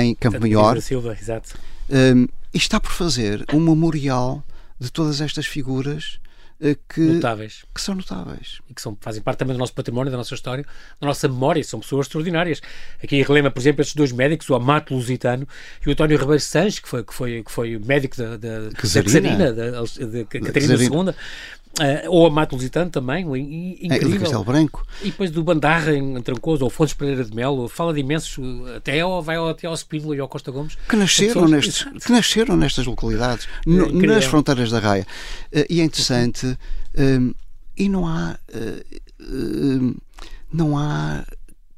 em 0.02 0.14
Campo 0.16 0.36
Santa 0.36 0.48
Maior. 0.48 0.82
Silva, 0.82 1.18
exato. 1.20 1.58
e 1.90 2.58
está 2.58 2.80
por 2.80 2.92
fazer 2.92 3.46
um 3.54 3.60
memorial 3.60 4.44
de 4.80 4.92
todas 4.92 5.22
estas 5.22 5.46
figuras 5.46 6.20
eh, 6.24 6.27
que, 6.90 7.02
notáveis. 7.02 7.64
que 7.74 7.80
são 7.80 7.94
notáveis. 7.96 8.60
E 8.70 8.74
que 8.74 8.82
são, 8.82 8.98
fazem 9.00 9.22
parte 9.22 9.40
também 9.40 9.56
do 9.56 9.60
nosso 9.60 9.74
património, 9.74 10.12
da 10.12 10.18
nossa 10.18 10.34
história, 10.34 10.66
da 11.00 11.08
nossa 11.08 11.28
memória, 11.28 11.64
são 11.64 11.80
pessoas 11.80 12.08
extraordinárias. 12.08 12.62
Aqui 13.04 13.22
relembra, 13.22 13.52
por 13.52 13.60
exemplo, 13.60 13.82
estes 13.82 13.96
dois 13.96 14.12
médicos, 14.12 14.50
o 14.50 14.56
Amato 14.56 14.94
Lusitano 14.94 15.48
e 15.86 15.90
o 15.90 15.92
António 15.92 16.18
Ribeiro 16.18 16.42
Sanches, 16.42 16.80
que 16.80 16.90
foi, 16.90 17.04
que 17.04 17.14
foi, 17.14 17.44
que 17.44 17.52
foi 17.52 17.78
médico 17.78 18.18
da, 18.18 18.38
da, 18.38 18.72
Catarina, 18.76 19.54
da, 19.54 19.72
da, 19.72 19.82
da 19.82 20.26
Catarina 20.26 20.74
II, 20.76 21.14
Uh, 21.80 22.10
ou 22.10 22.26
a 22.26 22.30
Mato 22.32 22.56
Lusitano 22.56 22.90
também, 22.90 23.24
incrível. 23.80 24.16
É, 24.16 24.20
Castelo 24.20 24.44
Branco. 24.44 24.86
E 25.02 25.12
depois 25.12 25.30
do 25.30 25.44
Bandarra 25.44 25.96
em 25.96 26.20
Trancoso, 26.22 26.64
ou 26.64 26.72
Fontes 26.72 26.96
Pereira 26.96 27.24
de 27.24 27.36
Melo, 27.36 27.68
fala 27.68 27.94
de 27.94 28.00
imensos, 28.00 28.40
até 28.76 29.00
ao, 29.02 29.22
vai 29.22 29.38
até 29.38 29.68
ao 29.68 29.78
Spínola 29.78 30.16
e 30.16 30.20
ao 30.20 30.28
Costa 30.28 30.50
Gomes. 30.50 30.76
Que 30.90 30.96
nasceram, 30.96 31.34
pessoas... 31.34 31.52
nestes, 31.52 31.84
que 32.06 32.12
nasceram 32.12 32.58
nestas 32.58 32.86
localidades, 32.88 33.48
no, 33.66 33.92
nas 33.92 34.26
fronteiras 34.26 34.72
da 34.72 34.80
Raia. 34.80 35.06
Uh, 35.54 35.66
e 35.70 35.80
é 35.80 35.84
interessante, 35.84 36.48
uh, 36.48 37.36
e 37.78 37.90
não 37.90 38.08
há. 38.08 38.40
não 40.52 40.78
há 40.78 41.24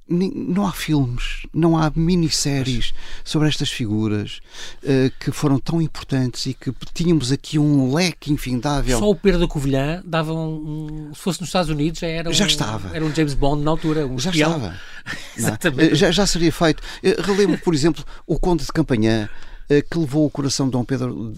não 0.09 0.65
há 0.65 0.71
filmes, 0.71 1.45
não 1.53 1.77
há 1.77 1.91
minisséries 1.95 2.93
sobre 3.23 3.47
estas 3.47 3.69
figuras 3.69 4.39
uh, 4.83 5.11
que 5.19 5.31
foram 5.31 5.59
tão 5.59 5.79
importantes 5.79 6.47
e 6.47 6.53
que 6.53 6.73
tínhamos 6.93 7.31
aqui 7.31 7.59
um 7.59 7.93
leque 7.93 8.33
infindável. 8.33 8.97
Só 8.97 9.09
o 9.09 9.15
Pedro 9.15 9.41
da 9.41 9.47
Covilhã 9.47 10.01
dava 10.03 10.33
um, 10.33 11.11
se 11.13 11.21
fosse 11.21 11.39
nos 11.39 11.49
Estados 11.49 11.69
Unidos 11.69 11.99
já 11.99 12.07
era 12.07 12.29
um, 12.29 12.33
já 12.33 12.47
estava. 12.47 12.95
era 12.95 13.05
um 13.05 13.13
James 13.13 13.35
Bond 13.35 13.63
na 13.63 13.71
altura, 13.71 14.07
um 14.07 14.17
já 14.17 14.31
espião. 14.31 14.55
estava. 14.55 14.79
Exatamente. 15.37 15.95
Já, 15.95 16.11
já 16.11 16.25
seria 16.25 16.51
feito. 16.51 16.81
Uh, 17.03 17.21
relembro, 17.21 17.59
por 17.59 17.73
exemplo, 17.75 18.03
o 18.25 18.39
Conde 18.39 18.65
de 18.65 18.71
Campanhã 18.71 19.29
uh, 19.69 19.89
que 19.89 19.99
levou 19.99 20.25
o 20.25 20.29
coração 20.29 20.65
de 20.65 20.71
Dom 20.71 20.83
Pedro 20.83 21.33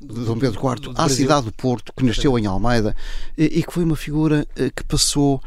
de 0.00 0.24
Dom 0.24 0.38
Pedro 0.38 0.60
IV 0.60 0.92
à 0.96 1.08
cidade 1.08 1.46
do 1.46 1.52
Porto, 1.52 1.90
que 1.96 2.04
nasceu 2.04 2.38
em 2.38 2.44
Almeida 2.44 2.94
e 3.38 3.62
que 3.62 3.72
foi 3.72 3.84
uma 3.84 3.96
figura 3.96 4.46
que 4.74 4.84
passou 4.84 5.40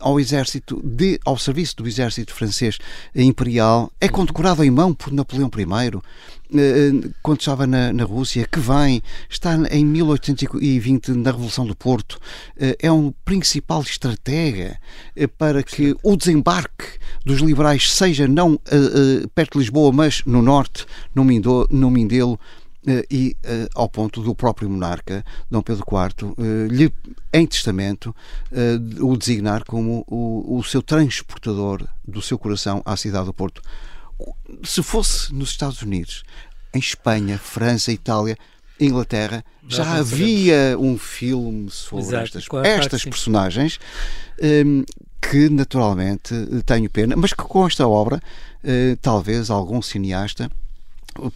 ao 0.00 0.18
exército 0.18 0.80
de, 0.84 1.18
ao 1.24 1.38
serviço 1.38 1.76
do 1.76 1.86
exército 1.86 2.34
francês 2.34 2.78
imperial 3.14 3.92
é 4.00 4.08
condecorado 4.08 4.64
em 4.64 4.70
mão 4.70 4.92
por 4.94 5.12
Napoleão 5.12 5.50
I 5.56 6.00
eh, 6.54 7.08
quando 7.22 7.40
estava 7.40 7.66
na, 7.66 7.92
na 7.92 8.04
Rússia 8.04 8.46
que 8.50 8.60
vem 8.60 9.02
está 9.28 9.56
em 9.70 9.84
1820 9.84 11.12
na 11.12 11.30
Revolução 11.30 11.66
do 11.66 11.74
Porto 11.74 12.18
eh, 12.58 12.76
é 12.80 12.92
um 12.92 13.12
principal 13.24 13.82
estratega 13.82 14.78
eh, 15.16 15.26
para 15.26 15.62
que 15.62 15.96
o 16.02 16.16
desembarque 16.16 16.98
dos 17.24 17.40
liberais 17.40 17.92
seja 17.92 18.26
não 18.26 18.58
perto 19.34 19.52
de 19.52 19.58
Lisboa 19.60 19.92
mas 19.92 20.22
no 20.26 20.42
norte 20.42 20.84
no 21.14 21.24
Mindelo, 21.24 21.66
no 21.70 21.90
Mindelo 21.90 22.38
e 23.10 23.36
uh, 23.44 23.68
ao 23.74 23.88
ponto 23.88 24.22
do 24.22 24.34
próprio 24.34 24.68
monarca, 24.68 25.24
Dom 25.50 25.62
Pedro 25.62 25.84
IV, 25.86 26.34
eh, 26.36 26.68
lhe, 26.68 26.92
em 27.32 27.46
testamento, 27.46 28.14
o 29.00 29.16
designar 29.16 29.64
como 29.64 30.04
o, 30.08 30.58
o, 30.58 30.64
seu 30.64 30.82
transportador 30.82 31.86
do 32.06 32.20
seu 32.20 32.38
coração 32.38 32.82
à 32.84 32.96
cidade 32.96 33.26
do 33.26 33.34
Porto. 33.34 33.62
Se 34.64 34.82
fosse 34.82 35.32
nos 35.32 35.50
Estados 35.50 35.82
Unidos, 35.82 36.24
em 36.74 36.78
Espanha, 36.78 37.38
França, 37.38 37.92
Itália, 37.92 38.36
Inglaterra, 38.80 39.44
já 39.68 39.98
havia 39.98 40.76
um 40.78 40.98
filme 40.98 41.70
sobre 41.70 42.04
Exato, 42.04 42.38
estas, 42.38 42.46
estas 42.64 43.04
personagens 43.04 43.78
um, 44.66 44.84
que 45.20 45.48
naturalmente 45.48 46.34
tenho 46.66 46.90
pena, 46.90 47.14
mas 47.16 47.32
que 47.32 47.42
com 47.44 47.66
esta 47.66 47.86
obra 47.86 48.16
uh, 48.16 48.96
talvez 49.00 49.50
algum 49.50 49.80
cineasta 49.80 50.50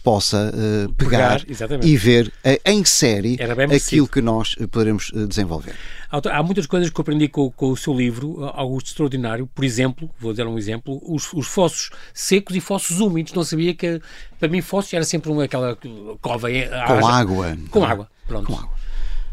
possa 0.03 0.51
uh, 0.53 0.93
pegar, 0.93 1.43
pegar 1.45 1.83
e 1.83 1.97
ver 1.97 2.27
uh, 2.27 2.59
em 2.65 2.83
série 2.85 3.37
aquilo 3.75 4.07
que 4.07 4.21
nós 4.21 4.55
poderemos 4.71 5.11
desenvolver. 5.27 5.75
Há 6.09 6.41
muitas 6.41 6.65
coisas 6.65 6.89
que 6.89 6.97
eu 6.97 7.01
aprendi 7.01 7.27
com, 7.27 7.51
com, 7.51 7.71
o 7.71 7.75
seu 7.75 7.93
livro, 7.93 8.45
Augusto 8.53 8.87
Extraordinário. 8.87 9.45
Por 9.47 9.65
exemplo, 9.65 10.09
vou 10.17 10.33
dar 10.33 10.47
um 10.47 10.57
exemplo, 10.57 11.01
os, 11.05 11.33
os 11.33 11.47
fossos 11.47 11.89
secos 12.13 12.55
e 12.55 12.61
fossos 12.61 13.01
úmidos. 13.01 13.33
Não 13.33 13.43
sabia 13.43 13.73
que, 13.73 14.01
para 14.39 14.47
mim, 14.47 14.61
fossos 14.61 14.93
era 14.93 15.03
sempre 15.03 15.29
uma, 15.29 15.43
aquela 15.43 15.77
cova... 16.21 16.47
Com 16.87 17.07
água. 17.07 17.57
Com 17.69 17.83
água, 17.83 18.09
pronto. 18.25 18.47
Com 18.47 18.53
água. 18.53 18.77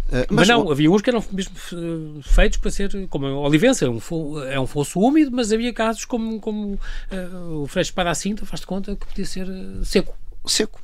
Uh, 0.08 0.12
mas, 0.12 0.26
mas, 0.30 0.48
não, 0.48 0.66
o... 0.66 0.72
havia 0.72 0.90
uns 0.90 1.00
que 1.00 1.10
eram 1.10 1.24
mesmo 1.32 1.54
feitos 2.22 2.58
para 2.58 2.70
ser, 2.70 3.08
como 3.08 3.26
a 3.26 3.40
Olivença, 3.40 3.86
é 3.86 3.88
um, 3.88 4.00
é 4.48 4.60
um 4.60 4.66
fosso 4.66 5.00
úmido, 5.00 5.30
mas 5.32 5.50
havia 5.50 5.72
casos 5.72 6.04
como, 6.04 6.38
como 6.40 6.74
uh, 6.74 7.62
o 7.62 7.66
Freixo 7.66 7.94
para 7.94 8.10
a 8.10 8.14
cinta, 8.14 8.44
faz-te 8.44 8.66
conta 8.66 8.94
que 8.94 9.06
podia 9.06 9.24
ser 9.24 9.48
uh, 9.48 9.84
seco. 9.84 10.14
Seco. 10.46 10.80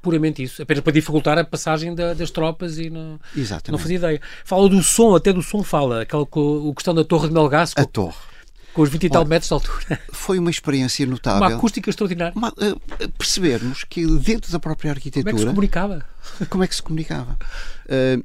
Puramente 0.00 0.42
isso, 0.42 0.62
apenas 0.62 0.82
para 0.82 0.92
dificultar 0.92 1.36
a 1.38 1.44
passagem 1.44 1.92
da, 1.94 2.14
das 2.14 2.30
tropas 2.30 2.78
e 2.78 2.88
não, 2.88 3.18
Exatamente. 3.36 3.72
não 3.72 3.78
fazia 3.78 3.96
ideia. 3.96 4.20
Fala 4.44 4.68
do 4.68 4.80
som, 4.80 5.16
até 5.16 5.32
do 5.32 5.42
som 5.42 5.62
fala, 5.64 6.02
aquela 6.02 6.22
o 6.22 6.72
questão 6.72 6.94
da 6.94 7.04
Torre 7.04 7.26
de 7.28 7.34
Melgasco. 7.34 7.80
A 7.80 7.84
torre 7.84 8.16
com 8.78 8.82
os 8.82 8.90
20 8.90 9.04
e 9.04 9.10
tal 9.10 9.24
metros 9.24 9.48
de 9.48 9.54
altura. 9.54 10.00
Foi 10.12 10.38
uma 10.38 10.50
experiência 10.50 11.04
notável. 11.04 11.48
Uma 11.48 11.56
acústica 11.56 11.90
extraordinária. 11.90 12.32
Uma, 12.36 12.50
uh, 12.50 13.08
percebermos 13.18 13.82
que 13.82 14.06
dentro 14.18 14.52
da 14.52 14.60
própria 14.60 14.92
arquitetura. 14.92 15.24
Como 15.24 15.36
é 15.36 15.40
que 15.40 15.40
se 15.40 15.46
comunicava? 15.46 16.06
Como 16.48 16.62
é 16.62 16.66
que 16.68 16.74
se 16.76 16.82
comunicava? 16.82 17.38
Uh, 17.86 18.24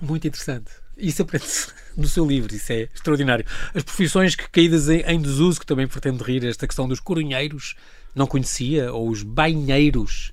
muito 0.00 0.26
interessante. 0.26 0.70
Isso 0.96 1.20
aprende-se 1.20 1.68
no 1.96 2.08
seu 2.08 2.24
livro, 2.26 2.54
isso 2.54 2.72
é 2.72 2.88
extraordinário. 2.94 3.44
As 3.74 3.82
profissões 3.82 4.34
que 4.34 4.48
caídas 4.48 4.88
em, 4.88 5.00
em 5.00 5.20
desuso, 5.20 5.60
que 5.60 5.66
também 5.66 5.86
pretende 5.86 6.22
rir, 6.22 6.46
esta 6.46 6.66
questão 6.66 6.88
dos 6.88 7.00
coronheiros, 7.00 7.74
não 8.14 8.26
conhecia, 8.26 8.92
ou 8.92 9.08
os 9.08 9.22
bainheiros, 9.22 10.32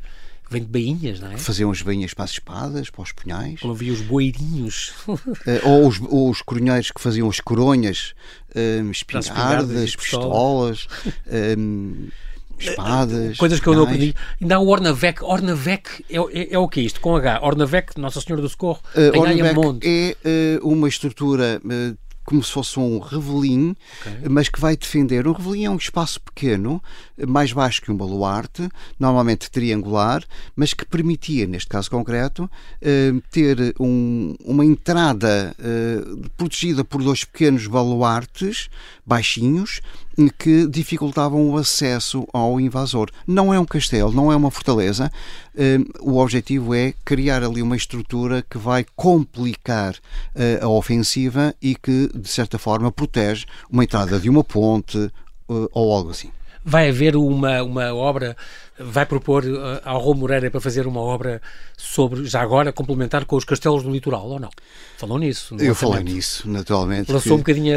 vem 0.49 0.63
de 0.63 0.67
bainhas, 0.67 1.19
não 1.19 1.31
é? 1.31 1.37
Faziam 1.37 1.71
as 1.71 1.81
bainhas 1.81 2.13
para 2.13 2.25
as 2.25 2.31
espadas, 2.31 2.89
para 2.89 3.01
os 3.01 3.11
punhais. 3.11 3.59
Como 3.59 3.73
havia 3.73 3.93
os 3.93 4.01
boeirinhos. 4.01 4.93
Eh, 5.45 5.61
ou 5.63 5.87
os, 5.87 5.99
os 6.01 6.41
coronheiros 6.41 6.91
que 6.91 6.99
faziam 6.99 7.29
as 7.29 7.39
coronhas, 7.39 8.13
um, 8.55 8.91
espingardas, 8.91 9.95
pistolas. 9.95 10.87
Um, 11.57 12.09
espadas. 12.59 13.37
Coisas 13.37 13.59
que 13.59 13.67
eu 13.67 13.73
não 13.73 13.83
aprendi. 13.83 14.13
Ainda 14.41 14.55
há 14.55 14.59
o 14.59 14.67
Ornavec. 14.67 15.23
Ornavec 15.23 16.05
é, 16.09 16.17
é, 16.17 16.53
é 16.53 16.59
o 16.59 16.67
que 16.67 16.81
é 16.81 16.83
isto? 16.83 16.99
Com 16.99 17.15
H. 17.15 17.39
Ornavec, 17.41 17.97
Nossa 17.97 18.19
Senhora 18.21 18.41
do 18.41 18.49
Socorro. 18.49 18.81
Uh, 18.95 19.17
Ornavec 19.17 19.79
é 19.83 20.59
uh, 20.61 20.67
uma 20.67 20.87
estrutura. 20.87 21.61
Uh, 21.63 21.97
como 22.29 22.43
se 22.43 22.51
fosse 22.51 22.79
um 22.79 22.99
revelim, 22.99 23.75
okay. 24.01 24.29
mas 24.29 24.49
que 24.49 24.61
vai 24.61 24.77
defender. 24.77 25.25
O 25.25 25.33
revelim 25.33 25.65
é 25.65 25.69
um 25.71 25.77
espaço 25.77 26.21
pequeno, 26.21 26.79
mais 27.27 27.51
baixo 27.51 27.81
que 27.81 27.91
um 27.91 27.97
baluarte, 27.97 28.69
normalmente 28.99 29.49
triangular, 29.49 30.23
mas 30.55 30.71
que 30.71 30.85
permitia, 30.85 31.47
neste 31.47 31.67
caso 31.67 31.89
concreto, 31.89 32.47
ter 33.31 33.73
um, 33.79 34.35
uma 34.45 34.63
entrada 34.63 35.55
protegida 36.37 36.83
por 36.83 37.01
dois 37.01 37.23
pequenos 37.23 37.65
baluartes 37.65 38.69
baixinhos 39.03 39.81
que 40.27 40.67
dificultavam 40.67 41.49
o 41.49 41.57
acesso 41.57 42.27
ao 42.33 42.59
invasor. 42.59 43.09
Não 43.25 43.53
é 43.53 43.59
um 43.59 43.65
castelo, 43.65 44.11
não 44.11 44.31
é 44.31 44.35
uma 44.35 44.51
fortaleza. 44.51 45.11
Hum, 45.55 45.85
o 46.01 46.17
objetivo 46.17 46.73
é 46.73 46.93
criar 47.05 47.43
ali 47.43 47.61
uma 47.61 47.77
estrutura 47.77 48.43
que 48.49 48.57
vai 48.57 48.85
complicar 48.95 49.95
eh, 50.35 50.59
a 50.61 50.67
ofensiva 50.67 51.53
e 51.61 51.75
que, 51.75 52.09
de 52.13 52.27
certa 52.27 52.57
forma, 52.57 52.91
protege 52.91 53.45
uma 53.69 53.83
entrada 53.83 54.19
de 54.19 54.29
uma 54.29 54.43
ponte 54.43 54.97
eh, 54.97 55.11
ou 55.47 55.93
algo 55.93 56.09
assim. 56.09 56.31
Vai 56.65 56.89
haver 56.89 57.15
uma, 57.15 57.63
uma 57.63 57.93
obra 57.93 58.35
vai 58.79 59.05
propor 59.05 59.43
uh, 59.45 59.81
ao 59.83 59.99
Rô 59.99 60.13
Moreira 60.13 60.49
para 60.49 60.61
fazer 60.61 60.87
uma 60.87 61.01
obra 61.01 61.41
sobre, 61.77 62.25
já 62.25 62.41
agora, 62.41 62.71
complementar 62.71 63.25
com 63.25 63.35
os 63.35 63.43
castelos 63.43 63.83
do 63.83 63.91
litoral, 63.91 64.27
ou 64.27 64.39
não? 64.39 64.49
Falou 64.97 65.17
nisso? 65.17 65.55
Eu 65.59 65.73
falei 65.73 66.03
nisso, 66.03 66.49
naturalmente. 66.49 67.11
Lançou 67.11 67.29
que... 67.29 67.33
um 67.33 67.37
bocadinho. 67.37 67.75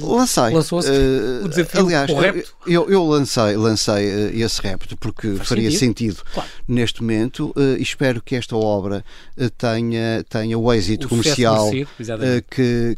Lancei. 0.00 0.50
Lançou-se 0.50 0.90
uh, 0.90 1.44
o 1.44 1.48
desafio. 1.48 1.80
Aliás, 1.80 2.10
o 2.10 2.18
repto. 2.18 2.52
Eu, 2.66 2.90
eu 2.90 3.04
lancei, 3.06 3.56
lancei 3.56 4.08
uh, 4.08 4.44
esse 4.44 4.60
repto 4.60 4.96
porque 4.96 5.36
Faz 5.36 5.48
faria 5.48 5.70
sentido, 5.70 6.16
sentido 6.16 6.22
claro. 6.32 6.48
neste 6.66 7.00
momento 7.00 7.52
uh, 7.56 7.76
e 7.78 7.82
espero 7.82 8.20
que 8.20 8.34
esta 8.34 8.56
obra 8.56 9.04
uh, 9.38 9.50
tenha, 9.50 10.24
tenha 10.28 10.58
o 10.58 10.72
êxito 10.72 11.06
o 11.06 11.10
comercial 11.10 11.70
que, 11.70 11.86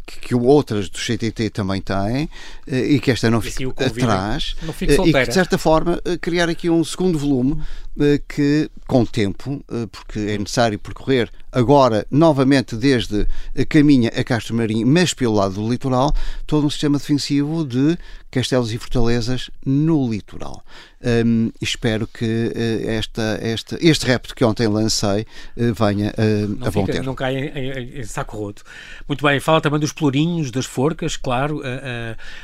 que, 0.06 0.18
que, 0.22 0.34
outras 0.34 0.88
do 0.88 0.98
CTT 0.98 1.50
também 1.50 1.82
têm 1.82 2.30
e 2.66 2.98
que 2.98 3.10
esta 3.10 3.30
não 3.30 3.40
fique 3.40 3.66
atrás. 3.66 4.56
Não 4.62 4.72
fique 4.72 4.92
e 4.94 5.12
que, 5.12 5.26
de 5.26 5.34
certa 5.34 5.58
forma, 5.58 6.00
criar 6.20 6.48
aqui 6.48 6.70
um 6.70 6.82
segundo 6.82 7.18
volume 7.18 7.45
filme 7.46 7.62
eh, 7.62 7.85
que, 8.28 8.70
com 8.86 9.02
o 9.02 9.06
tempo, 9.06 9.64
eh, 9.70 9.86
porque 9.90 10.18
é 10.18 10.38
necessário 10.38 10.78
percorrer 10.78 11.30
agora, 11.50 12.06
novamente, 12.10 12.76
desde 12.76 13.26
a 13.58 13.64
Caminha 13.64 14.10
a 14.14 14.22
Castro 14.22 14.54
Marinho, 14.54 14.86
mas 14.86 15.14
pelo 15.14 15.34
lado 15.34 15.54
do 15.54 15.68
litoral, 15.68 16.14
todo 16.46 16.66
um 16.66 16.70
sistema 16.70 16.98
defensivo 16.98 17.64
de 17.64 17.96
castelos 18.30 18.70
e 18.72 18.78
fortalezas 18.78 19.50
no 19.64 20.10
litoral. 20.10 20.62
Um, 21.02 21.50
espero 21.60 22.06
que 22.06 22.24
uh, 22.24 22.90
esta, 22.90 23.38
esta, 23.40 23.78
este 23.80 24.06
repto 24.06 24.34
que 24.34 24.44
ontem 24.44 24.66
lancei 24.66 25.26
uh, 25.56 25.72
venha 25.72 26.12
uh, 26.18 26.66
a 26.66 26.70
bom 26.70 26.86
Não 27.04 27.14
caia 27.14 27.38
em, 27.38 27.70
em, 27.70 28.00
em, 28.00 28.04
saco 28.04 28.36
roto. 28.36 28.62
Muito 29.06 29.24
bem, 29.24 29.38
fala 29.40 29.60
também 29.60 29.78
dos 29.78 29.92
pelourinhos, 29.92 30.50
das 30.50 30.66
forcas, 30.66 31.16
claro, 31.16 31.62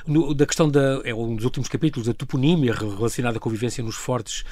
no, 0.07 0.35
da 0.35 0.47
questão 0.47 0.71
da. 0.71 1.01
É 1.05 1.15
um 1.15 1.35
dos 1.35 1.45
últimos 1.45 1.69
capítulos, 1.69 2.07
da 2.07 2.15
toponímia 2.15 2.73
relacionada 2.73 3.39
com 3.41 3.49
a 3.49 3.53
vivência 3.53 3.83
nos 3.83 3.97
fortes 3.97 4.45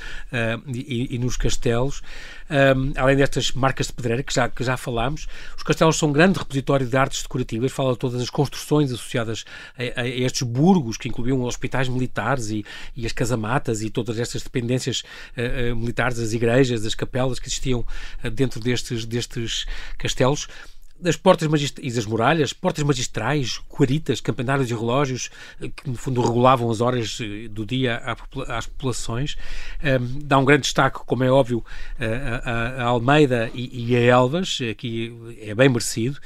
e, 0.67 0.90
e, 0.91 1.19
nos 1.19 1.37
castelos. 1.37 2.03
Um, 2.51 2.93
além 2.97 3.17
destas 3.17 3.53
marcas 3.53 3.87
de 3.87 3.93
pedreira 3.93 4.23
que 4.23 4.35
já, 4.35 4.49
que 4.49 4.65
já 4.65 4.77
falámos, 4.77 5.29
os 5.57 5.63
castelos 5.63 5.97
são 5.97 6.09
um 6.09 6.13
grande 6.13 6.39
repositório 6.39 6.87
de 6.87 6.97
artes 6.97 7.23
decorativas, 7.23 7.71
fala 7.71 7.93
de 7.93 7.99
todas 7.99 8.21
as 8.21 8.29
construções 8.29 8.93
associadas 8.93 9.45
a, 9.79 10.01
a 10.01 10.09
estes 10.09 10.43
burgos, 10.43 10.97
que 10.97 11.09
incluíam 11.09 11.43
hospitais 11.43 11.89
militares 11.89 12.51
e, 12.51 12.65
e 12.97 13.07
as 13.07 13.13
casamatas 13.13 13.83
e 13.83 13.91
todas 13.91 14.19
estas 14.19 14.43
dependências 14.43 15.05
uh, 15.37 15.77
militares, 15.77 16.19
as 16.19 16.33
igrejas, 16.33 16.85
as 16.85 16.95
capelas 16.95 17.39
que 17.39 17.47
existiam 17.47 17.87
uh, 18.25 18.31
dentro 18.31 18.59
destes, 18.61 19.05
destes 19.05 19.67
castelos 19.97 20.49
das 21.01 21.17
portas 21.17 21.49
e 21.81 21.91
das 21.91 22.07
muralhas, 22.07 22.53
portas 22.53 22.85
magistrais, 22.85 23.61
guaritas, 23.71 24.21
campanários 24.21 24.71
e 24.71 24.75
relógios 24.75 25.31
que, 25.77 25.89
no 25.89 25.97
fundo, 25.97 26.21
regulavam 26.21 26.71
as 26.71 26.81
horas 26.81 27.19
do 27.51 27.65
dia 27.65 28.03
às 28.49 28.67
populações. 28.67 29.37
Um, 29.83 30.21
dá 30.25 30.39
um 30.39 30.45
grande 30.45 30.63
destaque, 30.63 31.01
como 31.07 31.25
é 31.25 31.31
óbvio, 31.31 31.65
a, 31.99 32.83
a, 32.83 32.85
Almeida 32.85 33.51
e, 33.55 33.91
e, 33.91 33.97
a 33.97 34.01
Elvas, 34.01 34.59
aqui 34.71 35.15
é 35.41 35.55
bem 35.55 35.69
merecido. 35.69 36.19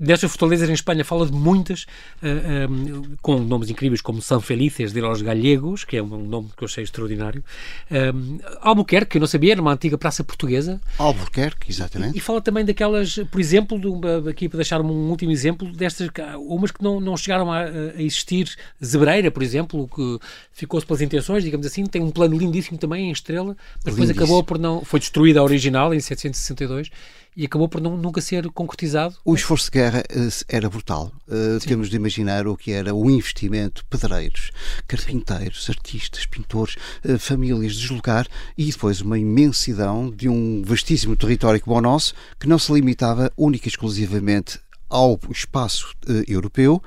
Destas 0.00 0.30
fortalezas 0.30 0.70
em 0.70 0.72
Espanha 0.72 1.04
fala 1.04 1.26
de 1.26 1.32
muitas, 1.32 1.82
uh, 1.82 1.86
eh, 2.22 2.66
um, 2.66 3.16
com 3.20 3.38
nomes 3.38 3.68
incríveis 3.68 4.00
como 4.00 4.22
São 4.22 4.40
Felices 4.40 4.94
de 4.94 5.00
los 5.02 5.20
Gallegos, 5.20 5.84
que 5.84 5.98
é 5.98 6.02
um 6.02 6.24
nome 6.24 6.48
que 6.56 6.64
eu 6.64 6.66
achei 6.66 6.82
extraordinário. 6.82 7.44
Um, 7.90 7.94
ehm, 7.94 8.38
Albuquerque, 8.62 9.10
que 9.10 9.16
eu 9.18 9.20
não 9.20 9.26
sabia, 9.26 9.52
era 9.52 9.60
uma 9.60 9.74
antiga 9.74 9.98
praça 9.98 10.24
portuguesa. 10.24 10.80
Albuquerque, 10.96 11.70
exatamente. 11.70 12.14
E, 12.14 12.16
e 12.16 12.20
fala 12.20 12.40
também 12.40 12.64
daquelas, 12.64 13.18
por 13.30 13.38
exemplo, 13.38 13.78
de, 13.78 14.30
aqui 14.30 14.48
para 14.48 14.56
deixar 14.56 14.80
um 14.80 15.10
último 15.10 15.32
exemplo, 15.32 15.70
destas, 15.70 16.08
umas 16.38 16.70
que 16.70 16.82
não, 16.82 16.98
não 16.98 17.14
chegaram 17.14 17.52
a, 17.52 17.64
a 17.64 18.02
existir. 18.02 18.56
Zebreira, 18.82 19.30
por 19.30 19.42
exemplo, 19.42 19.86
que 19.94 20.18
ficou-se 20.50 20.86
pelas 20.86 21.02
intenções, 21.02 21.44
digamos 21.44 21.66
assim, 21.66 21.84
tem 21.84 22.00
um 22.02 22.10
plano 22.10 22.38
lindíssimo 22.38 22.78
também 22.78 23.10
em 23.10 23.12
estrela, 23.12 23.54
mas 23.84 23.94
depois 23.94 24.08
acabou 24.08 24.42
por 24.42 24.58
não. 24.58 24.82
Foi 24.82 24.98
destruída 24.98 25.40
a 25.40 25.42
original 25.42 25.92
em 25.92 26.00
762 26.00 26.90
e 27.36 27.44
acabou 27.44 27.68
por 27.68 27.80
não, 27.80 27.96
nunca 27.96 28.20
ser 28.20 28.48
concretizado. 28.50 29.16
O 29.24 29.34
esforço 29.34 29.66
de 29.66 29.70
guerra 29.72 30.02
eh, 30.10 30.28
era 30.48 30.68
brutal. 30.68 31.12
Uh, 31.28 31.58
temos 31.60 31.88
de 31.88 31.96
imaginar 31.96 32.46
o 32.46 32.56
que 32.56 32.72
era 32.72 32.94
o 32.94 33.08
investimento, 33.08 33.84
pedreiros, 33.86 34.50
carpinteiros, 34.86 35.64
Sim. 35.64 35.72
artistas, 35.72 36.26
pintores, 36.26 36.76
uh, 37.04 37.18
famílias 37.18 37.76
deslocar 37.76 38.26
e 38.58 38.66
depois 38.66 39.00
uma 39.00 39.18
imensidão 39.18 40.10
de 40.10 40.28
um 40.28 40.62
vastíssimo 40.62 41.16
território 41.16 41.60
como 41.60 41.76
o 41.76 41.80
nosso, 41.80 42.14
que 42.38 42.48
não 42.48 42.58
se 42.58 42.72
limitava 42.72 43.32
única 43.36 43.68
e 43.68 43.70
exclusivamente 43.70 44.58
ao 44.88 45.18
espaço 45.30 45.94
uh, 46.08 46.24
europeu, 46.26 46.82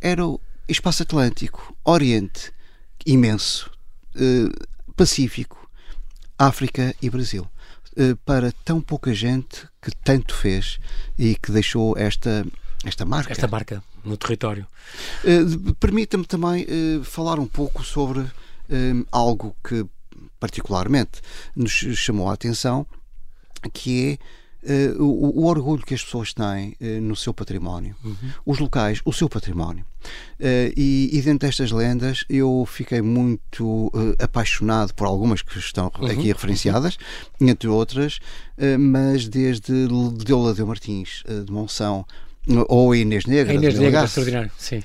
era 0.00 0.26
o 0.26 0.40
espaço 0.68 1.02
atlântico, 1.02 1.74
Oriente, 1.84 2.52
imenso, 3.06 3.70
Pacífico, 4.96 5.68
África 6.38 6.94
e 7.00 7.08
Brasil. 7.08 7.48
Eh, 7.96 8.16
para 8.24 8.52
tão 8.64 8.80
pouca 8.80 9.12
gente 9.12 9.68
que 9.80 9.90
tanto 10.02 10.34
fez 10.34 10.78
e 11.18 11.34
que 11.34 11.52
deixou 11.52 11.96
esta, 11.98 12.44
esta 12.84 13.04
marca. 13.04 13.32
Esta 13.32 13.46
marca 13.46 13.82
no 14.02 14.16
território. 14.16 14.66
Uh, 15.22 15.74
Permita-me 15.74 16.24
também 16.24 16.64
uh, 16.64 17.04
falar 17.04 17.38
um 17.38 17.46
pouco 17.46 17.84
sobre 17.84 18.26
algo 19.10 19.54
que 19.62 19.84
particularmente 20.40 21.20
nos 21.54 21.70
chamou 21.70 22.30
a 22.30 22.32
atenção, 22.32 22.86
que 23.70 24.12
é 24.12 24.41
Uh, 24.62 25.02
o, 25.02 25.40
o, 25.40 25.46
orgulho 25.46 25.84
que 25.84 25.92
as 25.92 26.04
pessoas 26.04 26.32
têm 26.32 26.76
uh, 26.80 27.00
no 27.00 27.16
seu 27.16 27.34
património, 27.34 27.96
uhum. 28.04 28.30
os 28.46 28.60
locais, 28.60 29.00
o 29.04 29.12
seu 29.12 29.28
património. 29.28 29.84
Uh, 30.38 30.70
e, 30.76 31.10
e, 31.12 31.20
dentro 31.20 31.48
destas 31.48 31.72
lendas 31.72 32.24
eu 32.28 32.64
fiquei 32.68 33.02
muito 33.02 33.90
apaixonado 34.20 34.94
por 34.94 35.08
algumas 35.08 35.42
que 35.42 35.58
estão 35.58 35.90
uhum. 35.98 36.06
aqui 36.06 36.28
referenciadas, 36.28 36.96
entre 37.40 37.68
outras, 37.68 38.20
mas 38.78 39.28
desde 39.28 39.88
Deoladeu 40.24 40.66
Martins, 40.66 41.24
de 41.44 41.50
Monção, 41.50 42.06
ou 42.68 42.94
Inês 42.94 43.26
Negra, 43.26 43.52
a 43.52 43.56
Inês 43.56 43.78
Negra, 43.78 44.04
extraordinário, 44.04 44.50
sim 44.58 44.82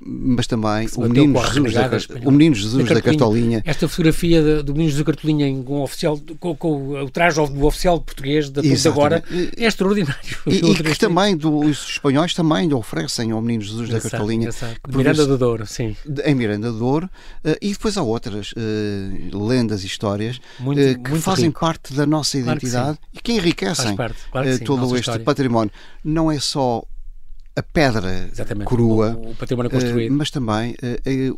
mas 0.00 0.46
também 0.46 0.88
o 0.96 1.02
menino, 1.02 1.38
Jesus 1.46 2.06
da, 2.06 2.28
o 2.28 2.30
menino 2.30 2.54
Jesus 2.54 2.88
da, 2.88 2.94
da 2.94 3.02
Cartolinha. 3.02 3.62
Esta 3.64 3.88
fotografia 3.88 4.62
do 4.62 4.72
menino 4.72 4.90
Jesus 4.90 5.04
da 5.04 5.12
Cartolinha 5.12 5.62
com 5.62 5.74
o, 5.74 5.82
oficial, 5.82 6.20
com, 6.40 6.56
com 6.56 7.02
o 7.02 7.10
traje 7.10 7.36
do 7.36 7.64
oficial 7.66 8.00
português 8.00 8.48
da 8.50 8.62
Tudo 8.62 8.88
Agora 8.88 9.22
é 9.56 9.66
extraordinário. 9.66 10.38
E, 10.46 10.56
e 10.70 10.74
que 10.74 10.98
também 10.98 11.36
do, 11.36 11.58
os 11.58 11.90
espanhóis 11.90 12.34
também 12.34 12.68
lhe 12.68 12.74
oferecem 12.74 13.30
ao 13.30 13.40
menino 13.40 13.62
Jesus 13.62 13.88
da 13.90 14.00
Cartolinha. 14.00 14.50
Miranda 14.88 15.26
do 15.26 15.36
Douro, 15.36 15.66
sim. 15.66 15.96
Em 16.24 16.34
Miranda 16.34 16.72
do 16.72 16.78
Douro. 16.78 17.10
Uh, 17.44 17.56
e 17.60 17.72
depois 17.72 17.96
há 17.96 18.02
outras 18.02 18.52
uh, 18.52 19.46
lendas 19.46 19.84
e 19.84 19.86
histórias 19.86 20.40
muito, 20.58 20.80
uh, 20.80 21.02
que 21.02 21.10
muito 21.10 21.22
fazem 21.22 21.46
rico. 21.46 21.60
parte 21.60 21.94
da 21.94 22.06
nossa 22.06 22.38
identidade 22.38 22.98
claro 22.98 22.98
que 23.12 23.18
e 23.18 23.22
que 23.22 23.32
enriquecem 23.32 23.96
claro 23.96 24.14
que 24.14 24.56
sim, 24.56 24.64
todo 24.64 24.84
este 24.86 25.00
história. 25.00 25.24
património. 25.24 25.72
Não 26.04 26.30
é 26.30 26.38
só 26.38 26.82
a 27.56 27.62
pedra 27.62 28.28
Exatamente. 28.30 28.68
crua, 28.68 29.16
o, 29.16 29.30
o 29.30 29.34
património 29.34 29.70
construído. 29.70 30.12
mas 30.12 30.30
também 30.30 30.76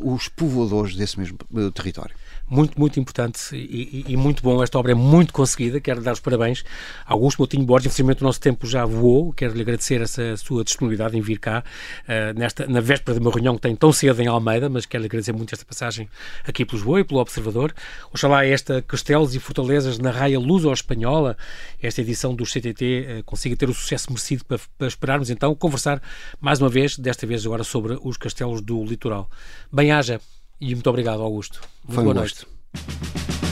os 0.01 0.27
povoadores 0.27 0.95
desse 0.95 1.17
mesmo 1.17 1.37
território 1.73 2.13
muito, 2.49 2.79
muito 2.79 2.99
importante 2.99 3.55
e, 3.55 4.05
e, 4.07 4.13
e, 4.13 4.17
muito 4.17 4.41
bom. 4.41 4.63
Esta 4.63 4.79
obra 4.79 4.91
é 4.91 4.95
muito 4.95 5.31
conseguida. 5.31 5.79
Quero 5.79 6.01
dar 6.01 6.13
os 6.13 6.19
parabéns 6.19 6.63
a 7.05 7.13
Augusto 7.13 7.39
Moutinho 7.39 7.63
Borges. 7.63 7.91
Infelizmente 7.93 8.21
o 8.21 8.25
nosso 8.25 8.39
tempo 8.39 8.65
já 8.65 8.85
voou. 8.85 9.31
Quero 9.33 9.53
lhe 9.53 9.61
agradecer 9.61 10.01
essa 10.01 10.35
sua 10.37 10.63
disponibilidade 10.63 11.17
em 11.17 11.21
vir 11.21 11.39
cá 11.39 11.63
uh, 12.03 12.37
nesta, 12.37 12.67
na 12.67 12.81
véspera 12.81 13.17
de 13.17 13.21
uma 13.23 13.31
reunião 13.31 13.55
que 13.55 13.61
tem 13.61 13.75
tão 13.75 13.91
cedo 13.91 14.21
em 14.21 14.27
Almeida, 14.27 14.69
mas 14.69 14.85
quero 14.85 15.01
lhe 15.01 15.07
agradecer 15.07 15.31
muito 15.31 15.53
esta 15.53 15.65
passagem 15.65 16.09
aqui 16.43 16.65
pelo 16.65 16.77
Lisboa 16.77 16.99
e 17.01 17.03
pelo 17.03 17.19
Observador. 17.19 17.73
Oxalá 18.11 18.45
esta 18.45 18.81
Castelos 18.81 19.35
e 19.35 19.39
Fortalezas 19.39 19.99
na 19.99 20.11
raia 20.11 20.39
luso-espanhola, 20.39 21.37
esta 21.81 22.01
edição 22.01 22.33
do 22.33 22.45
CTT 22.45 22.83
uh, 22.83 23.11
eh, 23.11 23.23
consiga 23.25 23.55
ter 23.55 23.69
o 23.69 23.73
sucesso 23.73 24.09
merecido 24.09 24.43
para, 24.45 24.59
para 24.77 24.87
esperarmos 24.87 25.29
então 25.29 25.53
conversar 25.53 26.01
mais 26.41 26.59
uma 26.59 26.69
vez, 26.69 26.97
desta 26.97 27.27
vez 27.27 27.45
agora 27.45 27.63
sobre 27.63 27.97
os 28.01 28.17
castelos 28.17 28.61
do 28.61 28.83
litoral. 28.83 29.29
Bem-haja 29.71 30.19
e 30.61 30.73
muito 30.75 30.89
obrigado, 30.89 31.21
Augusto. 31.21 31.61
Muito 31.83 31.95
Foi 31.95 32.03
um 32.03 32.13
noite. 32.13 32.45
Gosto. 32.45 33.48